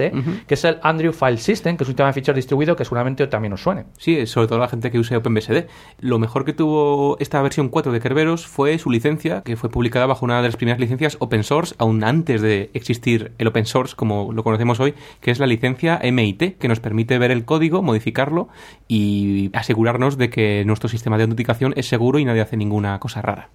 que 0.47 0.53
es 0.53 0.63
el 0.65 0.79
Andrew 0.81 1.13
File 1.13 1.37
System, 1.37 1.77
que 1.77 1.83
es 1.83 1.87
un 1.87 1.93
sistema 1.93 2.07
de 2.07 2.13
ficheros 2.13 2.35
distribuido 2.35 2.75
que 2.75 2.85
seguramente 2.85 3.27
también 3.27 3.53
os 3.53 3.61
suene. 3.61 3.85
Sí, 3.97 4.25
sobre 4.25 4.47
todo 4.47 4.59
la 4.59 4.67
gente 4.67 4.91
que 4.91 4.99
use 4.99 5.15
OpenBSD. 5.15 5.65
Lo 5.99 6.19
mejor 6.19 6.45
que 6.45 6.53
tuvo 6.53 7.17
esta 7.19 7.41
versión 7.41 7.69
4 7.69 7.91
de 7.91 7.99
Kerberos 7.99 8.47
fue 8.47 8.77
su 8.79 8.89
licencia, 8.89 9.41
que 9.41 9.55
fue 9.55 9.69
publicada 9.69 10.05
bajo 10.05 10.25
una 10.25 10.41
de 10.41 10.47
las 10.47 10.55
primeras 10.55 10.79
licencias 10.79 11.17
open 11.19 11.43
source, 11.43 11.75
aún 11.77 12.03
antes 12.03 12.41
de 12.41 12.69
existir 12.73 13.33
el 13.37 13.47
open 13.47 13.65
source 13.65 13.95
como 13.95 14.31
lo 14.33 14.43
conocemos 14.43 14.79
hoy, 14.79 14.93
que 15.21 15.31
es 15.31 15.39
la 15.39 15.47
licencia 15.47 15.99
MIT, 16.03 16.57
que 16.57 16.67
nos 16.67 16.79
permite 16.79 17.17
ver 17.17 17.31
el 17.31 17.45
código, 17.45 17.81
modificarlo 17.81 18.38
y 18.87 19.51
asegurarnos 19.53 20.17
de 20.17 20.29
que 20.29 20.63
nuestro 20.65 20.89
sistema 20.89 21.17
de 21.17 21.23
autenticación 21.23 21.73
es 21.75 21.87
seguro 21.87 22.19
y 22.19 22.25
nadie 22.25 22.41
hace 22.41 22.57
ninguna 22.57 22.99
cosa 22.99 23.21
rara. 23.21 23.49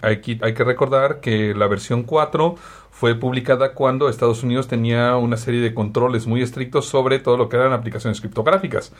Hay 0.00 0.20
que, 0.20 0.38
hay 0.42 0.54
que 0.54 0.64
recordar 0.64 1.20
que 1.20 1.54
la 1.54 1.66
versión 1.66 2.04
4 2.04 2.54
fue 2.90 3.14
publicada 3.14 3.74
cuando 3.74 4.08
Estados 4.08 4.42
Unidos 4.42 4.68
tenía 4.68 5.16
una 5.16 5.36
serie 5.36 5.60
de 5.60 5.74
controles 5.74 6.26
muy 6.26 6.42
estrictos 6.42 6.86
sobre 6.86 7.18
todo 7.18 7.36
lo 7.36 7.48
que 7.48 7.56
eran 7.56 7.72
aplicaciones 7.72 8.20
criptográficas. 8.20 8.92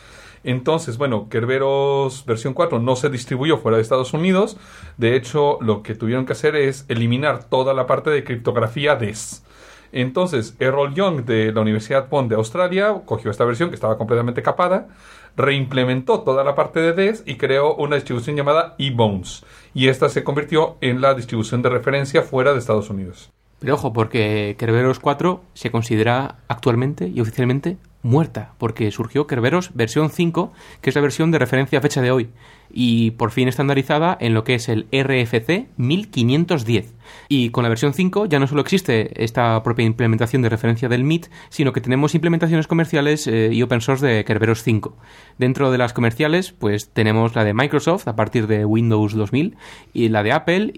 Entonces, 0.45 0.99
bueno, 0.99 1.29
Kerberos 1.29 2.25
versión 2.27 2.55
4 2.55 2.79
no 2.79 2.97
se 2.97 3.11
distribuyó 3.11 3.59
fuera 3.59 3.77
de 3.77 3.83
Estados 3.83 4.13
Unidos. 4.13 4.57
De 4.97 5.17
hecho, 5.17 5.59
lo 5.61 5.83
que 5.83 5.95
tuvieron 5.95 6.27
que 6.27 6.33
hacer 6.33 6.55
es 6.55 6.85
eliminar 6.89 7.45
toda 7.45 7.75
la 7.75 7.87
parte 7.87 8.11
de 8.11 8.25
criptografía 8.25 8.95
DES. 8.95 9.45
Entonces, 9.93 10.55
Errol 10.59 10.95
Young 10.95 11.25
de 11.25 11.53
la 11.53 11.61
Universidad 11.61 12.09
Bond 12.09 12.31
de 12.31 12.37
Australia 12.37 13.03
cogió 13.05 13.31
esta 13.31 13.45
versión 13.45 13.69
que 13.71 13.75
estaba 13.75 13.99
completamente 13.99 14.43
capada, 14.43 14.89
reimplementó 15.37 16.21
toda 16.21 16.45
la 16.45 16.55
parte 16.55 16.81
de 16.81 16.93
DES 16.93 17.23
y 17.27 17.37
creó 17.37 17.75
una 17.77 17.97
distribución 17.97 18.37
llamada 18.37 18.75
eBones. 18.79 19.45
Y 19.75 19.89
esta 19.89 20.09
se 20.09 20.25
convirtió 20.25 20.77
en 20.81 21.01
la 21.01 21.15
distribución 21.15 21.63
de 21.63 21.71
referencia 21.71 22.23
fuera 22.23 22.53
de 22.53 22.59
Estados 22.59 22.91
Unidos. 22.91 23.31
Pero 23.59 23.75
ojo, 23.75 23.93
porque 23.93 24.57
Kerberos 24.59 25.01
4 25.01 25.43
se 25.55 25.71
considera 25.71 26.37
actualmente 26.49 27.09
y 27.09 27.21
oficialmente 27.21 27.77
muerta, 28.03 28.55
porque 28.59 28.91
surgió 28.91 29.27
Kerberos 29.27 29.75
versión 29.75 30.11
5, 30.11 30.53
que 30.81 30.91
es 30.91 30.97
la 30.97 31.03
versión 31.03 31.31
de 31.31 31.39
referencia 31.39 31.79
a 31.79 31.83
fecha 31.83 32.01
de 32.01 32.13
hoy, 32.13 32.31
y 32.71 33.13
por 33.13 33.31
fin 33.33 33.49
estandarizada 33.49 34.17
en 34.21 34.35
lo 34.35 34.45
que 34.45 34.55
es 34.55 34.69
el 34.69 34.87
RFC 34.93 35.69
1510. 35.77 36.95
Y 37.29 37.51
con 37.51 37.63
la 37.63 37.69
versión 37.69 37.95
5 37.95 38.27
ya 38.27 38.39
no 38.39 38.47
solo 38.47 38.61
existe 38.61 39.25
esta 39.25 39.61
propia 39.63 39.87
implementación 39.87 40.43
de 40.43 40.49
referencia 40.49 40.89
del 40.89 41.05
MIT, 41.05 41.27
sino 41.49 41.73
que 41.73 41.81
tenemos 41.81 42.15
implementaciones 42.15 42.67
comerciales 42.67 43.27
eh, 43.27 43.51
y 43.53 43.63
open 43.63 43.81
source 43.81 44.07
de 44.07 44.25
Kerberos 44.25 44.63
5. 44.63 44.97
Dentro 45.39 45.71
de 45.71 45.79
las 45.79 45.93
comerciales, 45.93 46.53
pues 46.53 46.91
tenemos 46.91 47.35
la 47.35 47.45
de 47.45 47.55
Microsoft 47.55 48.07
a 48.07 48.17
partir 48.17 48.47
de 48.47 48.65
Windows 48.65 49.15
2000 49.15 49.57
y 49.93 50.09
la 50.09 50.23
de 50.23 50.33
Apple 50.33 50.75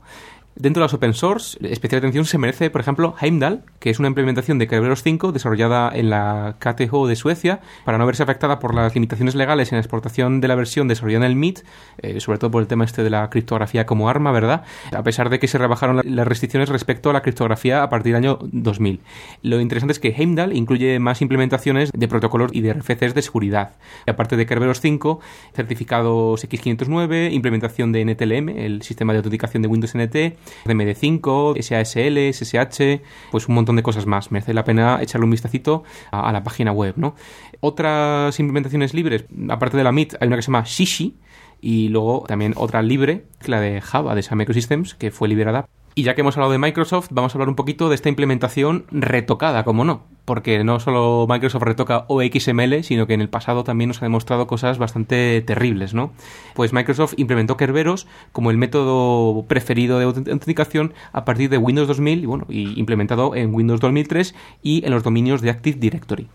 Dentro 0.57 0.83
de 0.83 0.85
las 0.87 0.95
open 0.95 1.15
source, 1.15 1.57
especial 1.63 2.01
atención 2.01 2.27
se 2.27 2.37
merece, 2.37 2.69
por 2.71 2.83
ejemplo, 2.83 3.15
Heimdall, 3.19 3.63
que 3.79 3.89
es 3.89 3.99
una 3.99 4.09
implementación 4.09 4.59
de 4.59 4.67
Kerberos 4.67 5.03
5 5.03 5.33
desarrollada 5.33 5.91
en 5.95 6.11
la 6.11 6.57
KTH 6.59 7.07
de 7.07 7.17
Suecia 7.17 7.61
para 7.87 7.97
no 7.97 8.05
verse 8.05 8.25
afectada 8.25 8.59
por 8.59 8.75
las 8.75 8.93
limitaciones 8.95 9.35
legales 9.37 9.73
en 9.73 9.77
la 9.77 9.81
exportación 9.81 10.41
de 10.43 10.49
la 10.49 10.57
versión 10.57 10.87
desarrollada 10.87 11.25
en 11.25 11.31
el 11.33 11.37
MIT, 11.39 11.61
eh, 12.03 12.21
sobre 12.21 12.39
todo 12.39 12.51
por 12.51 12.61
el 12.61 12.69
tema 12.69 12.85
este 12.85 13.03
de 13.03 13.09
la 13.09 13.31
criptografía 13.31 13.87
como 13.87 14.11
arma, 14.11 14.33
¿verdad? 14.33 14.65
A 14.95 15.03
pesar 15.03 15.31
de 15.31 15.39
que 15.39 15.47
se 15.49 15.57
rebajaron 15.57 15.97
la- 15.97 16.03
las 16.05 16.27
restricciones 16.29 16.69
respecto 16.69 17.09
a 17.09 17.13
la 17.15 17.23
criptografía 17.23 17.83
a 17.83 17.89
partir 17.89 18.13
del 18.13 18.25
año 18.25 18.39
2000. 18.43 19.01
Lo 19.43 19.61
interesante 19.61 19.93
es 19.93 19.99
que 20.01 20.09
Heimdall 20.09 20.55
incluye 20.55 20.99
más 20.99 21.23
implementaciones 21.23 21.91
de 21.95 22.09
protocolos 22.09 22.51
y 22.53 22.61
de 22.61 22.71
RFCs 22.75 23.15
de 23.15 23.23
seguridad. 23.23 23.77
Aparte 24.07 24.37
de 24.37 24.45
Kerberos 24.45 24.81
5, 24.81 25.21
certificados 25.55 26.45
X509, 26.45 27.33
implementación 27.33 27.93
de 27.93 28.01
NTLM, 28.05 28.49
el 28.59 28.83
sistema 28.83 29.13
de 29.15 29.19
autenticación 29.19 29.63
de 29.63 29.69
Windows 29.69 29.95
NT, 29.95 30.37
DMD5, 30.65 31.61
SASL, 31.61 32.33
SSH, 32.33 33.03
pues 33.31 33.49
un 33.49 33.55
montón 33.55 33.77
de 33.77 33.83
cosas 33.83 34.07
más. 34.07 34.33
Merece 34.33 34.55
la 34.55 34.65
pena 34.65 34.99
echarle 35.01 35.25
un 35.25 35.31
vistacito 35.31 35.85
a, 36.11 36.33
la 36.33 36.43
página 36.43 36.73
web, 36.73 36.95
¿no? 36.97 37.15
Otras 37.61 38.39
implementaciones 38.39 38.95
libres, 38.95 39.25
aparte 39.49 39.77
de 39.77 39.85
la 39.85 39.93
MIT, 39.93 40.15
hay 40.21 40.29
una 40.29 40.37
que 40.37 40.43
se 40.43 40.47
llama 40.47 40.65
Shishi, 40.65 41.19
y 41.61 41.89
luego 41.89 42.25
también 42.27 42.55
otra 42.57 42.83
libre, 42.83 43.27
la 43.45 43.61
de 43.61 43.81
Java, 43.81 44.15
de 44.15 44.23
Sun 44.23 44.39
Microsystems, 44.39 44.95
que 44.95 45.11
fue 45.11 45.29
liberada. 45.29 45.69
Y 46.01 46.03
ya 46.03 46.15
que 46.15 46.23
hemos 46.23 46.35
hablado 46.39 46.53
de 46.53 46.59
Microsoft, 46.59 47.09
vamos 47.11 47.35
a 47.35 47.37
hablar 47.37 47.51
un 47.51 47.57
poquito 47.57 47.91
de 47.91 47.95
esta 47.95 48.09
implementación 48.09 48.87
retocada, 48.91 49.65
como 49.65 49.85
no, 49.85 50.05
porque 50.25 50.65
no 50.65 50.81
solo 50.81 51.27
Microsoft 51.29 51.63
retoca 51.63 52.07
OXML, 52.09 52.83
sino 52.85 53.07
que 53.07 53.13
en 53.13 53.21
el 53.21 53.29
pasado 53.29 53.65
también 53.65 53.89
nos 53.89 54.01
ha 54.01 54.07
demostrado 54.07 54.47
cosas 54.47 54.79
bastante 54.79 55.43
terribles, 55.43 55.93
¿no? 55.93 56.13
Pues 56.55 56.73
Microsoft 56.73 57.13
implementó 57.19 57.59
Kerberos 57.59 58.07
como 58.33 58.51
el 58.51 58.57
método 58.57 59.45
preferido 59.47 59.99
de 59.99 60.07
autent- 60.07 60.33
autenticación 60.33 60.95
a 61.13 61.27
partir 61.27 61.51
de 61.51 61.59
Windows 61.59 61.87
2000 61.87 62.23
y 62.23 62.25
bueno, 62.25 62.47
y 62.49 62.81
implementado 62.81 63.37
en 63.37 63.55
Windows 63.55 63.81
2003 63.81 64.35
y 64.63 64.83
en 64.87 64.93
los 64.93 65.03
dominios 65.03 65.43
de 65.43 65.51
Active 65.51 65.79
Directory. 65.79 66.29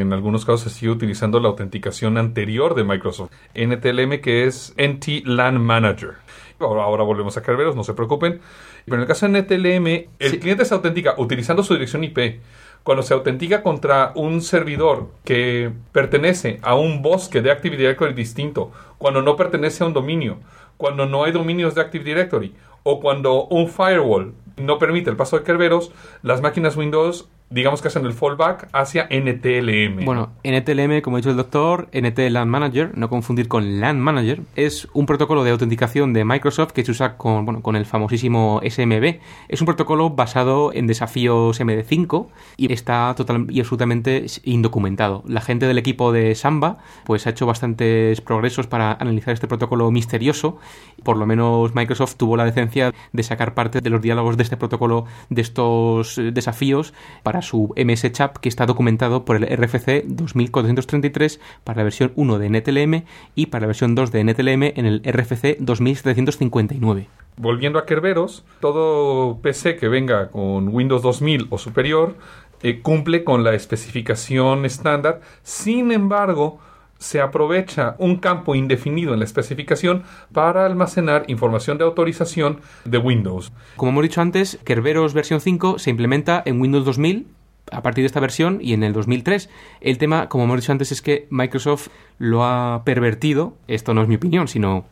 En 0.00 0.14
algunos 0.14 0.46
casos 0.46 0.62
se 0.62 0.70
sigue 0.70 0.92
utilizando 0.92 1.40
la 1.40 1.48
autenticación 1.48 2.16
anterior 2.16 2.74
de 2.74 2.84
Microsoft, 2.84 3.32
NTLM, 3.54 4.22
que 4.22 4.46
es 4.46 4.74
NT 4.78 5.26
LAN 5.26 5.60
Manager. 5.60 6.14
Ahora, 6.58 6.84
ahora 6.84 7.04
volvemos 7.04 7.36
a 7.36 7.42
Kerberos, 7.42 7.76
no 7.76 7.84
se 7.84 7.92
preocupen. 7.92 8.40
Pero 8.86 8.96
en 8.96 9.02
el 9.02 9.06
caso 9.06 9.28
de 9.28 9.42
NTLM, 9.42 10.08
el 10.18 10.40
cliente 10.40 10.64
se 10.64 10.72
autentica 10.72 11.16
utilizando 11.18 11.62
su 11.62 11.74
dirección 11.74 12.02
IP. 12.02 12.40
Cuando 12.82 13.02
se 13.02 13.12
autentica 13.12 13.62
contra 13.62 14.12
un 14.14 14.40
servidor 14.40 15.08
que 15.22 15.70
pertenece 15.92 16.60
a 16.62 16.76
un 16.76 17.02
bosque 17.02 17.42
de 17.42 17.50
Active 17.50 17.76
Directory 17.76 18.14
distinto, 18.14 18.72
cuando 18.96 19.20
no 19.20 19.36
pertenece 19.36 19.84
a 19.84 19.86
un 19.86 19.92
dominio, 19.92 20.38
cuando 20.78 21.04
no 21.04 21.24
hay 21.24 21.32
dominios 21.32 21.74
de 21.74 21.82
Active 21.82 22.04
Directory, 22.04 22.54
o 22.84 23.00
cuando 23.00 23.44
un 23.48 23.68
firewall 23.68 24.32
no 24.56 24.78
permite 24.78 25.10
el 25.10 25.16
paso 25.16 25.36
de 25.38 25.44
Kerberos, 25.44 25.92
las 26.22 26.40
máquinas 26.40 26.74
Windows, 26.74 27.28
digamos 27.50 27.82
que 27.82 27.88
hacen 27.88 28.06
el 28.06 28.12
fallback 28.12 28.68
hacia 28.72 29.08
NTLM. 29.10 30.04
Bueno, 30.04 30.30
NTLM, 30.44 31.00
como 31.00 31.16
ha 31.16 31.18
dicho 31.18 31.30
el 31.30 31.36
doctor, 31.36 31.88
NT 31.92 32.18
LAN 32.30 32.48
Manager, 32.48 32.96
no 32.96 33.10
confundir 33.10 33.48
con 33.48 33.80
LAN 33.80 33.98
Manager, 33.98 34.40
es 34.54 34.86
un 34.92 35.04
protocolo 35.04 35.42
de 35.42 35.50
autenticación 35.50 36.12
de 36.12 36.24
Microsoft 36.24 36.70
que 36.70 36.84
se 36.84 36.92
usa 36.92 37.16
con, 37.16 37.44
bueno, 37.44 37.60
con 37.60 37.74
el 37.74 37.86
famosísimo 37.86 38.60
SMB. 38.64 39.18
Es 39.48 39.60
un 39.60 39.66
protocolo 39.66 40.10
basado 40.10 40.72
en 40.72 40.86
desafíos 40.86 41.60
MD5 41.60 42.28
y 42.56 42.72
está 42.72 43.12
total 43.16 43.46
y 43.50 43.58
absolutamente 43.58 44.26
indocumentado. 44.44 45.24
La 45.26 45.40
gente 45.40 45.66
del 45.66 45.78
equipo 45.78 46.12
de 46.12 46.36
Samba 46.36 46.78
pues 47.04 47.26
ha 47.26 47.30
hecho 47.30 47.46
bastantes 47.46 48.20
progresos 48.20 48.68
para 48.68 48.92
analizar 48.92 49.34
este 49.34 49.48
protocolo 49.48 49.90
misterioso. 49.90 50.58
Por 51.02 51.16
lo 51.16 51.26
menos 51.26 51.74
Microsoft 51.74 52.14
tuvo 52.14 52.36
la 52.36 52.44
decencia 52.44 52.92
de 53.12 53.22
sacar 53.24 53.54
parte 53.54 53.80
de 53.80 53.90
los 53.90 54.00
diálogos 54.00 54.36
de 54.36 54.44
este 54.44 54.56
protocolo 54.56 55.06
de 55.30 55.42
estos 55.42 56.16
eh, 56.18 56.30
desafíos 56.30 56.94
para 57.24 57.39
su 57.42 57.72
MS 57.76 58.12
Chap 58.12 58.36
que 58.38 58.48
está 58.48 58.66
documentado 58.66 59.24
por 59.24 59.36
el 59.36 59.44
RFC 59.44 60.04
2433 60.06 61.40
para 61.64 61.78
la 61.78 61.84
versión 61.84 62.12
1 62.16 62.38
de 62.38 62.48
NTLM 62.48 63.04
y 63.34 63.46
para 63.46 63.62
la 63.62 63.66
versión 63.68 63.94
2 63.94 64.12
de 64.12 64.24
NTLM 64.24 64.62
en 64.62 64.86
el 64.86 65.02
RFC 65.04 65.58
2759. 65.58 67.08
Volviendo 67.36 67.78
a 67.78 67.86
Kerberos, 67.86 68.44
todo 68.60 69.38
PC 69.40 69.76
que 69.76 69.88
venga 69.88 70.28
con 70.30 70.68
Windows 70.68 71.02
2000 71.02 71.46
o 71.50 71.58
superior 71.58 72.16
eh, 72.62 72.80
cumple 72.82 73.24
con 73.24 73.44
la 73.44 73.54
especificación 73.54 74.66
estándar. 74.66 75.22
Sin 75.42 75.92
embargo, 75.92 76.60
se 77.00 77.20
aprovecha 77.20 77.96
un 77.98 78.18
campo 78.18 78.54
indefinido 78.54 79.12
en 79.12 79.18
la 79.18 79.24
especificación 79.24 80.04
para 80.32 80.66
almacenar 80.66 81.24
información 81.26 81.78
de 81.78 81.84
autorización 81.84 82.60
de 82.84 82.98
Windows. 82.98 83.50
Como 83.74 83.90
hemos 83.90 84.02
dicho 84.02 84.20
antes, 84.20 84.60
Kerberos 84.64 85.14
versión 85.14 85.40
5 85.40 85.80
se 85.80 85.90
implementa 85.90 86.40
en 86.44 86.60
Windows 86.60 86.84
2000 86.84 87.26
a 87.72 87.82
partir 87.82 88.02
de 88.02 88.06
esta 88.06 88.20
versión 88.20 88.58
y 88.60 88.74
en 88.74 88.82
el 88.82 88.92
2003. 88.92 89.48
El 89.80 89.98
tema, 89.98 90.28
como 90.28 90.44
hemos 90.44 90.60
dicho 90.60 90.72
antes, 90.72 90.92
es 90.92 91.02
que 91.02 91.26
Microsoft 91.30 91.88
lo 92.18 92.44
ha 92.44 92.82
pervertido. 92.84 93.56
Esto 93.66 93.94
no 93.94 94.02
es 94.02 94.08
mi 94.08 94.16
opinión, 94.16 94.48
sino 94.48 94.84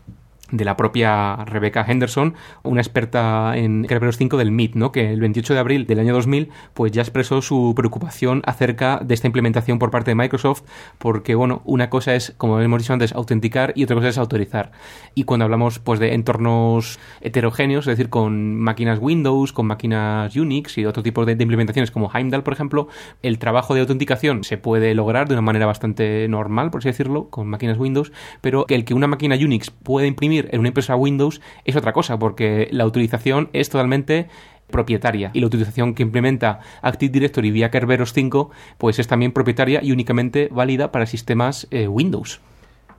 de 0.50 0.64
la 0.64 0.76
propia 0.76 1.36
Rebecca 1.44 1.84
Henderson, 1.86 2.34
una 2.62 2.80
experta 2.80 3.56
en 3.56 3.84
Kerberos 3.84 4.16
5 4.16 4.36
del 4.36 4.50
MIT, 4.50 4.74
¿no? 4.76 4.92
que 4.92 5.12
el 5.12 5.20
28 5.20 5.54
de 5.54 5.60
abril 5.60 5.86
del 5.86 5.98
año 5.98 6.14
2000 6.14 6.48
pues 6.74 6.92
ya 6.92 7.02
expresó 7.02 7.42
su 7.42 7.74
preocupación 7.76 8.42
acerca 8.46 9.00
de 9.04 9.14
esta 9.14 9.26
implementación 9.26 9.78
por 9.78 9.90
parte 9.90 10.10
de 10.10 10.14
Microsoft, 10.14 10.62
porque 10.98 11.34
bueno, 11.34 11.62
una 11.64 11.90
cosa 11.90 12.14
es, 12.14 12.34
como 12.36 12.60
hemos 12.60 12.82
dicho 12.82 12.92
antes, 12.92 13.12
autenticar 13.12 13.72
y 13.76 13.84
otra 13.84 13.96
cosa 13.96 14.08
es 14.08 14.18
autorizar. 14.18 14.72
Y 15.14 15.24
cuando 15.24 15.44
hablamos 15.44 15.78
pues 15.78 16.00
de 16.00 16.14
entornos 16.14 16.98
heterogéneos, 17.20 17.86
es 17.86 17.96
decir, 17.96 18.08
con 18.08 18.56
máquinas 18.56 18.98
Windows, 19.00 19.52
con 19.52 19.66
máquinas 19.66 20.34
Unix 20.34 20.78
y 20.78 20.86
otro 20.86 21.02
tipo 21.02 21.24
de, 21.24 21.36
de 21.36 21.42
implementaciones 21.42 21.90
como 21.90 22.10
Heimdall, 22.12 22.42
por 22.42 22.54
ejemplo, 22.54 22.88
el 23.22 23.38
trabajo 23.38 23.74
de 23.74 23.80
autenticación 23.80 24.44
se 24.44 24.56
puede 24.56 24.94
lograr 24.94 25.28
de 25.28 25.34
una 25.34 25.42
manera 25.42 25.66
bastante 25.66 26.26
normal, 26.28 26.70
por 26.70 26.80
así 26.80 26.88
decirlo, 26.88 27.28
con 27.28 27.48
máquinas 27.48 27.78
Windows, 27.78 28.12
pero 28.40 28.64
el 28.68 28.84
que 28.84 28.94
una 28.94 29.06
máquina 29.06 29.36
Unix 29.36 29.70
pueda 29.70 30.06
imprimir 30.06 30.37
en 30.38 30.60
una 30.60 30.68
impresora 30.68 30.96
Windows 30.96 31.40
es 31.64 31.76
otra 31.76 31.92
cosa, 31.92 32.18
porque 32.18 32.68
la 32.70 32.86
utilización 32.86 33.48
es 33.52 33.68
totalmente 33.68 34.28
propietaria 34.68 35.30
y 35.32 35.40
la 35.40 35.46
utilización 35.46 35.94
que 35.94 36.02
implementa 36.02 36.60
Active 36.82 37.10
Directory 37.10 37.50
vía 37.50 37.70
Kerberos 37.70 38.12
5 38.12 38.50
pues 38.76 38.98
es 38.98 39.08
también 39.08 39.32
propietaria 39.32 39.80
y 39.82 39.92
únicamente 39.92 40.48
válida 40.52 40.92
para 40.92 41.06
sistemas 41.06 41.66
eh, 41.70 41.88
Windows. 41.88 42.40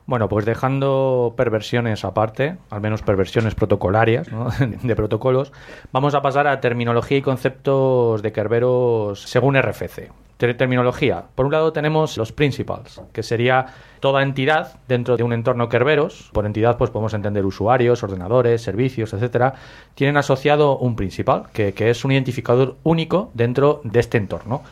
Bueno, 0.05 0.27
pues 0.27 0.43
dejando 0.43 1.35
perversiones 1.37 2.03
aparte, 2.03 2.57
al 2.71 2.81
menos 2.81 3.03
perversiones 3.03 3.53
protocolarias, 3.53 4.27
de 4.81 4.95
protocolos, 4.95 5.53
vamos 5.91 6.15
a 6.15 6.23
pasar 6.23 6.47
a 6.47 6.59
terminología 6.61 7.19
y 7.19 7.21
conceptos 7.21 8.23
de 8.23 8.31
Kerberos 8.31 9.21
según 9.21 9.55
RFC. 9.55 10.09
Ter- 10.39 10.55
Terminología. 10.55 11.25
Por 11.35 11.45
un 11.45 11.51
lado 11.51 11.73
tenemos 11.73 12.15
los 12.17 12.31
principals, 12.31 13.01
que 13.11 13.23
sería 13.23 13.65
toda 13.99 14.23
entidad 14.23 14.79
dentro 14.87 15.17
de 15.17 15.23
un 15.23 15.33
entorno 15.33 15.67
Kerberos. 15.67 16.29
Por 16.31 16.45
entidad 16.45 16.77
pues 16.77 16.89
podemos 16.89 17.13
entender 17.13 17.45
usuarios, 17.45 18.01
ordenadores, 18.03 18.61
servicios, 18.61 19.13
etcétera. 19.13 19.53
Tienen 19.95 20.15
asociado 20.15 20.77
un 20.77 20.95
principal, 20.95 21.43
que, 21.53 21.73
que 21.73 21.89
es 21.89 22.05
un 22.05 22.13
identificador 22.13 22.77
único 22.83 23.31
dentro 23.33 23.81
de 23.83 23.99
este 23.99 24.17
entorno. 24.17 24.63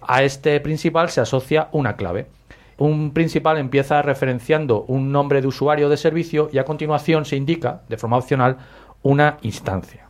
A 0.00 0.22
este 0.22 0.58
principal 0.60 1.10
se 1.10 1.20
asocia 1.20 1.68
una 1.72 1.94
clave 1.96 2.26
un 2.78 3.12
principal 3.12 3.58
empieza 3.58 4.00
referenciando 4.00 4.86
un 4.88 5.12
nombre 5.12 5.42
de 5.42 5.46
usuario 5.48 5.90
de 5.90 5.98
servicio 5.98 6.48
y 6.50 6.56
a 6.56 6.64
continuación 6.64 7.26
se 7.26 7.36
indica, 7.36 7.82
de 7.90 7.98
forma 7.98 8.16
opcional, 8.16 8.56
una 9.02 9.36
instancia. 9.42 10.08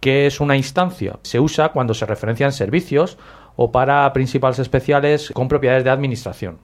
¿Qué 0.00 0.26
es 0.26 0.38
una 0.38 0.54
instancia? 0.54 1.18
Se 1.22 1.40
usa 1.40 1.70
cuando 1.70 1.94
se 1.94 2.04
referencian 2.04 2.52
servicios 2.52 3.16
o 3.56 3.72
para 3.72 4.12
principales 4.12 4.58
especiales 4.58 5.30
con 5.32 5.48
propiedades 5.48 5.84
de 5.84 5.90
administración. 5.90 6.58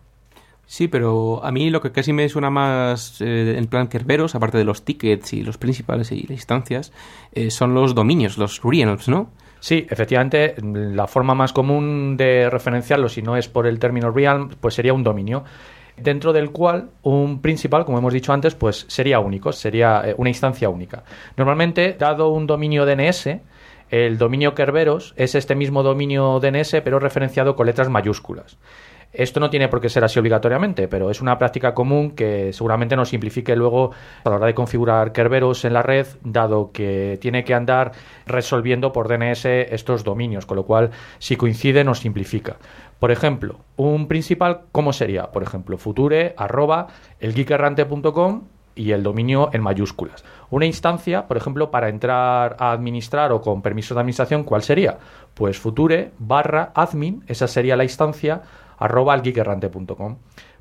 Sí, 0.66 0.86
pero 0.86 1.45
a 1.45 1.51
mí 1.51 1.68
lo 1.68 1.80
que 1.80 1.91
casi 1.91 2.12
me 2.12 2.28
suena 2.28 2.49
más 2.49 3.20
eh, 3.20 3.57
en 3.59 3.66
plan 3.66 3.88
Kerberos, 3.88 4.36
aparte 4.36 4.57
de 4.57 4.64
los 4.64 4.84
tickets 4.84 5.32
y 5.32 5.43
los 5.43 5.59
principales 5.59 6.12
y 6.12 6.22
las 6.22 6.30
instancias, 6.30 6.93
eh, 7.32 7.51
son 7.51 7.74
los 7.74 7.93
dominios, 7.93 8.38
los 8.38 8.61
realms, 8.62 9.09
¿no? 9.09 9.30
Sí, 9.59 9.86
efectivamente, 9.91 10.55
la 10.62 11.09
forma 11.09 11.34
más 11.34 11.53
común 11.53 12.16
de 12.16 12.49
referenciarlo, 12.49 13.09
si 13.09 13.20
no 13.20 13.36
es 13.36 13.49
por 13.49 13.66
el 13.66 13.80
término 13.80 14.12
realm, 14.12 14.51
pues 14.61 14.74
sería 14.74 14.95
un 14.95 15.03
dominio, 15.03 15.43
dentro 15.97 16.32
del 16.32 16.51
cual 16.51 16.91
un 17.03 17.43
principal, 17.43 17.84
como 17.84 17.99
hemos 17.99 18.12
dicho 18.12 18.32
antes, 18.32 18.55
pues 18.55 18.86
sería 18.88 19.18
único, 19.18 19.53
sería 19.53 20.03
eh, 20.05 20.14
una 20.16 20.30
instancia 20.30 20.68
única. 20.68 21.03
Normalmente, 21.36 21.97
dado 21.99 22.28
un 22.28 22.47
dominio 22.47 22.86
DNS, 22.86 23.28
el 23.91 24.18
dominio 24.18 24.55
Kerberos 24.55 25.14
es 25.16 25.34
este 25.34 25.55
mismo 25.55 25.82
dominio 25.82 26.38
DNS, 26.41 26.80
pero 26.82 26.99
referenciado 26.99 27.57
con 27.57 27.66
letras 27.66 27.88
mayúsculas. 27.88 28.59
Esto 29.12 29.41
no 29.41 29.51
tiene 29.51 29.66
por 29.66 29.80
qué 29.80 29.88
ser 29.88 30.05
así 30.05 30.20
obligatoriamente, 30.20 30.86
pero 30.86 31.11
es 31.11 31.20
una 31.20 31.36
práctica 31.36 31.74
común 31.74 32.12
que 32.12 32.53
seguramente 32.53 32.95
nos 32.95 33.09
simplifique 33.09 33.57
luego 33.57 33.91
a 34.22 34.30
la 34.30 34.36
hora 34.36 34.47
de 34.47 34.55
configurar 34.55 35.11
Kerberos 35.11 35.64
en 35.64 35.72
la 35.72 35.82
red, 35.82 36.07
dado 36.22 36.70
que 36.70 37.18
tiene 37.20 37.43
que 37.43 37.55
andar 37.55 37.91
resolviendo 38.26 38.93
por 38.93 39.09
DNS 39.09 39.45
estos 39.47 40.05
dominios, 40.05 40.47
con 40.47 40.57
lo 40.57 40.64
cual 40.64 40.91
si 41.18 41.34
coincide 41.34 41.82
nos 41.82 41.99
simplifica. 41.99 42.59
Por 43.01 43.11
ejemplo, 43.11 43.59
un 43.76 44.07
principal, 44.07 44.61
¿cómo 44.70 44.93
sería? 44.93 45.32
Por 45.32 45.43
ejemplo, 45.43 45.76
future 45.76 46.34
arroba 46.36 46.86
y 48.81 48.93
el 48.93 49.03
dominio 49.03 49.51
en 49.53 49.62
mayúsculas. 49.62 50.24
Una 50.49 50.64
instancia, 50.64 51.28
por 51.28 51.37
ejemplo, 51.37 51.70
para 51.70 51.91
entrar 51.91 52.57
a 52.59 52.72
administrar 52.72 53.31
o 53.33 53.43
con 53.43 53.61
permiso 53.61 53.95
de 53.95 54.01
administración, 54.01 54.43
¿cuál 54.43 54.62
sería? 54.62 54.99
Pues 55.35 55.59
future 55.59 56.12
barra 56.18 56.72
admin, 56.74 57.22
esa 57.26 57.47
sería 57.47 57.76
la 57.76 57.85
instancia, 57.85 58.43
arroba 58.78 59.12
algeekerrante.com. 59.12 60.16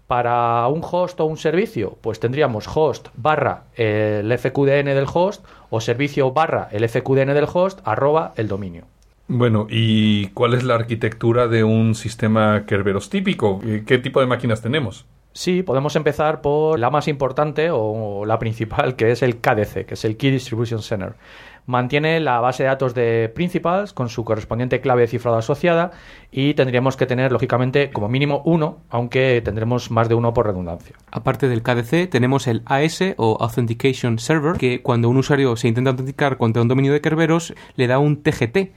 Para 0.06 0.68
un 0.68 0.82
host 0.84 1.20
o 1.22 1.26
un 1.26 1.38
servicio, 1.38 1.98
pues 2.02 2.20
tendríamos 2.20 2.68
host 2.68 3.08
barra 3.16 3.64
el 3.76 4.38
FQDN 4.38 4.86
del 4.86 5.06
host 5.12 5.46
o 5.70 5.80
servicio 5.80 6.32
barra 6.32 6.68
el 6.72 6.88
FQDN 6.90 7.34
del 7.34 7.48
host 7.52 7.80
arroba 7.86 8.34
el 8.36 8.48
dominio. 8.48 8.84
Bueno, 9.28 9.68
¿y 9.70 10.28
cuál 10.30 10.56
es 10.56 10.64
la 10.64 10.74
arquitectura 10.74 11.48
de 11.48 11.64
un 11.64 11.94
sistema 11.94 12.66
Kerberos 12.66 13.10
típico? 13.12 13.62
¿Qué 13.86 14.00
tipo 14.00 14.20
de 14.20 14.26
máquinas 14.26 14.62
tenemos? 14.62 15.06
Sí, 15.40 15.64
podemos 15.64 15.96
empezar 15.96 16.42
por 16.42 16.78
la 16.78 16.90
más 16.90 17.08
importante 17.08 17.70
o 17.72 18.26
la 18.26 18.40
principal, 18.40 18.98
que 18.98 19.12
es 19.12 19.24
el 19.24 19.38
KDC, 19.38 19.86
que 19.86 19.94
es 19.94 20.04
el 20.04 20.18
Key 20.18 20.32
Distribution 20.32 20.82
Center. 20.82 21.14
Mantiene 21.66 22.20
la 22.20 22.42
base 22.42 22.64
de 22.64 22.68
datos 22.68 22.94
de 22.94 23.32
Principals 23.34 23.94
con 23.94 24.10
su 24.10 24.26
correspondiente 24.26 24.82
clave 24.82 25.04
de 25.04 25.08
cifrado 25.08 25.38
asociada 25.38 25.92
y 26.30 26.56
tendríamos 26.56 26.98
que 26.98 27.06
tener, 27.06 27.32
lógicamente, 27.32 27.90
como 27.90 28.10
mínimo 28.10 28.42
uno, 28.44 28.80
aunque 28.90 29.42
tendremos 29.42 29.92
más 29.92 30.10
de 30.10 30.16
uno 30.16 30.34
por 30.34 30.46
redundancia. 30.46 30.98
Aparte 31.10 31.48
del 31.48 31.64
KDC, 31.64 32.10
tenemos 32.10 32.46
el 32.48 32.62
AS 32.66 33.02
o 33.16 33.38
Authentication 33.40 34.20
Server, 34.20 34.58
que 34.58 34.82
cuando 34.82 35.08
un 35.08 35.16
usuario 35.16 35.56
se 35.56 35.70
intenta 35.70 35.92
autenticar 35.92 36.36
contra 36.36 36.62
un 36.62 36.68
dominio 36.68 36.92
de 36.92 37.00
Kerberos, 37.00 37.54
le 37.78 37.88
da 37.88 37.98
un 37.98 38.24
TGT, 38.24 38.74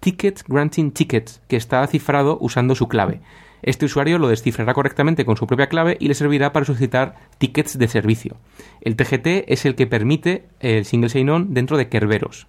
Ticket 0.00 0.42
Granting 0.46 0.92
Ticket, 0.92 1.40
que 1.48 1.56
está 1.56 1.86
cifrado 1.86 2.36
usando 2.38 2.74
su 2.74 2.86
clave. 2.86 3.22
Este 3.62 3.86
usuario 3.86 4.18
lo 4.18 4.28
descifrará 4.28 4.74
correctamente 4.74 5.24
con 5.24 5.36
su 5.36 5.46
propia 5.46 5.68
clave 5.68 5.96
y 6.00 6.08
le 6.08 6.14
servirá 6.14 6.52
para 6.52 6.66
solicitar 6.66 7.14
tickets 7.38 7.78
de 7.78 7.88
servicio. 7.88 8.36
El 8.80 8.96
TGT 8.96 9.44
es 9.46 9.64
el 9.64 9.76
que 9.76 9.86
permite 9.86 10.44
el 10.60 10.84
single 10.84 11.08
sign-on 11.08 11.54
dentro 11.54 11.76
de 11.76 11.88
Kerberos. 11.88 12.48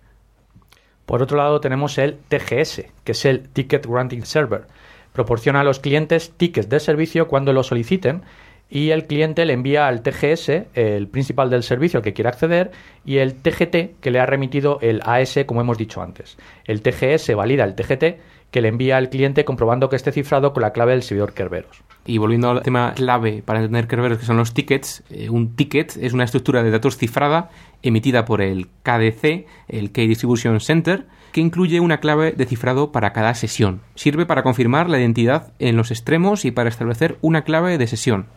Por 1.05 1.21
otro 1.21 1.37
lado 1.37 1.59
tenemos 1.59 1.97
el 1.97 2.17
TGS, 2.17 2.85
que 3.03 3.11
es 3.11 3.25
el 3.25 3.47
Ticket 3.49 3.85
Granting 3.85 4.25
Server. 4.25 4.65
Proporciona 5.11 5.61
a 5.61 5.63
los 5.63 5.79
clientes 5.79 6.33
tickets 6.35 6.69
de 6.69 6.79
servicio 6.79 7.27
cuando 7.27 7.53
lo 7.53 7.61
soliciten 7.61 8.23
y 8.69 8.89
el 8.89 9.05
cliente 9.05 9.45
le 9.45 9.53
envía 9.53 9.87
al 9.87 10.01
TGS 10.01 10.49
el 10.73 11.07
principal 11.07 11.51
del 11.51 11.61
servicio 11.61 11.99
al 11.99 12.03
que 12.03 12.13
quiere 12.13 12.29
acceder 12.29 12.71
y 13.05 13.17
el 13.17 13.35
TGT 13.35 13.99
que 14.01 14.09
le 14.09 14.19
ha 14.19 14.25
remitido 14.25 14.79
el 14.81 15.01
AS 15.03 15.37
como 15.45 15.61
hemos 15.61 15.77
dicho 15.77 16.01
antes. 16.01 16.37
El 16.65 16.81
TGS 16.81 17.35
valida 17.35 17.65
el 17.65 17.75
TGT 17.75 18.19
que 18.53 18.61
le 18.61 18.67
envía 18.67 18.97
al 18.97 19.09
cliente 19.09 19.45
comprobando 19.45 19.89
que 19.89 19.95
esté 19.95 20.11
cifrado 20.11 20.53
con 20.53 20.61
la 20.61 20.73
clave 20.73 20.91
del 20.91 21.01
servidor 21.01 21.33
Kerberos. 21.33 21.81
Y 22.05 22.19
volviendo 22.19 22.51
al 22.51 22.61
tema 22.61 22.93
clave 22.95 23.41
para 23.43 23.59
entender 23.59 23.87
Kerberos, 23.87 24.19
que 24.19 24.25
son 24.25 24.37
los 24.37 24.53
tickets, 24.53 25.03
eh, 25.09 25.31
un 25.31 25.55
ticket 25.55 25.97
es 25.97 26.13
una 26.13 26.23
estructura 26.23 26.61
de 26.61 26.69
datos 26.69 26.95
cifrada 26.95 27.49
emitida 27.81 28.25
por 28.25 28.41
el 28.41 28.67
KDC, 28.83 29.47
el 29.69 29.91
Key 29.91 30.05
Distribution 30.05 30.59
Center, 30.59 31.07
que 31.31 31.41
incluye 31.41 31.79
una 31.79 31.99
clave 31.99 32.33
de 32.33 32.45
cifrado 32.45 32.91
para 32.91 33.11
cada 33.11 33.33
sesión. 33.33 33.81
Sirve 33.95 34.27
para 34.27 34.43
confirmar 34.43 34.87
la 34.87 34.99
identidad 34.99 35.51
en 35.57 35.75
los 35.75 35.89
extremos 35.89 36.45
y 36.45 36.51
para 36.51 36.69
establecer 36.69 37.17
una 37.21 37.43
clave 37.45 37.79
de 37.79 37.87
sesión. 37.87 38.27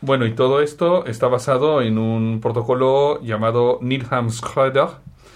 Bueno, 0.00 0.24
y 0.24 0.32
todo 0.32 0.62
esto 0.62 1.04
está 1.04 1.28
basado 1.28 1.82
en 1.82 1.98
un 1.98 2.40
protocolo 2.40 3.20
llamado 3.20 3.78
Needham 3.82 4.30
Schroeder, 4.30 4.88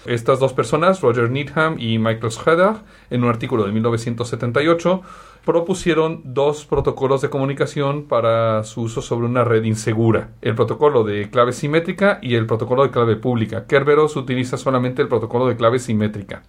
estas 0.05 0.39
dos 0.39 0.53
personas, 0.53 1.01
Roger 1.01 1.29
Needham 1.29 1.77
y 1.79 1.97
Michael 1.99 2.31
Schroeder, 2.31 2.75
en 3.09 3.23
un 3.23 3.29
artículo 3.29 3.65
de 3.65 3.71
1978, 3.71 5.01
propusieron 5.45 6.21
dos 6.23 6.65
protocolos 6.65 7.21
de 7.21 7.29
comunicación 7.29 8.05
para 8.07 8.63
su 8.63 8.81
uso 8.81 9.01
sobre 9.01 9.27
una 9.27 9.43
red 9.43 9.63
insegura, 9.63 10.31
el 10.41 10.55
protocolo 10.55 11.03
de 11.03 11.29
clave 11.29 11.53
simétrica 11.53 12.19
y 12.21 12.35
el 12.35 12.47
protocolo 12.47 12.83
de 12.83 12.91
clave 12.91 13.15
pública. 13.15 13.65
Kerberos 13.67 14.15
utiliza 14.15 14.57
solamente 14.57 15.01
el 15.01 15.07
protocolo 15.07 15.47
de 15.47 15.55
clave 15.55 15.79
simétrica. 15.79 16.43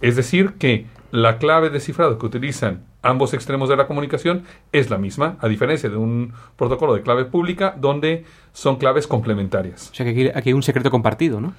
Es 0.00 0.16
decir, 0.16 0.54
que 0.58 0.86
la 1.10 1.38
clave 1.38 1.70
de 1.70 1.80
cifrado 1.80 2.18
que 2.18 2.26
utilizan 2.26 2.84
ambos 3.00 3.32
extremos 3.32 3.68
de 3.68 3.76
la 3.76 3.86
comunicación 3.86 4.42
es 4.72 4.90
la 4.90 4.98
misma, 4.98 5.36
a 5.40 5.48
diferencia 5.48 5.88
de 5.88 5.96
un 5.96 6.32
protocolo 6.56 6.94
de 6.94 7.02
clave 7.02 7.24
pública 7.24 7.74
donde 7.78 8.24
son 8.52 8.76
claves 8.76 9.06
complementarias. 9.06 9.90
O 9.90 9.94
sea 9.94 10.04
que 10.04 10.10
aquí, 10.10 10.28
aquí 10.28 10.50
hay 10.50 10.54
un 10.54 10.62
secreto 10.62 10.90
compartido, 10.90 11.40
¿no? 11.40 11.54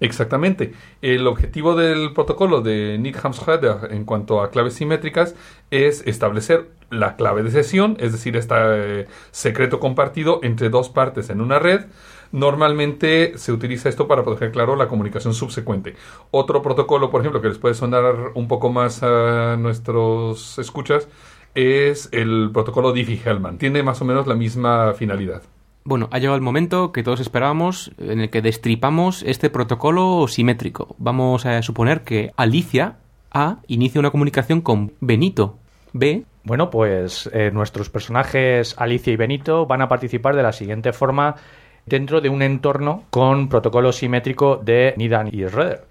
Exactamente. 0.00 0.74
El 1.00 1.26
objetivo 1.26 1.74
del 1.74 2.12
protocolo 2.12 2.60
de 2.60 2.98
Needham 2.98 3.32
Schroeder 3.32 3.92
en 3.92 4.04
cuanto 4.04 4.42
a 4.42 4.50
claves 4.50 4.74
simétricas 4.74 5.34
es 5.70 6.06
establecer 6.06 6.68
la 6.90 7.16
clave 7.16 7.42
de 7.42 7.50
sesión, 7.50 7.96
es 7.98 8.12
decir, 8.12 8.36
este 8.36 9.06
secreto 9.30 9.80
compartido 9.80 10.40
entre 10.42 10.68
dos 10.68 10.88
partes 10.90 11.30
en 11.30 11.40
una 11.40 11.58
red. 11.58 11.86
Normalmente 12.32 13.38
se 13.38 13.52
utiliza 13.52 13.88
esto 13.88 14.06
para 14.08 14.24
proteger, 14.24 14.52
claro, 14.52 14.76
la 14.76 14.88
comunicación 14.88 15.32
subsecuente. 15.32 15.94
Otro 16.30 16.60
protocolo, 16.60 17.10
por 17.10 17.20
ejemplo, 17.22 17.40
que 17.40 17.48
les 17.48 17.58
puede 17.58 17.74
sonar 17.74 18.32
un 18.34 18.48
poco 18.48 18.70
más 18.70 19.02
a 19.02 19.56
nuestros 19.56 20.58
escuchas, 20.58 21.08
es 21.54 22.08
el 22.12 22.50
protocolo 22.52 22.92
Diffie-Hellman. 22.92 23.58
Tiene 23.58 23.82
más 23.82 24.02
o 24.02 24.04
menos 24.04 24.26
la 24.26 24.34
misma 24.34 24.92
finalidad. 24.92 25.42
Bueno, 25.86 26.08
ha 26.10 26.18
llegado 26.18 26.34
el 26.34 26.42
momento 26.42 26.90
que 26.90 27.04
todos 27.04 27.20
esperábamos 27.20 27.92
en 27.98 28.18
el 28.18 28.28
que 28.28 28.42
destripamos 28.42 29.22
este 29.22 29.50
protocolo 29.50 30.26
simétrico. 30.26 30.96
Vamos 30.98 31.46
a 31.46 31.62
suponer 31.62 32.00
que 32.00 32.32
Alicia 32.36 32.96
A 33.30 33.58
inicia 33.68 34.00
una 34.00 34.10
comunicación 34.10 34.62
con 34.62 34.94
Benito 34.98 35.58
B. 35.92 36.24
Bueno, 36.42 36.70
pues 36.70 37.30
eh, 37.32 37.52
nuestros 37.52 37.88
personajes 37.88 38.74
Alicia 38.78 39.12
y 39.12 39.16
Benito 39.16 39.66
van 39.66 39.80
a 39.80 39.88
participar 39.88 40.34
de 40.34 40.42
la 40.42 40.52
siguiente 40.52 40.92
forma 40.92 41.36
dentro 41.84 42.20
de 42.20 42.30
un 42.30 42.42
entorno 42.42 43.04
con 43.10 43.48
protocolo 43.48 43.92
simétrico 43.92 44.56
de 44.56 44.92
Nidan 44.96 45.28
y 45.28 45.44
Schroeder. 45.44 45.84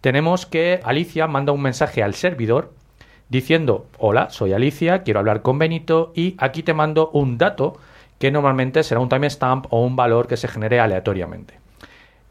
Tenemos 0.00 0.46
que 0.46 0.80
Alicia 0.82 1.26
manda 1.26 1.52
un 1.52 1.60
mensaje 1.60 2.02
al 2.02 2.14
servidor 2.14 2.72
diciendo, 3.28 3.84
hola, 3.98 4.30
soy 4.30 4.54
Alicia, 4.54 5.02
quiero 5.02 5.20
hablar 5.20 5.42
con 5.42 5.58
Benito 5.58 6.14
y 6.14 6.36
aquí 6.38 6.62
te 6.62 6.72
mando 6.72 7.10
un 7.10 7.36
dato 7.36 7.76
que 8.18 8.30
normalmente 8.30 8.82
será 8.82 9.00
un 9.00 9.08
timestamp 9.08 9.66
o 9.70 9.84
un 9.84 9.96
valor 9.96 10.26
que 10.26 10.36
se 10.36 10.48
genere 10.48 10.80
aleatoriamente. 10.80 11.58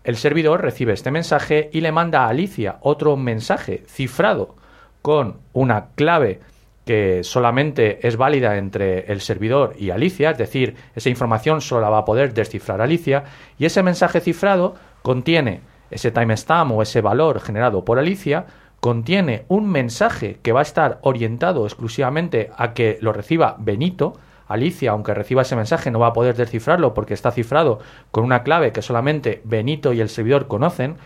El 0.03 0.17
servidor 0.17 0.61
recibe 0.61 0.93
este 0.93 1.11
mensaje 1.11 1.69
y 1.73 1.81
le 1.81 1.91
manda 1.91 2.25
a 2.25 2.29
Alicia 2.29 2.77
otro 2.81 3.17
mensaje 3.17 3.83
cifrado 3.87 4.55
con 5.01 5.37
una 5.53 5.87
clave 5.95 6.41
que 6.85 7.23
solamente 7.23 8.07
es 8.07 8.15
válida 8.15 8.57
entre 8.57 9.11
el 9.11 9.19
servidor 9.19 9.73
y 9.77 9.89
Alicia, 9.89 10.31
es 10.31 10.37
decir, 10.37 10.75
esa 10.95 11.09
información 11.09 11.61
solo 11.61 11.81
la 11.81 11.89
va 11.89 11.99
a 11.99 12.05
poder 12.05 12.33
descifrar 12.33 12.81
Alicia, 12.81 13.23
y 13.57 13.65
ese 13.65 13.81
mensaje 13.81 14.21
cifrado 14.21 14.75
contiene 15.01 15.61
ese 15.89 16.11
timestamp 16.11 16.71
o 16.71 16.81
ese 16.83 17.01
valor 17.01 17.39
generado 17.39 17.83
por 17.83 17.97
Alicia, 17.97 18.45
contiene 18.79 19.45
un 19.47 19.67
mensaje 19.67 20.37
que 20.43 20.51
va 20.51 20.59
a 20.59 20.63
estar 20.63 20.99
orientado 21.01 21.65
exclusivamente 21.65 22.51
a 22.55 22.73
que 22.73 22.99
lo 23.01 23.13
reciba 23.13 23.55
Benito, 23.57 24.13
Alicia, 24.47 24.91
aunque 24.91 25.13
reciba 25.13 25.41
ese 25.41 25.55
mensaje, 25.55 25.91
no 25.91 25.99
va 25.99 26.07
a 26.07 26.13
poder 26.13 26.35
descifrarlo 26.35 26.93
porque 26.93 27.13
está 27.13 27.31
cifrado 27.31 27.79
con 28.11 28.23
una 28.23 28.43
clave 28.43 28.71
que 28.71 28.81
solamente 28.81 29.41
Benito 29.43 29.93
y 29.93 30.01
el 30.01 30.09
servidor 30.09 30.47
conocen. 30.47 30.97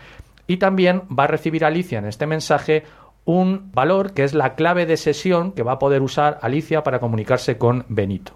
Y 0.46 0.56
también 0.56 1.02
va 1.16 1.24
a 1.24 1.28
recibir 1.28 1.64
Alicia 1.64 1.98
en 1.98 2.06
este 2.06 2.26
mensaje 2.26 2.84
un 3.24 3.70
valor 3.72 4.12
que 4.12 4.24
es 4.24 4.34
la 4.34 4.54
clave 4.54 4.86
de 4.86 4.96
sesión 4.96 5.52
que 5.52 5.62
va 5.62 5.72
a 5.72 5.78
poder 5.78 6.02
usar 6.02 6.38
Alicia 6.42 6.82
para 6.82 6.98
comunicarse 6.98 7.58
con 7.58 7.84
Benito. 7.88 8.32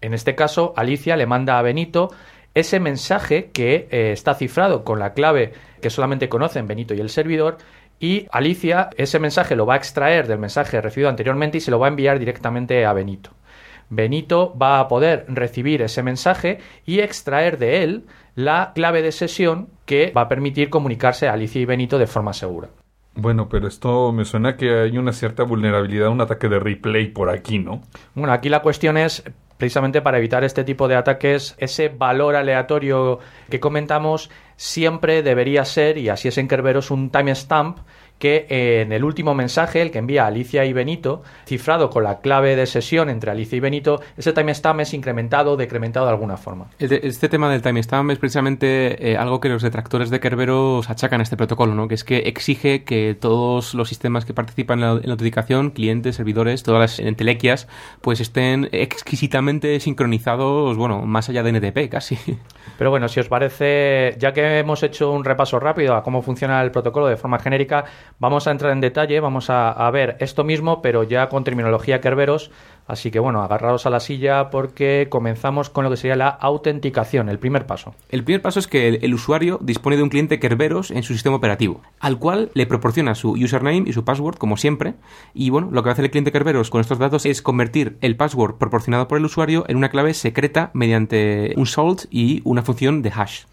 En 0.00 0.14
este 0.14 0.34
caso, 0.34 0.74
Alicia 0.76 1.16
le 1.16 1.26
manda 1.26 1.58
a 1.58 1.62
Benito 1.62 2.10
ese 2.54 2.80
mensaje 2.80 3.50
que 3.52 3.88
eh, 3.90 4.12
está 4.12 4.34
cifrado 4.34 4.84
con 4.84 4.98
la 4.98 5.14
clave 5.14 5.52
que 5.80 5.90
solamente 5.90 6.28
conocen 6.28 6.66
Benito 6.66 6.94
y 6.94 7.00
el 7.00 7.08
servidor 7.08 7.58
y 7.98 8.26
Alicia 8.32 8.90
ese 8.96 9.18
mensaje 9.20 9.54
lo 9.54 9.64
va 9.64 9.74
a 9.74 9.76
extraer 9.76 10.26
del 10.26 10.38
mensaje 10.38 10.80
recibido 10.80 11.08
anteriormente 11.08 11.58
y 11.58 11.60
se 11.60 11.70
lo 11.70 11.78
va 11.78 11.86
a 11.86 11.90
enviar 11.90 12.18
directamente 12.18 12.84
a 12.84 12.92
Benito. 12.92 13.30
Benito 13.92 14.56
va 14.56 14.80
a 14.80 14.88
poder 14.88 15.26
recibir 15.28 15.82
ese 15.82 16.02
mensaje 16.02 16.58
y 16.86 17.00
extraer 17.00 17.58
de 17.58 17.82
él 17.82 18.06
la 18.34 18.72
clave 18.74 19.02
de 19.02 19.12
sesión 19.12 19.68
que 19.84 20.12
va 20.16 20.22
a 20.22 20.28
permitir 20.28 20.70
comunicarse 20.70 21.28
a 21.28 21.34
Alicia 21.34 21.60
y 21.60 21.66
Benito 21.66 21.98
de 21.98 22.06
forma 22.06 22.32
segura. 22.32 22.68
Bueno, 23.14 23.50
pero 23.50 23.68
esto 23.68 24.10
me 24.10 24.24
suena 24.24 24.56
que 24.56 24.80
hay 24.80 24.96
una 24.96 25.12
cierta 25.12 25.42
vulnerabilidad, 25.42 26.08
un 26.08 26.22
ataque 26.22 26.48
de 26.48 26.58
replay 26.58 27.08
por 27.08 27.28
aquí, 27.28 27.58
¿no? 27.58 27.82
Bueno, 28.14 28.32
aquí 28.32 28.48
la 28.48 28.62
cuestión 28.62 28.96
es 28.96 29.22
precisamente 29.58 30.00
para 30.00 30.16
evitar 30.16 30.42
este 30.42 30.64
tipo 30.64 30.88
de 30.88 30.96
ataques, 30.96 31.54
ese 31.58 31.90
valor 31.90 32.34
aleatorio 32.34 33.18
que 33.50 33.60
comentamos 33.60 34.30
siempre 34.56 35.22
debería 35.22 35.66
ser, 35.66 35.98
y 35.98 36.08
así 36.08 36.28
es 36.28 36.38
en 36.38 36.48
Kerberos, 36.48 36.90
un 36.90 37.10
timestamp 37.10 37.78
que 38.22 38.46
en 38.48 38.92
el 38.92 39.02
último 39.02 39.34
mensaje, 39.34 39.82
el 39.82 39.90
que 39.90 39.98
envía 39.98 40.26
Alicia 40.26 40.64
y 40.64 40.72
Benito, 40.72 41.24
cifrado 41.44 41.90
con 41.90 42.04
la 42.04 42.20
clave 42.20 42.54
de 42.54 42.66
sesión 42.66 43.10
entre 43.10 43.32
Alicia 43.32 43.56
y 43.56 43.60
Benito, 43.60 44.00
ese 44.16 44.32
timestamp 44.32 44.78
es 44.78 44.94
incrementado 44.94 45.54
o 45.54 45.56
decrementado 45.56 46.06
de 46.06 46.12
alguna 46.12 46.36
forma. 46.36 46.66
Este 46.78 47.28
tema 47.28 47.50
del 47.50 47.62
timestamp 47.62 48.12
es 48.12 48.20
precisamente 48.20 49.10
eh, 49.10 49.16
algo 49.16 49.40
que 49.40 49.48
los 49.48 49.60
detractores 49.60 50.08
de 50.08 50.20
Kerberos 50.20 50.88
achacan 50.88 51.18
a 51.18 51.24
este 51.24 51.36
protocolo, 51.36 51.74
¿no? 51.74 51.88
que 51.88 51.96
es 51.96 52.04
que 52.04 52.18
exige 52.18 52.84
que 52.84 53.16
todos 53.20 53.74
los 53.74 53.88
sistemas 53.88 54.24
que 54.24 54.34
participan 54.34 54.78
en 54.78 54.84
la, 54.84 54.92
en 54.92 55.06
la 55.06 55.14
autenticación, 55.14 55.70
clientes, 55.70 56.14
servidores, 56.14 56.62
todas 56.62 56.80
las 56.80 56.98
entelequias, 57.00 57.66
pues 58.02 58.20
estén 58.20 58.68
exquisitamente 58.70 59.80
sincronizados, 59.80 60.76
bueno, 60.76 61.02
más 61.06 61.28
allá 61.28 61.42
de 61.42 61.50
NTP 61.54 61.90
casi. 61.90 62.16
Pero 62.78 62.90
bueno, 62.90 63.08
si 63.08 63.18
os 63.18 63.28
parece, 63.28 64.14
ya 64.18 64.32
que 64.32 64.60
hemos 64.60 64.82
hecho 64.84 65.10
un 65.10 65.24
repaso 65.24 65.58
rápido 65.58 65.96
a 65.96 66.04
cómo 66.04 66.22
funciona 66.22 66.62
el 66.62 66.70
protocolo 66.70 67.08
de 67.08 67.16
forma 67.16 67.40
genérica, 67.40 67.84
vamos 68.22 68.46
a 68.46 68.52
entrar 68.52 68.70
en 68.70 68.80
detalle, 68.80 69.18
vamos 69.18 69.50
a, 69.50 69.72
a 69.72 69.90
ver 69.90 70.16
esto 70.20 70.44
mismo, 70.44 70.80
pero 70.80 71.02
ya 71.02 71.28
con 71.28 71.42
terminología 71.42 72.00
Kerberos. 72.00 72.52
Así 72.86 73.10
que 73.10 73.18
bueno, 73.18 73.42
agarrados 73.42 73.84
a 73.84 73.90
la 73.90 73.98
silla 73.98 74.48
porque 74.48 75.08
comenzamos 75.10 75.70
con 75.70 75.82
lo 75.82 75.90
que 75.90 75.96
sería 75.96 76.14
la 76.14 76.28
autenticación, 76.28 77.28
el 77.28 77.40
primer 77.40 77.66
paso. 77.66 77.94
El 78.10 78.22
primer 78.22 78.40
paso 78.40 78.60
es 78.60 78.68
que 78.68 78.86
el, 78.86 79.00
el 79.02 79.14
usuario 79.14 79.58
dispone 79.60 79.96
de 79.96 80.04
un 80.04 80.08
cliente 80.08 80.38
Kerberos 80.38 80.92
en 80.92 81.02
su 81.02 81.14
sistema 81.14 81.34
operativo, 81.34 81.80
al 81.98 82.18
cual 82.18 82.50
le 82.54 82.66
proporciona 82.66 83.16
su 83.16 83.32
username 83.32 83.84
y 83.86 83.92
su 83.92 84.04
password, 84.04 84.36
como 84.36 84.56
siempre. 84.56 84.94
Y 85.34 85.50
bueno, 85.50 85.70
lo 85.72 85.82
que 85.82 85.88
va 85.88 85.90
a 85.90 85.94
hacer 85.94 86.04
el 86.04 86.12
cliente 86.12 86.30
Kerberos 86.30 86.70
con 86.70 86.80
estos 86.80 87.00
datos 87.00 87.26
es 87.26 87.42
convertir 87.42 87.98
el 88.02 88.16
password 88.16 88.54
proporcionado 88.54 89.08
por 89.08 89.18
el 89.18 89.24
usuario 89.24 89.64
en 89.66 89.76
una 89.76 89.88
clave 89.88 90.14
secreta 90.14 90.70
mediante 90.74 91.54
un 91.56 91.66
salt 91.66 92.04
y 92.08 92.40
una 92.44 92.62
función 92.62 93.02
de 93.02 93.10
hash. 93.10 93.46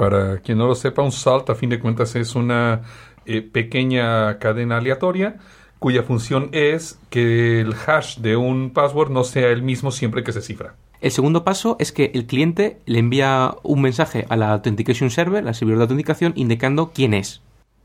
Para 0.00 0.38
quien 0.38 0.56
no 0.56 0.66
lo 0.66 0.74
sepa, 0.74 1.02
un 1.02 1.12
salt 1.12 1.50
a 1.50 1.54
fin 1.54 1.68
de 1.68 1.78
cuentas 1.78 2.16
es 2.16 2.34
una 2.34 2.80
eh, 3.26 3.42
pequeña 3.42 4.38
cadena 4.38 4.78
aleatoria 4.78 5.36
cuya 5.80 6.02
función 6.02 6.50
es 6.52 6.98
que 7.08 7.60
el 7.60 7.74
hash 7.74 8.18
de 8.18 8.36
un 8.36 8.70
password 8.70 9.10
no 9.10 9.24
sea 9.24 9.48
el 9.48 9.62
mismo 9.62 9.90
siempre 9.90 10.22
que 10.22 10.32
se 10.32 10.42
cifra. 10.42 10.74
El 11.00 11.10
segundo 11.10 11.42
paso 11.42 11.76
es 11.80 11.90
que 11.90 12.10
el 12.14 12.26
cliente 12.26 12.78
le 12.84 12.98
envía 12.98 13.56
un 13.62 13.80
mensaje 13.80 14.26
a 14.28 14.36
la 14.36 14.52
Authentication 14.52 15.10
Server, 15.10 15.48
al 15.48 15.54
servidor 15.54 15.78
de 15.78 15.84
autenticación, 15.84 16.34
indicando 16.36 16.92
quién 16.94 17.14
es. 17.14 17.40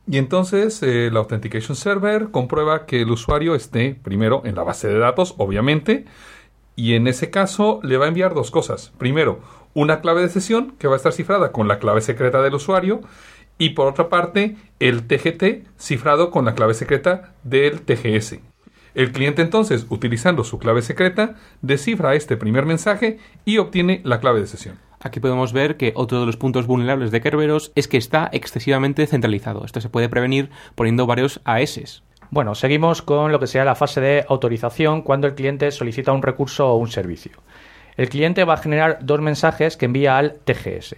Y 0.07 0.17
entonces 0.17 0.83
eh, 0.83 1.09
la 1.11 1.19
Authentication 1.19 1.77
Server 1.77 2.27
comprueba 2.31 2.85
que 2.85 3.01
el 3.01 3.11
usuario 3.11 3.55
esté 3.55 3.95
primero 4.03 4.41
en 4.43 4.55
la 4.55 4.63
base 4.63 4.89
de 4.89 4.99
datos, 4.99 5.33
obviamente, 5.37 6.05
y 6.75 6.95
en 6.95 7.07
ese 7.07 7.29
caso 7.29 7.79
le 7.81 7.95
va 7.95 8.05
a 8.05 8.09
enviar 8.09 8.33
dos 8.33 8.51
cosas. 8.51 8.91
Primero, 8.97 9.39
una 9.73 10.01
clave 10.01 10.21
de 10.21 10.29
sesión 10.29 10.75
que 10.77 10.87
va 10.87 10.95
a 10.95 10.97
estar 10.97 11.13
cifrada 11.13 11.53
con 11.53 11.69
la 11.69 11.79
clave 11.79 12.01
secreta 12.01 12.41
del 12.41 12.55
usuario 12.55 13.01
y 13.57 13.69
por 13.69 13.87
otra 13.87 14.09
parte 14.09 14.55
el 14.79 15.07
TGT 15.07 15.67
cifrado 15.77 16.31
con 16.31 16.45
la 16.45 16.55
clave 16.55 16.73
secreta 16.73 17.33
del 17.43 17.81
TGS. 17.81 18.39
El 18.93 19.11
cliente 19.11 19.41
entonces, 19.41 19.85
utilizando 19.89 20.45
su 20.45 20.57
clave 20.57 20.81
secreta, 20.81 21.35
descifra 21.61 22.15
este 22.15 22.37
primer 22.37 22.65
mensaje 22.65 23.19
y 23.43 23.57
obtiene 23.57 24.01
la 24.05 24.21
clave 24.21 24.39
de 24.39 24.47
sesión. 24.47 24.79
Aquí 25.01 25.19
podemos 25.19 25.51
ver 25.51 25.75
que 25.75 25.91
otro 25.95 26.21
de 26.21 26.25
los 26.25 26.37
puntos 26.37 26.65
vulnerables 26.65 27.11
de 27.11 27.19
Kerberos 27.19 27.73
es 27.75 27.89
que 27.89 27.97
está 27.97 28.29
excesivamente 28.31 29.05
centralizado. 29.05 29.65
Esto 29.65 29.81
se 29.81 29.89
puede 29.89 30.09
prevenir 30.09 30.49
poniendo 30.75 31.05
varios 31.05 31.41
AS. 31.43 32.03
Bueno, 32.31 32.55
seguimos 32.55 33.01
con 33.01 33.31
lo 33.31 33.39
que 33.39 33.47
sea 33.47 33.65
la 33.65 33.75
fase 33.75 34.01
de 34.01 34.25
autorización 34.29 35.01
cuando 35.01 35.27
el 35.27 35.35
cliente 35.35 35.69
solicita 35.71 36.13
un 36.13 36.23
recurso 36.23 36.67
o 36.69 36.77
un 36.77 36.87
servicio. 36.87 37.33
El 37.97 38.09
cliente 38.09 38.45
va 38.45 38.55
a 38.55 38.57
generar 38.57 38.99
dos 39.01 39.21
mensajes 39.21 39.77
que 39.77 39.85
envía 39.85 40.17
al 40.17 40.39
TGS 40.39 40.95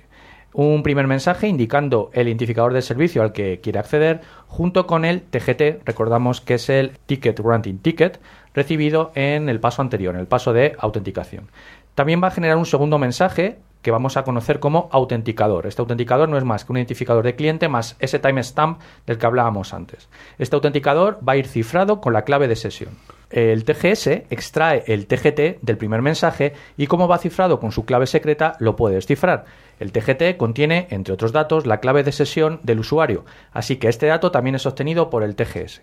un 0.54 0.82
primer 0.84 1.08
mensaje 1.08 1.48
indicando 1.48 2.10
el 2.14 2.28
identificador 2.28 2.74
del 2.74 2.82
servicio 2.82 3.22
al 3.22 3.32
que 3.32 3.60
quiere 3.62 3.80
acceder 3.80 4.22
junto 4.48 4.88
con 4.88 5.06
el 5.06 5.22
TGT, 5.22 5.86
recordamos 5.86 6.41
que 6.41 6.56
es 6.56 6.70
el 6.70 6.98
Ticket 7.06 7.39
Granting 7.39 7.80
Ticket, 7.80 8.20
recibido 8.54 9.12
en 9.14 9.50
el 9.50 9.60
paso 9.60 9.82
anterior, 9.82 10.16
en 10.16 10.22
el 10.22 10.28
paso 10.28 10.54
de 10.54 10.76
autenticación. 10.80 11.50
También 11.95 12.22
va 12.24 12.28
a 12.28 12.32
generar 12.32 12.58
un 12.58 12.66
segundo 12.66 12.98
mensaje 12.98 13.58
que 13.82 13.91
vamos 13.91 14.18
a 14.18 14.24
conocer 14.24 14.60
como 14.60 14.89
autenticador. 14.91 15.66
Este 15.66 15.82
autenticador 15.82 16.28
no 16.28 16.38
es 16.38 16.43
más 16.43 16.66
que 16.66 16.72
un 16.72 16.78
identificador 16.78 17.24
de 17.24 17.36
cliente 17.36 17.70
más 17.70 17.95
ese 18.00 18.20
timestamp 18.20 18.82
del 19.06 19.18
que 19.18 19.26
hablábamos 19.26 19.74
antes. 19.74 20.10
Este 20.38 20.56
autenticador 20.56 21.20
va 21.28 21.34
a 21.34 21.38
ir 21.38 21.48
cifrado 21.48 22.02
con 22.02 22.14
la 22.14 22.24
clave 22.24 22.48
de 22.48 22.56
sesión. 22.56 22.98
El 23.30 23.66
TGS 23.66 24.08
extrae 24.30 24.84
el 24.88 25.06
TGT 25.06 25.62
del 25.62 25.78
primer 25.78 26.02
mensaje 26.02 26.54
y 26.78 26.88
como 26.88 27.08
va 27.08 27.18
cifrado 27.18 27.60
con 27.60 27.72
su 27.72 27.86
clave 27.86 28.08
secreta 28.08 28.56
lo 28.60 28.76
puede 28.76 28.95
descifrar. 28.95 29.45
El 29.80 29.92
TGT 29.92 30.38
contiene, 30.38 30.88
entre 30.90 31.14
otros 31.14 31.32
datos, 31.32 31.66
la 31.66 31.80
clave 31.80 32.04
de 32.04 32.12
sesión 32.12 32.60
del 32.64 32.80
usuario, 32.80 33.26
así 33.52 33.78
que 33.78 33.90
este 33.90 34.08
dato 34.08 34.32
también 34.32 34.56
es 34.56 34.66
obtenido 34.66 35.10
por 35.10 35.24
el 35.24 35.36
TGS. 35.36 35.82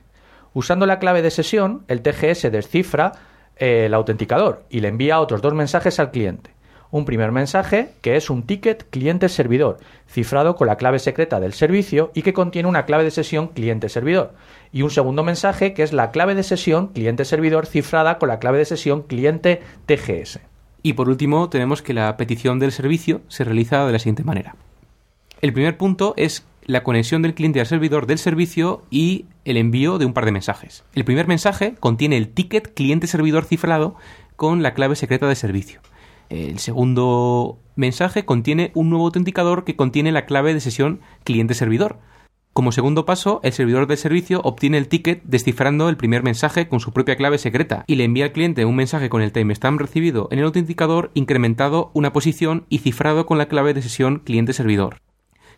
Usando 0.52 0.86
la 0.86 0.98
clave 0.98 1.22
de 1.22 1.30
sesión, 1.30 1.84
el 1.88 2.02
TGS 2.02 2.50
descifra 2.50 3.12
eh, 3.56 3.86
el 3.86 3.94
autenticador 3.94 4.64
y 4.70 4.80
le 4.80 4.88
envía 4.88 5.20
otros 5.20 5.42
dos 5.42 5.54
mensajes 5.54 5.98
al 5.98 6.10
cliente. 6.10 6.50
Un 6.90 7.04
primer 7.04 7.32
mensaje, 7.32 7.90
que 8.02 8.14
es 8.14 8.30
un 8.30 8.44
ticket 8.44 8.88
cliente-servidor, 8.90 9.78
cifrado 10.06 10.54
con 10.54 10.68
la 10.68 10.76
clave 10.76 11.00
secreta 11.00 11.40
del 11.40 11.52
servicio 11.52 12.12
y 12.14 12.22
que 12.22 12.32
contiene 12.32 12.68
una 12.68 12.84
clave 12.84 13.02
de 13.02 13.10
sesión 13.10 13.48
cliente-servidor. 13.48 14.34
Y 14.70 14.82
un 14.82 14.90
segundo 14.90 15.24
mensaje, 15.24 15.74
que 15.74 15.82
es 15.82 15.92
la 15.92 16.12
clave 16.12 16.36
de 16.36 16.44
sesión 16.44 16.88
cliente-servidor 16.88 17.66
cifrada 17.66 18.18
con 18.18 18.28
la 18.28 18.38
clave 18.38 18.58
de 18.58 18.64
sesión 18.64 19.02
cliente-TGS. 19.02 20.38
Y 20.86 20.92
por 20.92 21.08
último, 21.08 21.48
tenemos 21.48 21.80
que 21.80 21.94
la 21.94 22.14
petición 22.18 22.58
del 22.58 22.70
servicio 22.70 23.22
se 23.28 23.42
realiza 23.42 23.86
de 23.86 23.92
la 23.92 23.98
siguiente 23.98 24.22
manera. 24.22 24.54
El 25.40 25.54
primer 25.54 25.78
punto 25.78 26.12
es 26.18 26.44
la 26.66 26.82
conexión 26.82 27.22
del 27.22 27.32
cliente 27.32 27.58
al 27.58 27.66
servidor 27.66 28.06
del 28.06 28.18
servicio 28.18 28.82
y 28.90 29.24
el 29.46 29.56
envío 29.56 29.96
de 29.96 30.04
un 30.04 30.12
par 30.12 30.26
de 30.26 30.32
mensajes. 30.32 30.84
El 30.94 31.06
primer 31.06 31.26
mensaje 31.26 31.74
contiene 31.80 32.18
el 32.18 32.28
ticket 32.28 32.74
cliente-servidor 32.74 33.46
cifrado 33.46 33.96
con 34.36 34.62
la 34.62 34.74
clave 34.74 34.94
secreta 34.94 35.26
de 35.26 35.36
servicio. 35.36 35.80
El 36.28 36.58
segundo 36.58 37.58
mensaje 37.76 38.26
contiene 38.26 38.70
un 38.74 38.90
nuevo 38.90 39.06
autenticador 39.06 39.64
que 39.64 39.76
contiene 39.76 40.12
la 40.12 40.26
clave 40.26 40.52
de 40.52 40.60
sesión 40.60 41.00
cliente-servidor. 41.24 41.96
Como 42.54 42.70
segundo 42.70 43.04
paso, 43.04 43.40
el 43.42 43.52
servidor 43.52 43.88
del 43.88 43.98
servicio 43.98 44.40
obtiene 44.44 44.78
el 44.78 44.86
ticket 44.86 45.24
descifrando 45.24 45.88
el 45.88 45.96
primer 45.96 46.22
mensaje 46.22 46.68
con 46.68 46.78
su 46.78 46.92
propia 46.92 47.16
clave 47.16 47.36
secreta 47.36 47.82
y 47.88 47.96
le 47.96 48.04
envía 48.04 48.26
al 48.26 48.32
cliente 48.32 48.64
un 48.64 48.76
mensaje 48.76 49.08
con 49.08 49.22
el 49.22 49.32
timestamp 49.32 49.80
recibido 49.80 50.28
en 50.30 50.38
el 50.38 50.44
autenticador 50.44 51.10
incrementado 51.14 51.90
una 51.94 52.12
posición 52.12 52.64
y 52.68 52.78
cifrado 52.78 53.26
con 53.26 53.38
la 53.38 53.48
clave 53.48 53.74
de 53.74 53.82
sesión 53.82 54.20
cliente-servidor. 54.20 55.00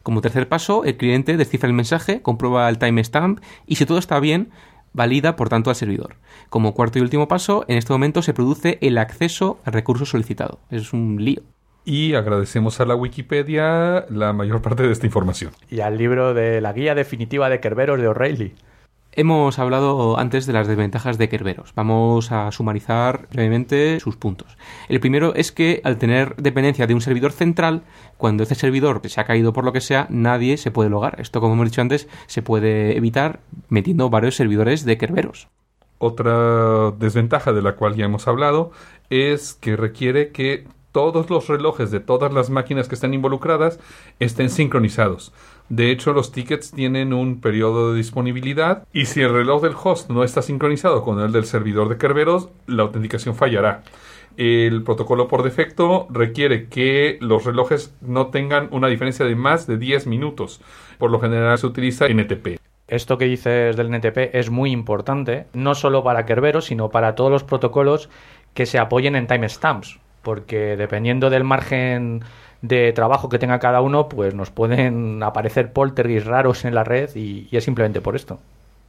Como 0.03 0.23
tercer 0.23 0.49
paso, 0.49 0.85
el 0.85 0.97
cliente 0.97 1.37
descifra 1.37 1.69
el 1.69 1.75
mensaje, 1.75 2.23
comprueba 2.23 2.67
el 2.67 2.79
timestamp 2.79 3.41
y 3.67 3.77
si 3.77 3.85
todo 3.85 3.99
está 3.99 4.19
bien, 4.19 4.49
valida 4.95 5.37
por 5.37 5.51
tanto 5.51 5.69
al 5.69 5.77
servidor. 5.77 6.17
Como 6.49 6.73
cuarto 6.73 6.99
y 6.99 7.03
último 7.03 7.29
paso, 7.29 7.67
en 7.69 7.77
este 7.77 7.93
momento 7.93 8.23
se 8.23 8.33
produce 8.33 8.79
el 8.81 8.97
acceso 8.97 9.61
al 9.67 9.75
recurso 9.75 10.07
solicitado. 10.07 10.61
Es 10.71 10.95
un 10.95 11.23
lío. 11.23 11.43
Y 11.89 12.15
agradecemos 12.15 12.81
a 12.81 12.85
la 12.85 12.97
Wikipedia 12.97 14.07
la 14.11 14.33
mayor 14.33 14.61
parte 14.61 14.83
de 14.83 14.91
esta 14.91 15.07
información. 15.07 15.53
Y 15.71 15.81
al 15.81 15.97
libro 15.97 16.35
de 16.35 16.61
la 16.61 16.73
guía 16.73 16.97
definitiva 16.97 17.49
de 17.49 17.61
Kerberos 17.61 18.01
de 18.01 18.09
O'Reilly. 18.09 18.55
Hemos 19.13 19.61
hablado 19.61 20.19
antes 20.19 20.47
de 20.47 20.53
las 20.53 20.67
desventajas 20.67 21.17
de 21.17 21.29
Kerberos. 21.29 21.73
Vamos 21.77 22.33
a 22.33 22.51
sumarizar 22.51 23.29
brevemente 23.31 24.01
sus 24.01 24.17
puntos. 24.17 24.59
El 24.89 24.99
primero 24.99 25.33
es 25.37 25.53
que 25.53 25.81
al 25.85 25.97
tener 25.97 26.35
dependencia 26.35 26.89
de 26.89 26.95
un 26.95 27.01
servidor 27.01 27.31
central, 27.31 27.85
cuando 28.17 28.43
ese 28.43 28.57
servidor 28.57 29.01
se 29.05 29.21
ha 29.21 29.25
caído 29.25 29.53
por 29.53 29.65
lo 29.65 29.73
que 29.73 29.81
sea, 29.81 30.09
nadie 30.11 30.57
se 30.57 30.73
puede 30.73 30.91
logar. 30.91 31.21
Esto, 31.21 31.41
como 31.41 31.55
hemos 31.55 31.71
dicho 31.71 31.83
antes, 31.83 32.09
se 32.27 32.43
puede 32.43 32.97
evitar 32.97 33.39
metiendo 33.69 34.11
varios 34.11 34.35
servidores 34.35 34.85
de 34.85 34.99
Kerberos. 34.99 35.47
Otra 35.99 36.91
desventaja 36.99 37.53
de 37.53 37.63
la 37.63 37.77
cual 37.77 37.95
ya 37.95 38.07
hemos 38.07 38.27
hablado 38.27 38.73
es 39.09 39.55
que 39.55 39.77
requiere 39.77 40.31
que 40.31 40.67
todos 40.97 41.29
los 41.29 41.47
relojes 41.47 41.91
de 41.91 42.01
todas 42.01 42.33
las 42.33 42.49
máquinas 42.49 42.89
que 42.89 42.95
están 42.95 43.13
involucradas 43.13 43.79
estén 44.19 44.49
sincronizados. 44.49 45.31
De 45.69 45.91
hecho, 45.91 46.15
los 46.15 46.33
tickets 46.33 46.71
tienen 46.71 47.13
un 47.13 47.43
periodo 47.43 47.93
de 47.93 47.99
disponibilidad 47.99 48.89
y 48.95 49.05
si 49.05 49.21
el 49.21 49.31
reloj 49.35 49.61
del 49.61 49.75
host 49.75 50.09
no 50.09 50.25
está 50.25 50.41
sincronizado 50.41 51.03
con 51.03 51.21
el 51.21 51.33
del 51.33 51.45
servidor 51.45 51.91
de 51.91 51.99
Kerberos, 51.99 52.49
la 52.67 52.85
autenticación 52.85 53.35
fallará. 53.35 53.83
El 54.39 54.85
protocolo 54.85 55.29
por 55.29 55.43
defecto 55.43 56.07
requiere 56.09 56.71
que 56.71 57.19
los 57.21 57.45
relojes 57.45 57.95
no 58.01 58.29
tengan 58.29 58.71
una 58.71 58.89
diferencia 58.89 59.27
de 59.27 59.37
más 59.37 59.67
de 59.67 59.77
10 59.77 60.07
minutos. 60.07 60.63
Por 60.97 61.11
lo 61.11 61.21
general 61.21 61.59
se 61.59 61.67
utiliza 61.67 62.09
NTP. 62.09 62.59
Esto 62.89 63.19
que 63.19 63.27
dices 63.27 63.77
del 63.77 63.91
NTP 63.91 64.35
es 64.35 64.49
muy 64.49 64.71
importante, 64.71 65.47
no 65.53 65.75
solo 65.75 66.03
para 66.03 66.25
Kerberos, 66.25 66.65
sino 66.65 66.89
para 66.89 67.15
todos 67.15 67.31
los 67.31 67.45
protocolos 67.45 68.09
que 68.55 68.65
se 68.65 68.79
apoyen 68.79 69.15
en 69.15 69.27
timestamps 69.27 70.01
porque 70.27 70.77
dependiendo 70.77 71.31
del 71.31 71.45
margen 71.45 72.25
de 72.61 72.93
trabajo 72.93 73.29
que 73.29 73.39
tenga 73.39 73.61
cada 73.61 73.81
uno, 73.81 74.09
pues 74.09 74.35
nos 74.35 74.51
pueden 74.51 75.23
aparecer 75.23 75.73
poltergeist 75.73 76.27
raros 76.27 76.65
en 76.65 76.75
la 76.75 76.83
red 76.83 77.11
y, 77.15 77.47
y 77.49 77.57
es 77.57 77.63
simplemente 77.63 78.01
por 78.01 78.17
esto. 78.17 78.41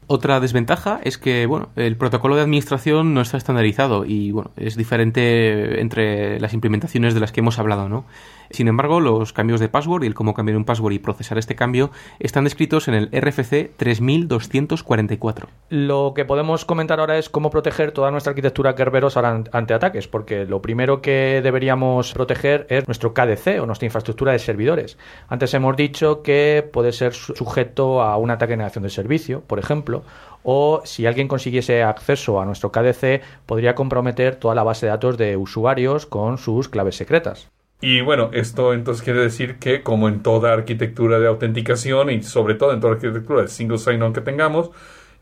Otra 0.07 0.39
desventaja 0.39 0.99
es 1.03 1.19
que, 1.19 1.45
bueno, 1.45 1.69
el 1.75 1.95
protocolo 1.95 2.35
de 2.35 2.41
administración 2.41 3.13
no 3.13 3.21
está 3.21 3.37
estandarizado 3.37 4.03
y, 4.03 4.31
bueno, 4.31 4.49
es 4.57 4.77
diferente 4.77 5.79
entre 5.79 6.39
las 6.39 6.53
implementaciones 6.53 7.13
de 7.13 7.19
las 7.19 7.31
que 7.31 7.41
hemos 7.41 7.59
hablado, 7.59 7.87
¿no? 7.87 8.05
Sin 8.49 8.67
embargo, 8.67 8.99
los 8.99 9.33
cambios 9.33 9.59
de 9.59 9.69
password 9.69 10.03
y 10.03 10.07
el 10.07 10.13
cómo 10.13 10.33
cambiar 10.33 10.57
un 10.57 10.65
password 10.65 10.93
y 10.93 10.99
procesar 10.99 11.37
este 11.37 11.55
cambio 11.55 11.91
están 12.19 12.43
descritos 12.43 12.87
en 12.87 12.93
el 12.93 13.09
RFC 13.11 13.71
3244. 13.77 15.47
Lo 15.69 16.13
que 16.15 16.25
podemos 16.25 16.65
comentar 16.65 16.99
ahora 16.99 17.17
es 17.17 17.29
cómo 17.29 17.49
proteger 17.49 17.91
toda 17.91 18.11
nuestra 18.11 18.31
arquitectura 18.31 18.75
Kerberos 18.75 19.17
ante 19.17 19.73
ataques, 19.73 20.07
porque 20.07 20.45
lo 20.45 20.61
primero 20.61 21.01
que 21.01 21.41
deberíamos 21.43 22.13
proteger 22.13 22.67
es 22.69 22.87
nuestro 22.87 23.13
KDC 23.13 23.61
o 23.61 23.65
nuestra 23.65 23.85
infraestructura 23.85 24.31
de 24.31 24.39
servidores. 24.39 24.97
Antes 25.27 25.53
hemos 25.53 25.75
dicho 25.75 26.21
que 26.21 26.67
puede 26.71 26.91
ser 26.91 27.13
sujeto 27.13 28.01
a 28.01 28.17
un 28.17 28.31
ataque 28.31 28.53
de 28.53 28.57
negación 28.57 28.83
de 28.83 28.89
servicio, 28.89 29.41
por 29.41 29.59
ejemplo, 29.59 30.03
o 30.43 30.81
si 30.85 31.05
alguien 31.05 31.27
consiguiese 31.27 31.83
acceso 31.83 32.39
a 32.39 32.45
nuestro 32.45 32.71
KDC 32.71 33.21
podría 33.45 33.75
comprometer 33.75 34.35
toda 34.35 34.55
la 34.55 34.63
base 34.63 34.85
de 34.85 34.91
datos 34.91 35.17
de 35.17 35.35
usuarios 35.35 36.05
con 36.05 36.37
sus 36.37 36.69
claves 36.69 36.95
secretas. 36.95 37.49
Y 37.79 38.01
bueno, 38.01 38.31
esto 38.33 38.73
entonces 38.73 39.03
quiere 39.03 39.19
decir 39.19 39.57
que 39.59 39.83
como 39.83 40.07
en 40.07 40.23
toda 40.23 40.51
arquitectura 40.51 41.19
de 41.19 41.27
autenticación 41.27 42.09
y 42.09 42.23
sobre 42.23 42.55
todo 42.55 42.73
en 42.73 42.79
toda 42.79 42.93
arquitectura 42.93 43.43
de 43.43 43.47
single 43.49 43.77
sign-on 43.77 44.13
que 44.13 44.21
tengamos, 44.21 44.71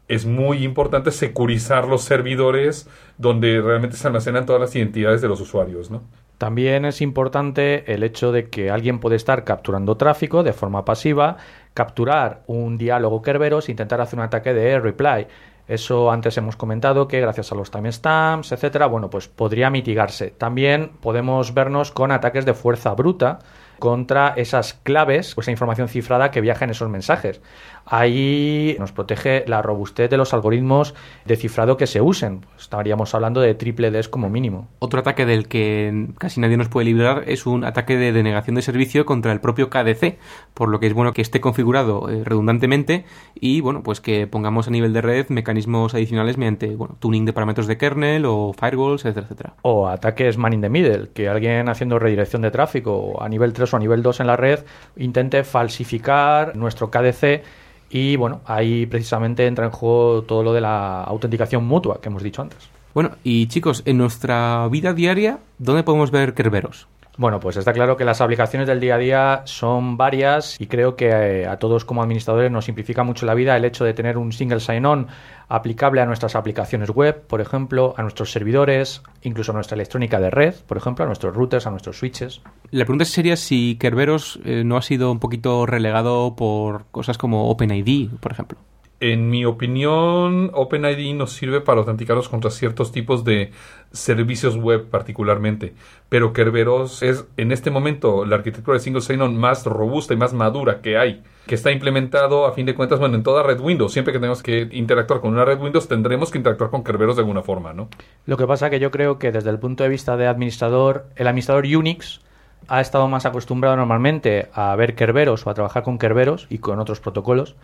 es 0.07 0.25
muy 0.25 0.63
importante 0.63 1.11
securizar 1.11 1.87
los 1.87 2.03
servidores 2.03 2.87
donde 3.17 3.61
realmente 3.61 3.97
se 3.97 4.07
almacenan 4.07 4.45
todas 4.45 4.61
las 4.61 4.75
identidades 4.75 5.21
de 5.21 5.27
los 5.27 5.41
usuarios, 5.41 5.91
¿no? 5.91 6.03
También 6.37 6.83
es 6.83 7.01
importante 7.01 7.93
el 7.93 8.03
hecho 8.03 8.31
de 8.31 8.49
que 8.49 8.69
alguien 8.69 8.99
puede 8.99 9.15
estar 9.15 9.45
capturando 9.45 9.95
tráfico 9.95 10.43
de 10.43 10.51
forma 10.51 10.83
pasiva, 10.83 11.37
capturar 11.73 12.43
un 12.47 12.77
diálogo 12.77 13.21
Kerberos 13.21 13.67
e 13.67 13.71
intentar 13.71 14.01
hacer 14.01 14.19
un 14.19 14.25
ataque 14.25 14.53
de 14.53 14.79
reply. 14.79 15.27
Eso 15.67 16.11
antes 16.11 16.37
hemos 16.37 16.55
comentado 16.55 17.07
que 17.07 17.19
gracias 17.19 17.51
a 17.51 17.55
los 17.55 17.71
timestamps, 17.71 18.51
etcétera, 18.51 18.85
bueno, 18.85 19.09
pues 19.09 19.27
podría 19.27 19.69
mitigarse. 19.69 20.29
También 20.29 20.91
podemos 21.01 21.53
vernos 21.53 21.91
con 21.91 22.11
ataques 22.11 22.45
de 22.45 22.53
fuerza 22.53 22.93
bruta 22.93 23.39
contra 23.79 24.33
esas 24.35 24.73
claves 24.73 25.37
o 25.37 25.41
esa 25.41 25.51
información 25.51 25.87
cifrada 25.87 26.31
que 26.31 26.41
viaja 26.41 26.65
en 26.65 26.71
esos 26.71 26.89
mensajes. 26.89 27.41
Ahí 27.85 28.75
nos 28.79 28.91
protege 28.91 29.43
la 29.47 29.61
robustez 29.61 30.09
de 30.09 30.17
los 30.17 30.33
algoritmos 30.33 30.95
de 31.25 31.35
cifrado 31.35 31.77
que 31.77 31.87
se 31.87 32.01
usen. 32.01 32.45
Estaríamos 32.57 33.13
hablando 33.13 33.41
de 33.41 33.53
triple 33.53 33.91
Ds 33.91 34.09
como 34.09 34.29
mínimo. 34.29 34.67
Otro 34.79 34.99
ataque 34.99 35.25
del 35.25 35.47
que 35.47 36.07
casi 36.17 36.39
nadie 36.39 36.57
nos 36.57 36.69
puede 36.69 36.85
librar 36.85 37.23
es 37.27 37.45
un 37.45 37.63
ataque 37.63 37.97
de 37.97 38.11
denegación 38.11 38.55
de 38.55 38.61
servicio 38.61 39.05
contra 39.05 39.31
el 39.31 39.39
propio 39.39 39.69
KDC, 39.69 40.17
por 40.53 40.69
lo 40.69 40.79
que 40.79 40.87
es 40.87 40.93
bueno 40.93 41.13
que 41.13 41.21
esté 41.21 41.41
configurado 41.41 42.09
eh, 42.09 42.23
redundantemente 42.23 43.05
y 43.35 43.61
bueno, 43.61 43.83
pues 43.83 44.01
que 44.01 44.25
pongamos 44.25 44.67
a 44.67 44.71
nivel 44.71 44.93
de 44.93 45.01
red 45.01 45.27
mecanismos 45.29 45.93
adicionales 45.93 46.37
mediante 46.37 46.75
bueno, 46.75 46.95
tuning 46.99 47.25
de 47.25 47.33
parámetros 47.33 47.67
de 47.67 47.77
kernel 47.77 48.25
o 48.25 48.53
firewalls, 48.53 49.05
etcétera, 49.05 49.25
etcétera. 49.25 49.53
O 49.61 49.87
ataques 49.87 50.37
man 50.37 50.53
in 50.53 50.61
the 50.61 50.69
middle, 50.69 51.09
que 51.13 51.29
alguien 51.29 51.69
haciendo 51.69 51.99
redirección 51.99 52.41
de 52.41 52.51
tráfico 52.51 53.21
a 53.21 53.29
nivel 53.29 53.53
3 53.53 53.73
o 53.73 53.77
a 53.77 53.79
nivel 53.79 54.01
2 54.01 54.21
en 54.21 54.27
la 54.27 54.37
red 54.37 54.59
intente 54.95 55.43
falsificar 55.43 56.55
nuestro 56.55 56.89
KDC 56.89 57.43
y 57.89 58.15
bueno, 58.15 58.41
ahí 58.45 58.85
precisamente 58.85 59.45
entra 59.45 59.65
en 59.65 59.71
juego 59.71 60.23
todo 60.23 60.43
lo 60.43 60.53
de 60.53 60.61
la 60.61 61.03
autenticación 61.03 61.65
mutua 61.65 61.99
que 62.01 62.09
hemos 62.09 62.23
dicho 62.23 62.41
antes. 62.41 62.69
Bueno, 62.93 63.11
y 63.23 63.47
chicos, 63.47 63.83
en 63.85 63.97
nuestra 63.97 64.67
vida 64.69 64.93
diaria, 64.93 65.39
¿dónde 65.57 65.83
podemos 65.83 66.11
ver 66.11 66.33
Kerberos? 66.33 66.87
Bueno, 67.17 67.39
pues 67.39 67.55
está 67.55 67.71
claro 67.71 67.95
que 67.95 68.03
las 68.03 68.19
aplicaciones 68.19 68.67
del 68.67 68.81
día 68.81 68.95
a 68.95 68.97
día 68.97 69.41
son 69.45 69.95
varias 69.95 70.59
y 70.59 70.67
creo 70.67 70.97
que 70.97 71.07
eh, 71.07 71.47
a 71.47 71.57
todos 71.57 71.85
como 71.85 72.03
administradores 72.03 72.51
nos 72.51 72.65
simplifica 72.65 73.03
mucho 73.03 73.25
la 73.25 73.33
vida 73.33 73.55
el 73.55 73.63
hecho 73.63 73.85
de 73.85 73.93
tener 73.93 74.17
un 74.17 74.33
single 74.33 74.59
sign-on 74.59 75.07
aplicable 75.47 76.01
a 76.01 76.05
nuestras 76.05 76.35
aplicaciones 76.35 76.89
web, 76.89 77.25
por 77.27 77.39
ejemplo, 77.39 77.93
a 77.97 78.01
nuestros 78.01 78.31
servidores, 78.31 79.01
incluso 79.21 79.51
a 79.51 79.55
nuestra 79.55 79.75
electrónica 79.75 80.19
de 80.19 80.29
red, 80.29 80.55
por 80.67 80.77
ejemplo, 80.77 81.05
a 81.05 81.07
nuestros 81.07 81.33
routers, 81.33 81.65
a 81.67 81.71
nuestros 81.71 81.97
switches. 81.97 82.41
La 82.71 82.83
pregunta 82.83 83.05
sería 83.05 83.37
si 83.37 83.77
Kerberos 83.79 84.39
eh, 84.43 84.63
no 84.65 84.75
ha 84.75 84.81
sido 84.81 85.11
un 85.11 85.19
poquito 85.19 85.65
relegado 85.65 86.35
por 86.35 86.85
cosas 86.91 87.17
como 87.17 87.49
OpenID, 87.49 88.09
por 88.19 88.33
ejemplo. 88.33 88.57
En 89.01 89.29
mi 89.29 89.43
opinión, 89.43 90.51
OpenID 90.53 91.15
nos 91.15 91.33
sirve 91.33 91.59
para 91.59 91.81
autenticarnos 91.81 92.29
contra 92.29 92.49
ciertos 92.49 92.93
tipos 92.93 93.25
de 93.25 93.51
servicios 93.91 94.55
web 94.55 94.85
particularmente, 94.89 95.73
pero 96.07 96.31
Kerberos 96.31 97.03
es 97.03 97.25
en 97.35 97.51
este 97.51 97.71
momento 97.71 98.23
la 98.23 98.37
arquitectura 98.37 98.75
de 98.75 98.79
single 98.79 99.01
sign-on 99.01 99.35
más 99.37 99.65
robusta 99.65 100.13
y 100.13 100.17
más 100.17 100.33
madura 100.33 100.79
que 100.81 100.97
hay, 100.97 101.23
que 101.45 101.55
está 101.55 101.71
implementado 101.71 102.45
a 102.45 102.53
fin 102.53 102.65
de 102.65 102.73
cuentas 102.73 102.97
bueno 102.99 103.15
en 103.15 103.23
toda 103.23 103.43
red 103.43 103.59
Windows. 103.59 103.91
Siempre 103.91 104.13
que 104.13 104.19
tenemos 104.19 104.41
que 104.41 104.69
interactuar 104.71 105.19
con 105.19 105.33
una 105.33 105.43
red 105.43 105.59
Windows 105.59 105.89
tendremos 105.89 106.31
que 106.31 106.37
interactuar 106.37 106.69
con 106.69 106.81
Kerberos 106.81 107.17
de 107.17 107.23
alguna 107.23 107.41
forma, 107.41 107.73
¿no? 107.73 107.89
Lo 108.25 108.37
que 108.37 108.47
pasa 108.47 108.69
que 108.69 108.79
yo 108.79 108.91
creo 108.91 109.19
que 109.19 109.33
desde 109.33 109.49
el 109.49 109.59
punto 109.59 109.83
de 109.83 109.89
vista 109.89 110.15
de 110.15 110.27
administrador, 110.27 111.07
el 111.17 111.27
administrador 111.27 111.65
Unix 111.65 112.21
ha 112.69 112.79
estado 112.79 113.09
más 113.09 113.25
acostumbrado 113.25 113.75
normalmente 113.75 114.47
a 114.53 114.73
ver 114.77 114.95
Kerberos 114.95 115.45
o 115.45 115.49
a 115.49 115.53
trabajar 115.53 115.83
con 115.83 115.97
Kerberos 115.97 116.47
y 116.49 116.59
con 116.59 116.79
otros 116.79 117.01
protocolos 117.01 117.55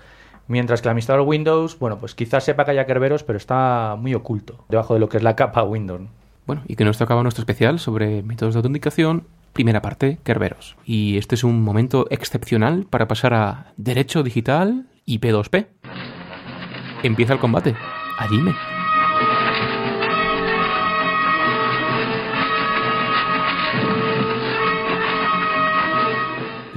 Mientras 0.52 0.82
que 0.82 0.90
el 0.90 0.92
administrador 0.92 1.26
Windows, 1.26 1.80
bueno, 1.80 1.98
pues 1.98 2.14
quizás 2.14 2.44
sepa 2.44 2.66
que 2.66 2.72
haya 2.72 2.86
Kerberos, 2.86 3.24
pero 3.24 3.38
está 3.38 3.96
muy 3.98 4.14
oculto 4.14 4.66
debajo 4.68 4.94
de 4.94 5.00
lo 5.00 5.08
que 5.08 5.16
es 5.16 5.24
la 5.24 5.34
capa 5.34 5.64
Windows. 5.64 6.02
Bueno, 6.46 6.64
y 6.68 6.76
que 6.76 6.84
nos 6.84 6.98
tocaba 6.98 7.24
nuestro 7.24 7.44
especial 7.44 7.80
sobre 7.80 8.22
métodos 8.22 8.54
de 8.54 8.58
autenticación, 8.58 9.24
primera 9.54 9.82
parte, 9.82 10.20
Kerberos. 10.24 10.76
Y 10.84 11.18
este 11.18 11.36
es 11.36 11.46
un 11.46 11.64
momento 11.64 12.06
excepcional 12.10 12.86
para 12.90 13.08
pasar 13.08 13.34
a 13.34 13.72
Derecho 13.78 14.24
Digital 14.24 14.88
y 15.06 15.20
P2P. 15.20 15.68
Empieza 17.04 17.32
el 17.32 17.40
combate. 17.40 17.74
Allí 18.18 18.42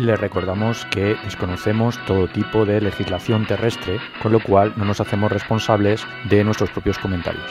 Le 0.05 0.16
recordamos 0.16 0.84
que 0.90 1.16
desconocemos 1.24 1.98
todo 2.05 2.28
tipo 2.28 2.66
de 2.66 2.78
legislación 2.78 3.46
terrestre, 3.46 3.98
con 4.22 4.32
lo 4.32 4.40
cual 4.40 4.74
no 4.76 4.84
nos 4.84 5.00
hacemos 5.00 5.32
responsables 5.32 6.07
de 6.28 6.44
nuestros 6.44 6.68
propios 6.68 6.98
comentarios. 6.98 7.50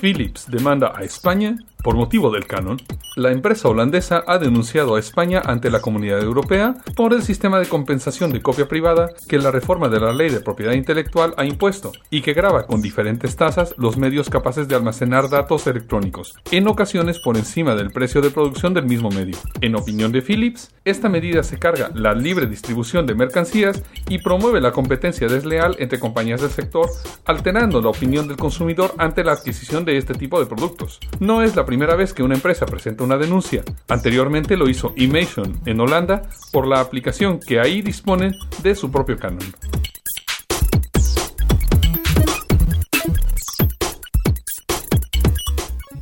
Philips 0.00 0.50
demanda 0.50 0.94
a 0.96 1.02
España 1.02 1.54
por 1.82 1.96
motivo 1.96 2.30
del 2.30 2.46
canon. 2.46 2.78
La 3.16 3.32
empresa 3.32 3.68
holandesa 3.68 4.22
ha 4.26 4.38
denunciado 4.38 4.94
a 4.94 5.00
España 5.00 5.42
ante 5.44 5.70
la 5.70 5.80
Comunidad 5.80 6.20
Europea 6.20 6.74
por 6.94 7.12
el 7.12 7.22
sistema 7.22 7.58
de 7.58 7.66
compensación 7.66 8.32
de 8.32 8.42
copia 8.42 8.68
privada 8.68 9.10
que 9.28 9.38
la 9.38 9.50
reforma 9.50 9.88
de 9.88 10.00
la 10.00 10.12
ley 10.12 10.30
de 10.30 10.40
propiedad 10.40 10.72
intelectual 10.72 11.34
ha 11.36 11.44
impuesto 11.44 11.92
y 12.10 12.22
que 12.22 12.34
graba 12.34 12.66
con 12.66 12.82
diferentes 12.82 13.36
tasas 13.36 13.74
los 13.76 13.96
medios 13.96 14.30
capaces 14.30 14.68
de 14.68 14.74
almacenar 14.74 15.28
datos 15.28 15.66
electrónicos, 15.66 16.34
en 16.50 16.68
ocasiones 16.68 17.18
por 17.18 17.36
encima 17.36 17.74
del 17.74 17.90
precio 17.90 18.20
de 18.20 18.30
producción 18.30 18.74
del 18.74 18.86
mismo 18.86 19.10
medio. 19.10 19.36
En 19.60 19.74
opinión 19.74 20.12
de 20.12 20.22
Philips, 20.22 20.70
esta 20.84 21.08
medida 21.08 21.42
se 21.42 21.58
carga 21.58 21.90
la 21.94 22.14
libre 22.14 22.46
distribución 22.46 23.06
de 23.06 23.14
mercancías 23.14 23.82
y 24.08 24.18
promueve 24.18 24.60
la 24.60 24.72
competencia 24.72 25.28
desleal 25.28 25.76
entre 25.78 25.98
compañías 25.98 26.40
del 26.40 26.50
sector, 26.50 26.88
alterando 27.24 27.80
la 27.80 27.90
opinión 27.90 28.28
del 28.28 28.36
consumidor 28.36 28.94
ante 28.98 29.24
la 29.24 29.32
adquisición 29.32 29.84
de 29.84 29.96
este 29.96 30.14
tipo 30.14 30.38
de 30.40 30.46
productos. 30.46 31.00
No 31.18 31.42
es 31.42 31.56
la 31.56 31.64
primera 31.70 31.94
vez 31.94 32.12
que 32.12 32.24
una 32.24 32.34
empresa 32.34 32.66
presenta 32.66 33.04
una 33.04 33.16
denuncia. 33.16 33.62
Anteriormente 33.86 34.56
lo 34.56 34.68
hizo 34.68 34.92
Imation 34.96 35.60
en 35.66 35.78
Holanda 35.78 36.22
por 36.50 36.66
la 36.66 36.80
aplicación 36.80 37.38
que 37.38 37.60
ahí 37.60 37.80
dispone 37.80 38.32
de 38.64 38.74
su 38.74 38.90
propio 38.90 39.16
canon. 39.16 39.38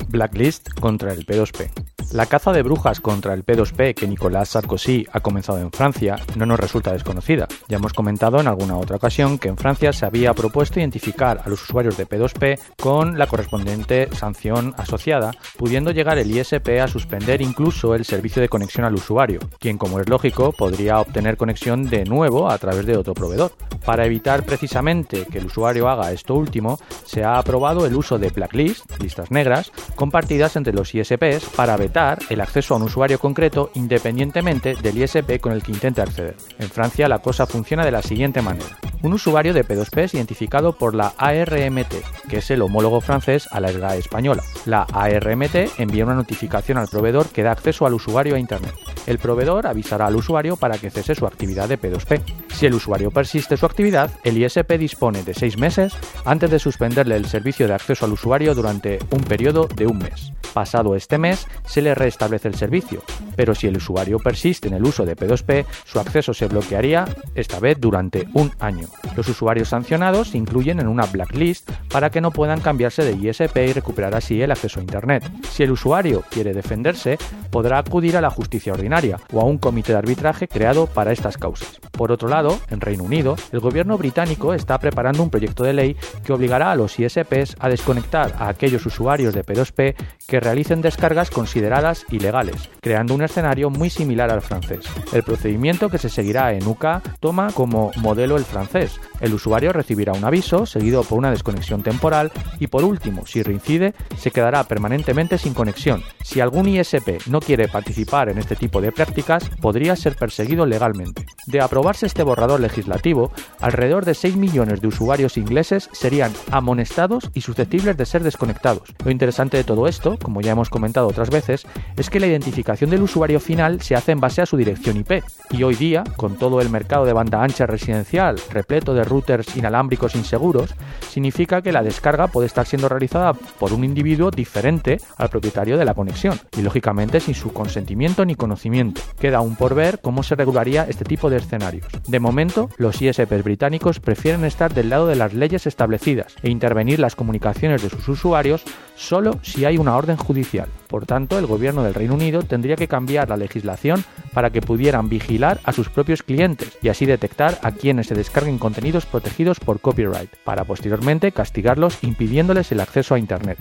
Blacklist 0.08 0.70
contra 0.80 1.12
el 1.12 1.26
P2P. 1.26 1.87
La 2.10 2.24
caza 2.24 2.52
de 2.52 2.62
brujas 2.62 3.02
contra 3.02 3.34
el 3.34 3.44
P2P 3.44 3.94
que 3.94 4.06
Nicolas 4.06 4.48
Sarkozy 4.48 5.06
ha 5.12 5.20
comenzado 5.20 5.58
en 5.58 5.70
Francia 5.70 6.16
no 6.36 6.46
nos 6.46 6.58
resulta 6.58 6.90
desconocida. 6.90 7.46
Ya 7.68 7.76
hemos 7.76 7.92
comentado 7.92 8.40
en 8.40 8.46
alguna 8.46 8.78
otra 8.78 8.96
ocasión 8.96 9.38
que 9.38 9.48
en 9.48 9.58
Francia 9.58 9.92
se 9.92 10.06
había 10.06 10.32
propuesto 10.32 10.80
identificar 10.80 11.42
a 11.44 11.50
los 11.50 11.62
usuarios 11.62 11.98
de 11.98 12.08
P2P 12.08 12.60
con 12.80 13.18
la 13.18 13.26
correspondiente 13.26 14.08
sanción 14.16 14.74
asociada, 14.78 15.32
pudiendo 15.58 15.90
llegar 15.90 16.16
el 16.16 16.34
ISP 16.34 16.80
a 16.80 16.88
suspender 16.88 17.42
incluso 17.42 17.94
el 17.94 18.06
servicio 18.06 18.40
de 18.40 18.48
conexión 18.48 18.86
al 18.86 18.94
usuario, 18.94 19.40
quien 19.58 19.76
como 19.76 20.00
es 20.00 20.08
lógico 20.08 20.52
podría 20.52 21.00
obtener 21.00 21.36
conexión 21.36 21.90
de 21.90 22.06
nuevo 22.06 22.50
a 22.50 22.56
través 22.56 22.86
de 22.86 22.96
otro 22.96 23.12
proveedor. 23.12 23.52
Para 23.84 24.06
evitar 24.06 24.46
precisamente 24.46 25.26
que 25.26 25.38
el 25.38 25.46
usuario 25.46 25.90
haga 25.90 26.10
esto 26.12 26.34
último, 26.34 26.78
se 27.04 27.22
ha 27.22 27.38
aprobado 27.38 27.84
el 27.84 27.94
uso 27.94 28.18
de 28.18 28.30
blacklist, 28.30 28.98
listas 29.02 29.30
negras, 29.30 29.72
compartidas 29.94 30.56
entre 30.56 30.72
los 30.72 30.94
ISPs 30.94 31.50
para 31.54 31.76
vetar 31.76 31.97
el 31.98 32.40
acceso 32.40 32.74
a 32.74 32.76
un 32.76 32.84
usuario 32.84 33.18
concreto 33.18 33.70
independientemente 33.74 34.76
del 34.80 34.98
ISP 34.98 35.40
con 35.40 35.52
el 35.52 35.64
que 35.64 35.72
intente 35.72 36.00
acceder. 36.00 36.36
En 36.60 36.68
Francia 36.68 37.08
la 37.08 37.18
cosa 37.18 37.44
funciona 37.44 37.84
de 37.84 37.90
la 37.90 38.02
siguiente 38.02 38.40
manera. 38.40 38.66
Un 39.02 39.12
usuario 39.12 39.52
de 39.52 39.64
P2P 39.64 40.02
es 40.02 40.14
identificado 40.14 40.76
por 40.76 40.94
la 40.94 41.12
ARMT, 41.18 41.94
que 42.28 42.38
es 42.38 42.50
el 42.50 42.62
homólogo 42.62 43.00
francés 43.00 43.48
a 43.50 43.60
la 43.60 43.72
SGAE 43.72 43.98
española. 43.98 44.42
La 44.64 44.82
ARMT 44.82 45.78
envía 45.78 46.04
una 46.04 46.14
notificación 46.14 46.78
al 46.78 46.88
proveedor 46.88 47.28
que 47.28 47.42
da 47.42 47.52
acceso 47.52 47.84
al 47.86 47.94
usuario 47.94 48.36
a 48.36 48.38
Internet. 48.38 48.74
El 49.06 49.18
proveedor 49.18 49.66
avisará 49.66 50.06
al 50.06 50.16
usuario 50.16 50.56
para 50.56 50.78
que 50.78 50.90
cese 50.90 51.14
su 51.14 51.26
actividad 51.26 51.68
de 51.68 51.80
P2P. 51.80 52.22
Si 52.52 52.66
el 52.66 52.74
usuario 52.74 53.10
persiste 53.10 53.56
su 53.56 53.66
actividad, 53.66 54.10
el 54.24 54.38
ISP 54.38 54.72
dispone 54.78 55.22
de 55.22 55.34
seis 55.34 55.58
meses 55.58 55.94
antes 56.24 56.50
de 56.50 56.58
suspenderle 56.58 57.16
el 57.16 57.26
servicio 57.26 57.66
de 57.66 57.74
acceso 57.74 58.04
al 58.04 58.12
usuario 58.12 58.54
durante 58.54 58.98
un 59.10 59.22
periodo 59.22 59.68
de 59.74 59.86
un 59.86 59.98
mes. 59.98 60.32
Pasado 60.52 60.96
este 60.96 61.18
mes, 61.18 61.46
se 61.64 61.82
le 61.82 61.87
restablece 61.94 62.48
el 62.48 62.54
servicio, 62.54 63.02
pero 63.36 63.54
si 63.54 63.66
el 63.66 63.76
usuario 63.76 64.18
persiste 64.18 64.68
en 64.68 64.74
el 64.74 64.84
uso 64.84 65.04
de 65.04 65.16
P2P, 65.16 65.64
su 65.84 65.98
acceso 66.00 66.34
se 66.34 66.46
bloquearía, 66.46 67.06
esta 67.34 67.60
vez 67.60 67.80
durante 67.80 68.28
un 68.34 68.52
año. 68.58 68.88
Los 69.16 69.28
usuarios 69.28 69.68
sancionados 69.68 70.28
se 70.28 70.38
incluyen 70.38 70.80
en 70.80 70.88
una 70.88 71.06
blacklist 71.06 71.70
para 71.90 72.10
que 72.10 72.20
no 72.20 72.30
puedan 72.30 72.60
cambiarse 72.60 73.04
de 73.04 73.12
ISP 73.12 73.56
y 73.56 73.72
recuperar 73.72 74.14
así 74.14 74.40
el 74.42 74.50
acceso 74.50 74.80
a 74.80 74.82
Internet. 74.82 75.30
Si 75.50 75.62
el 75.62 75.72
usuario 75.72 76.24
quiere 76.30 76.52
defenderse, 76.52 77.18
podrá 77.50 77.78
acudir 77.78 78.16
a 78.16 78.20
la 78.20 78.30
justicia 78.30 78.72
ordinaria 78.72 79.18
o 79.32 79.40
a 79.40 79.44
un 79.44 79.58
comité 79.58 79.92
de 79.92 79.98
arbitraje 79.98 80.48
creado 80.48 80.86
para 80.86 81.12
estas 81.12 81.36
causas. 81.36 81.80
Por 81.92 82.12
otro 82.12 82.28
lado, 82.28 82.58
en 82.70 82.80
Reino 82.80 83.04
Unido, 83.04 83.36
el 83.52 83.60
gobierno 83.60 83.98
británico 83.98 84.54
está 84.54 84.78
preparando 84.78 85.22
un 85.22 85.30
proyecto 85.30 85.64
de 85.64 85.72
ley 85.72 85.96
que 86.24 86.32
obligará 86.32 86.72
a 86.72 86.76
los 86.76 86.98
ISPs 86.98 87.56
a 87.58 87.68
desconectar 87.68 88.34
a 88.38 88.48
aquellos 88.48 88.86
usuarios 88.86 89.34
de 89.34 89.44
P2P 89.44 89.94
que 90.26 90.40
realicen 90.40 90.82
descargas 90.82 91.30
consideradas 91.78 92.04
ilegales, 92.10 92.68
creando 92.80 93.14
un 93.14 93.22
escenario 93.22 93.70
muy 93.70 93.90
similar 93.90 94.30
al 94.30 94.42
francés. 94.42 94.80
El 95.12 95.22
procedimiento 95.22 95.88
que 95.88 95.98
se 95.98 96.08
seguirá 96.08 96.52
en 96.52 96.66
UK 96.66 96.86
toma 97.20 97.52
como 97.52 97.92
modelo 97.96 98.36
el 98.36 98.44
francés. 98.44 98.98
El 99.20 99.34
usuario 99.34 99.72
recibirá 99.72 100.12
un 100.12 100.24
aviso, 100.24 100.66
seguido 100.66 101.02
por 101.02 101.18
una 101.18 101.30
desconexión 101.30 101.82
temporal, 101.82 102.32
y 102.58 102.66
por 102.66 102.84
último, 102.84 103.26
si 103.26 103.42
reincide, 103.42 103.94
se 104.16 104.30
quedará 104.30 104.64
permanentemente 104.64 105.38
sin 105.38 105.54
conexión. 105.54 106.02
Si 106.22 106.40
algún 106.40 106.68
ISP 106.68 107.26
no 107.28 107.40
quiere 107.40 107.68
participar 107.68 108.28
en 108.28 108.38
este 108.38 108.56
tipo 108.56 108.80
de 108.80 108.92
prácticas, 108.92 109.48
podría 109.60 109.94
ser 109.96 110.16
perseguido 110.16 110.66
legalmente. 110.66 111.26
De 111.46 111.60
aprobarse 111.60 112.06
este 112.06 112.22
borrador 112.22 112.60
legislativo, 112.60 113.32
alrededor 113.60 114.04
de 114.04 114.14
6 114.14 114.36
millones 114.36 114.80
de 114.80 114.88
usuarios 114.88 115.36
ingleses 115.36 115.88
serían 115.92 116.32
amonestados 116.50 117.30
y 117.34 117.40
susceptibles 117.40 117.96
de 117.96 118.06
ser 118.06 118.22
desconectados. 118.22 118.94
Lo 119.04 119.10
interesante 119.10 119.56
de 119.56 119.64
todo 119.64 119.86
esto, 119.86 120.18
como 120.22 120.40
ya 120.40 120.52
hemos 120.52 120.70
comentado 120.70 121.08
otras 121.08 121.30
veces, 121.30 121.66
es 121.96 122.10
que 122.10 122.20
la 122.20 122.26
identificación 122.26 122.90
del 122.90 123.02
usuario 123.02 123.40
final 123.40 123.80
se 123.80 123.94
hace 123.94 124.12
en 124.12 124.20
base 124.20 124.42
a 124.42 124.46
su 124.46 124.56
dirección 124.56 124.96
IP. 124.96 125.22
Y 125.50 125.62
hoy 125.62 125.74
día, 125.74 126.04
con 126.16 126.36
todo 126.36 126.60
el 126.60 126.70
mercado 126.70 127.04
de 127.04 127.12
banda 127.12 127.42
ancha 127.42 127.66
residencial 127.66 128.38
repleto 128.50 128.94
de 128.94 129.04
routers 129.04 129.56
inalámbricos 129.56 130.14
inseguros, 130.14 130.74
significa 131.08 131.62
que 131.62 131.72
la 131.72 131.82
descarga 131.82 132.28
puede 132.28 132.46
estar 132.46 132.66
siendo 132.66 132.88
realizada 132.88 133.32
por 133.32 133.72
un 133.72 133.84
individuo 133.84 134.30
diferente 134.30 134.98
al 135.16 135.30
propietario 135.30 135.76
de 135.76 135.84
la 135.84 135.94
conexión, 135.94 136.38
y 136.56 136.62
lógicamente 136.62 137.20
sin 137.20 137.34
su 137.34 137.52
consentimiento 137.52 138.24
ni 138.24 138.34
conocimiento. 138.34 139.00
Queda 139.18 139.38
aún 139.38 139.56
por 139.56 139.74
ver 139.74 140.00
cómo 140.00 140.22
se 140.22 140.34
regularía 140.34 140.84
este 140.84 141.04
tipo 141.04 141.30
de 141.30 141.38
escenarios. 141.38 141.86
De 142.06 142.20
momento, 142.20 142.70
los 142.76 143.00
ISPs 143.00 143.44
británicos 143.44 144.00
prefieren 144.00 144.44
estar 144.44 144.72
del 144.72 144.90
lado 144.90 145.06
de 145.06 145.16
las 145.16 145.34
leyes 145.34 145.66
establecidas 145.66 146.34
e 146.42 146.50
intervenir 146.50 146.98
las 146.98 147.16
comunicaciones 147.16 147.82
de 147.82 147.90
sus 147.90 148.08
usuarios 148.08 148.64
solo 148.94 149.38
si 149.42 149.64
hay 149.64 149.78
una 149.78 149.96
orden 149.96 150.16
judicial. 150.16 150.68
Por 150.88 151.06
tanto, 151.06 151.38
el 151.38 151.46
gobierno 151.46 151.57
del 151.58 151.94
Reino 151.94 152.14
Unido 152.14 152.42
tendría 152.42 152.76
que 152.76 152.88
cambiar 152.88 153.28
la 153.28 153.36
legislación 153.36 154.04
para 154.32 154.50
que 154.50 154.60
pudieran 154.60 155.08
vigilar 155.08 155.60
a 155.64 155.72
sus 155.72 155.88
propios 155.88 156.22
clientes 156.22 156.78
y 156.82 156.88
así 156.88 157.04
detectar 157.04 157.58
a 157.62 157.72
quienes 157.72 158.06
se 158.06 158.14
descarguen 158.14 158.58
contenidos 158.58 159.06
protegidos 159.06 159.60
por 159.60 159.80
copyright, 159.80 160.30
para 160.44 160.64
posteriormente 160.64 161.32
castigarlos 161.32 161.98
impidiéndoles 162.02 162.70
el 162.72 162.80
acceso 162.80 163.14
a 163.14 163.18
Internet. 163.18 163.58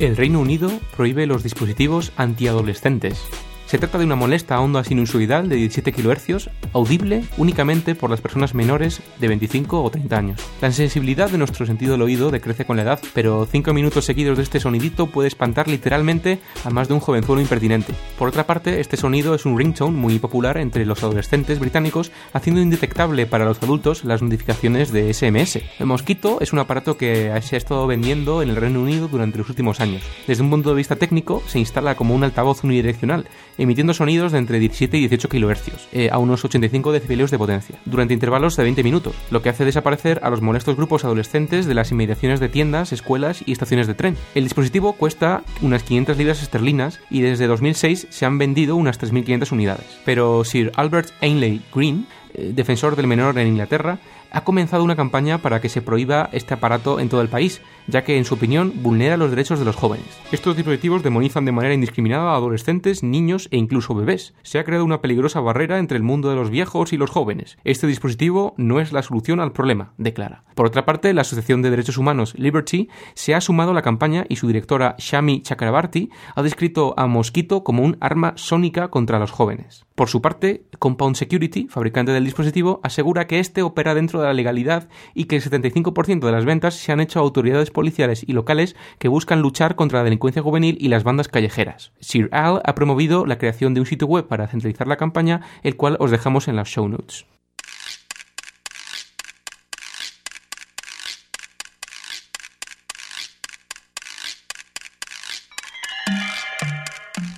El 0.00 0.16
Reino 0.16 0.40
Unido 0.40 0.68
prohíbe 0.96 1.26
los 1.26 1.44
dispositivos 1.44 2.12
antiadolescentes. 2.16 3.24
Se 3.72 3.78
trata 3.78 3.96
de 3.96 4.04
una 4.04 4.16
molesta 4.16 4.60
onda 4.60 4.84
sinusoidal 4.84 5.48
de 5.48 5.56
17 5.56 5.94
kHz, 5.94 6.50
audible 6.74 7.24
únicamente 7.38 7.94
por 7.94 8.10
las 8.10 8.20
personas 8.20 8.54
menores 8.54 9.00
de 9.18 9.28
25 9.28 9.82
o 9.82 9.90
30 9.90 10.14
años. 10.14 10.40
La 10.60 10.70
sensibilidad 10.70 11.30
de 11.30 11.38
nuestro 11.38 11.64
sentido 11.64 11.92
del 11.92 12.02
oído 12.02 12.30
decrece 12.30 12.66
con 12.66 12.76
la 12.76 12.82
edad, 12.82 13.00
pero 13.14 13.48
5 13.50 13.72
minutos 13.72 14.04
seguidos 14.04 14.36
de 14.36 14.42
este 14.42 14.60
sonidito 14.60 15.06
puede 15.06 15.28
espantar 15.28 15.68
literalmente 15.68 16.38
a 16.66 16.68
más 16.68 16.88
de 16.88 16.92
un 16.92 17.00
jovenzuelo 17.00 17.40
impertinente. 17.40 17.94
Por 18.18 18.28
otra 18.28 18.44
parte, 18.44 18.78
este 18.78 18.98
sonido 18.98 19.34
es 19.34 19.46
un 19.46 19.58
ringtone 19.58 19.96
muy 19.96 20.18
popular 20.18 20.58
entre 20.58 20.84
los 20.84 21.02
adolescentes 21.02 21.58
británicos, 21.58 22.12
haciendo 22.34 22.60
indetectable 22.60 23.24
para 23.24 23.46
los 23.46 23.62
adultos 23.62 24.04
las 24.04 24.20
notificaciones 24.20 24.92
de 24.92 25.14
SMS. 25.14 25.60
El 25.78 25.86
Mosquito 25.86 26.42
es 26.42 26.52
un 26.52 26.58
aparato 26.58 26.98
que 26.98 27.32
se 27.40 27.56
ha 27.56 27.58
estado 27.58 27.86
vendiendo 27.86 28.42
en 28.42 28.50
el 28.50 28.56
Reino 28.56 28.82
Unido 28.82 29.08
durante 29.08 29.38
los 29.38 29.48
últimos 29.48 29.80
años. 29.80 30.02
Desde 30.26 30.42
un 30.42 30.50
punto 30.50 30.68
de 30.68 30.76
vista 30.76 30.96
técnico, 30.96 31.42
se 31.46 31.58
instala 31.58 31.94
como 31.94 32.14
un 32.14 32.22
altavoz 32.22 32.64
unidireccional, 32.64 33.24
emitiendo 33.62 33.94
sonidos 33.94 34.32
de 34.32 34.38
entre 34.38 34.58
17 34.58 34.96
y 34.96 35.08
18 35.08 35.28
kHz, 35.28 35.88
eh, 35.92 36.10
a 36.10 36.18
unos 36.18 36.44
85 36.44 36.92
decibelios 36.92 37.30
de 37.30 37.38
potencia, 37.38 37.78
durante 37.84 38.14
intervalos 38.14 38.56
de 38.56 38.64
20 38.64 38.82
minutos, 38.82 39.14
lo 39.30 39.40
que 39.40 39.48
hace 39.48 39.64
desaparecer 39.64 40.20
a 40.22 40.30
los 40.30 40.42
molestos 40.42 40.76
grupos 40.76 41.04
adolescentes 41.04 41.66
de 41.66 41.74
las 41.74 41.92
inmediaciones 41.92 42.40
de 42.40 42.48
tiendas, 42.48 42.92
escuelas 42.92 43.42
y 43.46 43.52
estaciones 43.52 43.86
de 43.86 43.94
tren. 43.94 44.16
El 44.34 44.44
dispositivo 44.44 44.94
cuesta 44.94 45.42
unas 45.60 45.82
500 45.84 46.18
libras 46.18 46.42
esterlinas 46.42 47.00
y 47.10 47.20
desde 47.22 47.46
2006 47.46 48.08
se 48.10 48.26
han 48.26 48.38
vendido 48.38 48.76
unas 48.76 49.00
3.500 49.00 49.52
unidades. 49.52 49.86
Pero 50.04 50.44
Sir 50.44 50.72
Albert 50.76 51.10
Ainley 51.20 51.62
Green, 51.74 52.06
defensor 52.34 52.96
del 52.96 53.06
menor 53.06 53.38
en 53.38 53.48
Inglaterra, 53.48 53.98
ha 54.32 54.44
comenzado 54.44 54.82
una 54.82 54.96
campaña 54.96 55.38
para 55.38 55.60
que 55.60 55.68
se 55.68 55.82
prohíba 55.82 56.30
este 56.32 56.54
aparato 56.54 57.00
en 57.00 57.08
todo 57.08 57.20
el 57.20 57.28
país, 57.28 57.60
ya 57.86 58.02
que 58.02 58.16
en 58.16 58.24
su 58.24 58.34
opinión 58.34 58.72
vulnera 58.76 59.18
los 59.18 59.30
derechos 59.30 59.58
de 59.58 59.64
los 59.64 59.76
jóvenes. 59.76 60.06
Estos 60.32 60.56
dispositivos 60.56 61.02
demonizan 61.02 61.44
de 61.44 61.52
manera 61.52 61.74
indiscriminada 61.74 62.30
a 62.30 62.36
adolescentes, 62.36 63.02
niños 63.02 63.48
e 63.50 63.58
incluso 63.58 63.94
bebés. 63.94 64.34
Se 64.42 64.58
ha 64.58 64.64
creado 64.64 64.84
una 64.84 65.02
peligrosa 65.02 65.40
barrera 65.40 65.78
entre 65.78 65.98
el 65.98 66.02
mundo 66.02 66.30
de 66.30 66.36
los 66.36 66.48
viejos 66.48 66.92
y 66.92 66.96
los 66.96 67.10
jóvenes. 67.10 67.58
Este 67.64 67.86
dispositivo 67.86 68.54
no 68.56 68.80
es 68.80 68.92
la 68.92 69.02
solución 69.02 69.40
al 69.40 69.52
problema, 69.52 69.92
declara. 69.98 70.44
Por 70.54 70.66
otra 70.66 70.86
parte, 70.86 71.12
la 71.12 71.22
Asociación 71.22 71.60
de 71.60 71.70
Derechos 71.70 71.98
Humanos 71.98 72.34
Liberty 72.36 72.88
se 73.14 73.34
ha 73.34 73.40
sumado 73.40 73.72
a 73.72 73.74
la 73.74 73.82
campaña 73.82 74.24
y 74.28 74.36
su 74.36 74.46
directora 74.46 74.96
Shami 74.98 75.42
Chakrabarti 75.42 76.10
ha 76.34 76.42
descrito 76.42 76.94
a 76.96 77.06
Mosquito 77.06 77.64
como 77.64 77.82
un 77.82 77.96
arma 78.00 78.32
sónica 78.36 78.88
contra 78.88 79.18
los 79.18 79.30
jóvenes. 79.30 79.84
Por 79.94 80.08
su 80.08 80.22
parte, 80.22 80.64
Compound 80.78 81.16
Security, 81.16 81.68
fabricante 81.68 82.12
del 82.12 82.24
dispositivo, 82.24 82.80
asegura 82.82 83.26
que 83.26 83.38
este 83.38 83.62
opera 83.62 83.94
dentro 83.94 84.20
de 84.20 84.26
la 84.26 84.32
legalidad 84.32 84.88
y 85.14 85.24
que 85.24 85.36
el 85.36 85.42
75% 85.42 86.20
de 86.20 86.32
las 86.32 86.44
ventas 86.44 86.74
se 86.74 86.92
han 86.92 87.00
hecho 87.00 87.18
a 87.18 87.22
autoridades 87.22 87.70
policiales 87.70 88.24
y 88.26 88.32
locales 88.32 88.74
que 88.98 89.08
buscan 89.08 89.42
luchar 89.42 89.76
contra 89.76 89.98
la 89.98 90.04
delincuencia 90.04 90.42
juvenil 90.42 90.78
y 90.80 90.88
las 90.88 91.04
bandas 91.04 91.28
callejeras. 91.28 91.92
Sir 92.00 92.28
Al 92.32 92.62
ha 92.64 92.74
promovido 92.74 93.26
la 93.26 93.38
creación 93.38 93.74
de 93.74 93.80
un 93.80 93.86
sitio 93.86 94.06
web 94.06 94.26
para 94.26 94.48
centralizar 94.48 94.86
la 94.86 94.96
campaña, 94.96 95.42
el 95.62 95.76
cual 95.76 95.96
os 96.00 96.10
dejamos 96.10 96.48
en 96.48 96.56
las 96.56 96.68
show 96.68 96.88
notes. 96.88 97.26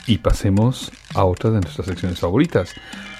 Y 0.06 0.18
pasemos 0.18 0.92
a 1.14 1.24
otra 1.24 1.50
de 1.50 1.60
nuestras 1.60 1.86
secciones 1.86 2.20
favoritas, 2.20 2.74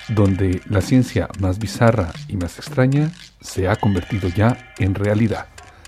donde 0.08 0.60
la 0.68 0.82
ciencia 0.82 1.28
más 1.40 1.58
bizarra 1.58 2.12
y 2.28 2.36
más 2.36 2.58
extraña 2.58 3.10
se 3.40 3.68
ha 3.68 3.76
convertido 3.76 4.28
ya 4.28 4.72
en 4.78 4.94
realidad. 4.94 5.46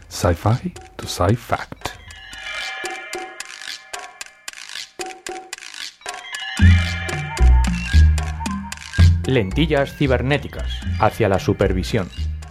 Sci-Fi 0.09 0.73
to 0.97 1.07
Sci-Fact. 1.07 1.89
Lentillas 9.27 9.93
cibernéticas 9.97 10.81
hacia 11.01 11.29
la 11.29 11.41
supervisión. 11.41 12.09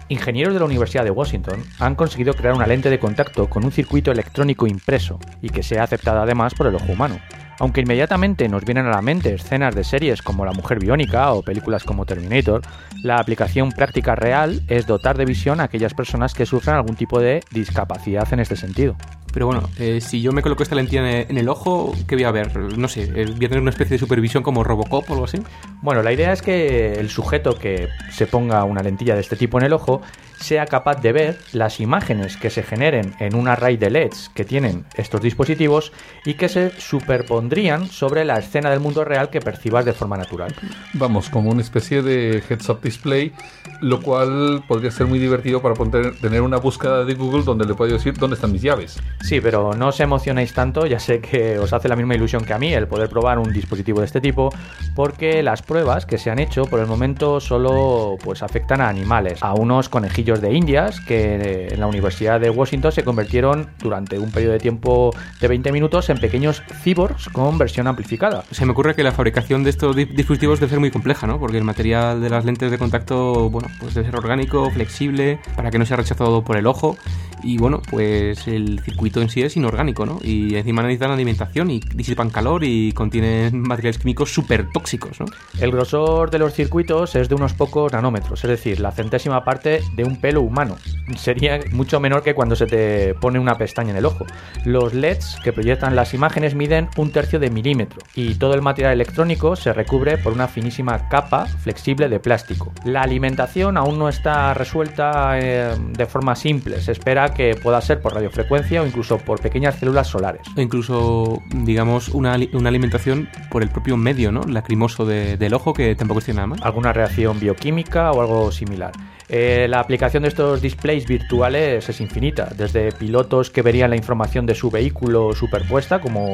Ingenieros 0.09 0.53
de 0.53 0.59
la 0.59 0.65
Universidad 0.65 1.03
de 1.03 1.09
Washington 1.09 1.63
han 1.79 1.95
conseguido 1.95 2.33
crear 2.33 2.53
una 2.53 2.67
lente 2.67 2.89
de 2.89 2.99
contacto 2.99 3.49
con 3.49 3.63
un 3.63 3.71
circuito 3.71 4.11
electrónico 4.11 4.67
impreso 4.67 5.19
y 5.41 5.49
que 5.49 5.63
sea 5.63 5.83
aceptada 5.83 6.23
además 6.23 6.53
por 6.53 6.67
el 6.67 6.75
ojo 6.75 6.91
humano. 6.91 7.19
Aunque 7.59 7.81
inmediatamente 7.81 8.49
nos 8.49 8.65
vienen 8.65 8.85
a 8.85 8.91
la 8.91 9.01
mente 9.01 9.33
escenas 9.33 9.75
de 9.75 9.83
series 9.83 10.21
como 10.21 10.45
La 10.45 10.51
Mujer 10.51 10.79
Biónica 10.79 11.31
o 11.31 11.41
películas 11.41 11.83
como 11.83 12.05
Terminator, 12.05 12.61
la 13.01 13.17
aplicación 13.17 13.71
práctica 13.71 14.15
real 14.15 14.61
es 14.67 14.87
dotar 14.87 15.17
de 15.17 15.25
visión 15.25 15.59
a 15.59 15.63
aquellas 15.63 15.93
personas 15.93 16.33
que 16.33 16.45
sufran 16.45 16.75
algún 16.75 16.95
tipo 16.95 17.19
de 17.19 17.43
discapacidad 17.51 18.31
en 18.33 18.39
este 18.39 18.55
sentido. 18.55 18.95
Pero 19.33 19.47
bueno, 19.47 19.69
eh, 19.79 19.99
si 19.99 20.21
yo 20.21 20.31
me 20.31 20.41
coloco 20.41 20.63
esta 20.63 20.75
lentilla 20.75 21.01
en 21.01 21.07
el, 21.07 21.25
en 21.29 21.37
el 21.37 21.49
ojo, 21.49 21.93
¿qué 22.07 22.15
voy 22.15 22.23
a 22.23 22.31
ver? 22.31 22.55
No 22.77 22.87
sé, 22.87 23.03
eh, 23.03 23.25
¿voy 23.25 23.45
a 23.45 23.49
tener 23.49 23.61
una 23.61 23.71
especie 23.71 23.95
de 23.95 23.99
supervisión 23.99 24.43
como 24.43 24.63
Robocop 24.63 25.09
o 25.09 25.13
algo 25.13 25.25
así? 25.25 25.39
Bueno, 25.81 26.01
la 26.03 26.13
idea 26.13 26.31
es 26.31 26.41
que 26.41 26.93
el 26.93 27.09
sujeto 27.09 27.59
que 27.59 27.89
se 28.11 28.27
ponga 28.27 28.63
una 28.63 28.81
lentilla 28.81 29.13
de 29.13 29.19
este 29.19 29.35
tipo 29.35 29.57
en 29.57 29.65
el 29.65 29.73
ojo 29.73 30.01
sea 30.39 30.65
capaz 30.65 31.01
de 31.01 31.11
ver 31.11 31.37
las 31.53 31.79
imágenes 31.79 32.37
que 32.37 32.49
se 32.49 32.63
generen 32.63 33.15
en 33.19 33.35
un 33.35 33.47
array 33.47 33.77
de 33.77 33.89
LEDs 33.89 34.29
que 34.33 34.45
tienen 34.45 34.85
estos 34.95 35.21
dispositivos 35.21 35.91
y 36.25 36.35
que 36.35 36.49
se 36.49 36.71
superpondrían 36.79 37.87
sobre 37.87 38.25
la 38.25 38.37
escena 38.37 38.69
del 38.69 38.79
mundo 38.79 39.03
real 39.03 39.29
que 39.29 39.39
percibas 39.39 39.85
de 39.85 39.93
forma 39.93 40.17
natural. 40.17 40.53
Vamos, 40.93 41.29
como 41.29 41.51
una 41.51 41.61
especie 41.61 42.01
de 42.01 42.43
heads-up 42.49 42.81
display, 42.81 43.33
lo 43.81 44.01
cual 44.01 44.63
podría 44.67 44.91
ser 44.91 45.07
muy 45.07 45.19
divertido 45.19 45.61
para 45.61 45.75
tener 46.21 46.41
una 46.41 46.57
búsqueda 46.57 47.05
de 47.05 47.13
Google 47.13 47.43
donde 47.43 47.65
le 47.65 47.73
puedo 47.73 47.93
decir 47.93 48.13
dónde 48.13 48.35
están 48.35 48.51
mis 48.51 48.61
llaves. 48.61 48.99
Sí, 49.21 49.41
pero 49.41 49.73
no 49.73 49.89
os 49.89 49.99
emocionéis 49.99 50.53
tanto, 50.53 50.85
ya 50.85 50.99
sé 50.99 51.19
que 51.19 51.59
os 51.59 51.73
hace 51.73 51.87
la 51.87 51.95
misma 51.95 52.15
ilusión 52.15 52.43
que 52.43 52.53
a 52.53 52.59
mí 52.59 52.73
el 52.73 52.87
poder 52.87 53.09
probar 53.09 53.39
un 53.39 53.51
dispositivo 53.51 53.99
de 53.99 54.05
este 54.05 54.21
tipo, 54.21 54.49
porque 54.95 55.43
las 55.43 55.61
pruebas 55.61 56.05
que 56.05 56.17
se 56.17 56.29
han 56.31 56.39
hecho 56.39 56.65
por 56.65 56.79
el 56.79 56.87
momento 56.87 57.39
solo 57.39 58.17
pues 58.23 58.43
afectan 58.43 58.81
a 58.81 58.89
animales, 58.89 59.41
a 59.41 59.53
unos 59.53 59.89
conejillos 59.89 60.24
de 60.33 60.51
indias 60.53 60.99
que 61.01 61.67
en 61.71 61.79
la 61.79 61.85
Universidad 61.87 62.39
de 62.39 62.49
Washington 62.49 62.91
se 62.91 63.03
convirtieron 63.03 63.67
durante 63.79 64.17
un 64.17 64.31
periodo 64.31 64.53
de 64.53 64.59
tiempo 64.59 65.13
de 65.39 65.47
20 65.47 65.71
minutos 65.71 66.09
en 66.09 66.17
pequeños 66.17 66.63
cyborgs 66.83 67.29
con 67.29 67.57
versión 67.59 67.87
amplificada. 67.87 68.43
Se 68.51 68.65
me 68.65 68.71
ocurre 68.71 68.95
que 68.95 69.03
la 69.03 69.11
fabricación 69.11 69.63
de 69.63 69.69
estos 69.69 69.95
di- 69.95 70.05
dispositivos 70.05 70.59
debe 70.59 70.71
ser 70.71 70.79
muy 70.79 70.89
compleja, 70.91 71.27
¿no? 71.27 71.39
Porque 71.39 71.57
el 71.57 71.63
material 71.63 72.21
de 72.21 72.29
las 72.29 72.43
lentes 72.45 72.71
de 72.71 72.77
contacto, 72.79 73.49
bueno, 73.51 73.67
pues 73.79 73.93
debe 73.93 74.07
ser 74.07 74.15
orgánico, 74.17 74.69
flexible, 74.71 75.39
para 75.55 75.69
que 75.69 75.77
no 75.77 75.85
sea 75.85 75.97
rechazado 75.97 76.43
por 76.43 76.57
el 76.57 76.65
ojo. 76.67 76.97
Y 77.43 77.57
bueno, 77.59 77.81
pues 77.91 78.47
el 78.47 78.79
circuito 78.79 79.21
en 79.21 79.29
sí 79.29 79.43
es 79.43 79.55
inorgánico, 79.55 80.05
¿no? 80.05 80.17
Y 80.23 80.55
encima 80.55 80.81
necesitan 80.81 81.11
alimentación 81.11 81.69
y 81.69 81.79
disipan 81.93 82.31
calor 82.31 82.63
y 82.63 82.91
contienen 82.93 83.61
materiales 83.61 83.99
químicos 83.99 84.33
súper 84.33 84.71
tóxicos, 84.71 85.19
¿no? 85.19 85.27
El 85.59 85.71
grosor 85.71 86.31
de 86.31 86.39
los 86.39 86.53
circuitos 86.53 87.15
es 87.15 87.29
de 87.29 87.35
unos 87.35 87.53
pocos 87.53 87.91
nanómetros, 87.93 88.43
es 88.43 88.49
decir, 88.49 88.79
la 88.79 88.91
centésima 88.91 89.43
parte 89.43 89.81
de 89.95 90.03
un 90.05 90.14
pelo 90.15 90.41
humano. 90.41 90.75
Sería 91.17 91.59
mucho 91.71 91.99
menor 91.99 92.23
que 92.23 92.33
cuando 92.33 92.55
se 92.55 92.65
te 92.65 93.13
pone 93.15 93.37
una 93.39 93.57
pestaña 93.57 93.91
en 93.91 93.97
el 93.97 94.05
ojo. 94.05 94.25
Los 94.65 94.93
LEDs 94.93 95.37
que 95.43 95.53
proyectan 95.53 95.95
las 95.95 96.13
imágenes 96.13 96.55
miden 96.55 96.89
un 96.97 97.11
tercio 97.11 97.39
de 97.39 97.49
milímetro 97.49 97.99
y 98.15 98.35
todo 98.35 98.53
el 98.55 98.61
material 98.61 98.93
electrónico 98.93 99.55
se 99.55 99.71
recubre 99.73 100.17
por 100.17 100.33
una 100.33 100.47
finísima 100.47 101.07
capa 101.09 101.45
flexible 101.45 102.09
de 102.09 102.19
plástico. 102.19 102.71
La 102.85 103.01
alimentación 103.03 103.77
aún 103.77 103.99
no 103.99 104.09
está 104.09 104.53
resuelta 104.53 105.39
eh, 105.39 105.75
de 105.91 106.05
forma 106.05 106.35
simple, 106.35 106.81
se 106.81 106.91
espera 106.91 107.33
que 107.33 107.55
pueda 107.55 107.79
ser 107.81 108.01
por 108.01 108.13
radiofrecuencia 108.15 108.81
o 108.81 108.87
incluso 108.87 109.17
por 109.19 109.39
pequeñas 109.41 109.75
células 109.75 110.07
solares. 110.07 110.41
O 110.57 110.61
incluso, 110.61 111.41
digamos, 111.53 112.09
una, 112.09 112.33
ali- 112.33 112.49
una 112.53 112.69
alimentación 112.69 113.29
por 113.51 113.61
el 113.63 113.69
propio 113.69 113.95
medio, 113.97 114.31
¿no? 114.31 114.41
Lacrimoso 114.43 115.05
de- 115.05 115.37
del 115.37 115.53
ojo, 115.53 115.73
que 115.73 115.95
tampoco 115.95 116.21
tiene 116.21 116.35
nada 116.37 116.47
mal. 116.47 116.59
alguna 116.63 116.93
reacción 116.93 117.39
bioquímica 117.39 118.11
o 118.11 118.21
algo 118.21 118.51
similar. 118.51 118.91
Eh, 119.27 119.67
la 119.69 119.79
aplicación 119.79 120.23
de 120.23 120.29
estos 120.29 120.61
displays 120.61 121.07
virtuales 121.07 121.89
es 121.89 122.01
infinita, 122.01 122.49
desde 122.55 122.91
pilotos 122.91 123.49
que 123.49 123.61
verían 123.61 123.89
la 123.89 123.95
información 123.95 124.45
de 124.45 124.53
su 124.53 124.69
vehículo 124.69 125.33
superpuesta, 125.33 125.99
como, 125.99 126.33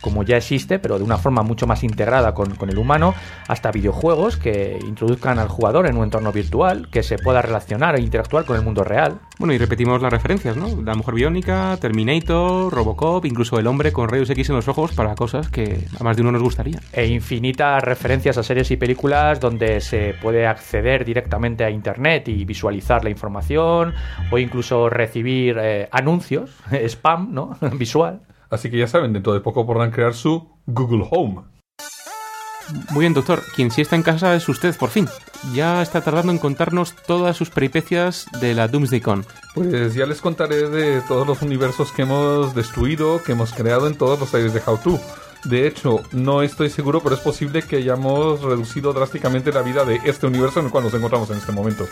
como 0.00 0.22
ya 0.22 0.38
existe, 0.38 0.78
pero 0.78 0.98
de 0.98 1.04
una 1.04 1.18
forma 1.18 1.42
mucho 1.42 1.66
más 1.66 1.84
integrada 1.84 2.32
con, 2.32 2.54
con 2.54 2.70
el 2.70 2.78
humano, 2.78 3.14
hasta 3.46 3.70
videojuegos 3.70 4.36
que 4.36 4.78
introduzcan 4.86 5.38
al 5.38 5.48
jugador 5.48 5.86
en 5.86 5.96
un 5.96 6.04
entorno 6.04 6.32
virtual, 6.32 6.88
que 6.90 7.02
se 7.02 7.18
pueda 7.18 7.42
relacionar 7.42 7.96
e 7.96 8.00
interactuar 8.00 8.44
con 8.44 8.56
el 8.56 8.62
mundo 8.62 8.84
real. 8.84 9.20
Bueno, 9.38 9.54
y 9.54 9.58
repetimos 9.58 10.00
las 10.02 10.12
referencias, 10.12 10.56
¿no? 10.56 10.82
La 10.82 10.94
mujer 10.94 11.14
biónica, 11.14 11.76
Terminator, 11.80 12.72
Robocop, 12.72 13.24
incluso 13.24 13.58
el 13.58 13.66
hombre 13.66 13.92
con 13.92 14.08
rayos 14.08 14.28
X 14.30 14.50
en 14.50 14.56
los 14.56 14.68
ojos 14.68 14.92
para 14.92 15.14
cosas 15.14 15.48
que 15.48 15.86
a 15.98 16.04
más 16.04 16.16
de 16.16 16.22
uno 16.22 16.32
nos 16.32 16.42
gustaría. 16.42 16.80
e 16.92 17.06
infinitas 17.06 17.82
referencias 17.82 18.36
a 18.38 18.42
series 18.42 18.70
y 18.70 18.76
películas 18.76 19.40
donde 19.40 19.80
se 19.80 20.14
puede 20.20 20.46
acceder 20.46 21.04
directamente 21.04 21.64
a 21.64 21.70
internet 21.70 22.28
y 22.30 22.44
visualizar 22.44 23.04
la 23.04 23.10
información 23.10 23.94
o 24.30 24.38
incluso 24.38 24.88
recibir 24.88 25.58
eh, 25.60 25.88
anuncios, 25.92 26.50
spam, 26.72 27.32
¿no? 27.32 27.56
Visual. 27.72 28.20
Así 28.50 28.70
que 28.70 28.78
ya 28.78 28.86
saben, 28.86 29.12
dentro 29.12 29.32
de 29.32 29.40
poco 29.40 29.66
podrán 29.66 29.90
crear 29.90 30.14
su 30.14 30.48
Google 30.66 31.06
Home. 31.10 31.42
Muy 32.90 33.00
bien, 33.00 33.14
doctor. 33.14 33.42
Quien 33.54 33.70
sí 33.70 33.80
está 33.80 33.96
en 33.96 34.02
casa 34.02 34.34
es 34.34 34.48
usted, 34.48 34.76
por 34.76 34.90
fin. 34.90 35.08
Ya 35.52 35.82
está 35.82 36.00
tardando 36.02 36.32
en 36.32 36.38
contarnos 36.38 36.94
todas 37.06 37.36
sus 37.36 37.50
peripecias 37.50 38.26
de 38.40 38.54
la 38.54 38.68
Doomsday 38.68 39.00
Con. 39.00 39.24
Pues 39.54 39.94
ya 39.94 40.06
les 40.06 40.20
contaré 40.20 40.68
de 40.68 41.00
todos 41.02 41.26
los 41.26 41.42
universos 41.42 41.92
que 41.92 42.02
hemos 42.02 42.54
destruido, 42.54 43.22
que 43.22 43.32
hemos 43.32 43.52
creado 43.52 43.86
en 43.86 43.96
todos 43.96 44.20
los 44.20 44.32
aires 44.34 44.54
de 44.54 44.62
How 44.64 44.78
To. 44.78 45.00
De 45.44 45.66
hecho, 45.66 46.02
no 46.12 46.42
estoy 46.42 46.68
seguro, 46.68 47.02
pero 47.02 47.14
es 47.14 47.20
posible 47.20 47.62
que 47.62 47.76
hayamos 47.76 48.42
reducido 48.42 48.92
drásticamente 48.92 49.52
la 49.52 49.62
vida 49.62 49.84
de 49.84 50.00
este 50.04 50.26
universo 50.26 50.60
en 50.60 50.66
el 50.66 50.72
cual 50.72 50.84
nos 50.84 50.94
encontramos 50.94 51.30
en 51.30 51.38
este 51.38 51.52
momento. 51.52 51.86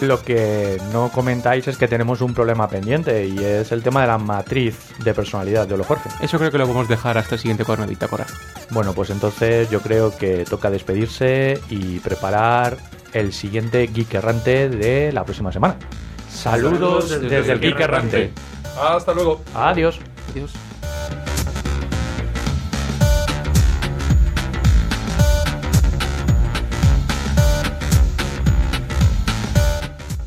Lo 0.00 0.22
que 0.22 0.80
no 0.92 1.10
comentáis 1.10 1.66
es 1.68 1.76
que 1.76 1.88
tenemos 1.88 2.20
un 2.20 2.34
problema 2.34 2.68
pendiente 2.68 3.26
y 3.26 3.38
es 3.38 3.72
el 3.72 3.82
tema 3.82 4.02
de 4.02 4.06
la 4.08 4.18
matriz 4.18 4.76
de 5.02 5.14
personalidad 5.14 5.66
de 5.66 5.74
Olo 5.74 5.84
Jorge. 5.84 6.08
Eso 6.20 6.38
creo 6.38 6.50
que 6.50 6.58
lo 6.58 6.66
podemos 6.66 6.88
dejar 6.88 7.18
hasta 7.18 7.34
el 7.34 7.40
siguiente 7.40 7.64
cuaderno 7.64 7.86
de 7.86 7.90
bitácora. 7.90 8.26
Bueno, 8.70 8.92
pues 8.92 9.10
entonces 9.10 9.70
yo 9.70 9.80
creo 9.80 10.16
que 10.16 10.44
toca 10.44 10.70
despedirse 10.70 11.60
y 11.68 11.98
preparar 12.00 12.76
el 13.12 13.32
siguiente 13.32 13.86
Geek 13.86 14.14
Errante 14.14 14.68
de 14.68 15.12
la 15.12 15.24
próxima 15.24 15.52
semana. 15.52 15.76
Saludos 16.30 17.20
desde, 17.20 17.52
el 17.52 17.60
Geek 17.60 17.80
Errante. 17.80 18.32
Hasta 18.80 19.12
luego. 19.12 19.40
Adiós. 19.54 19.98
Adiós. 20.30 20.52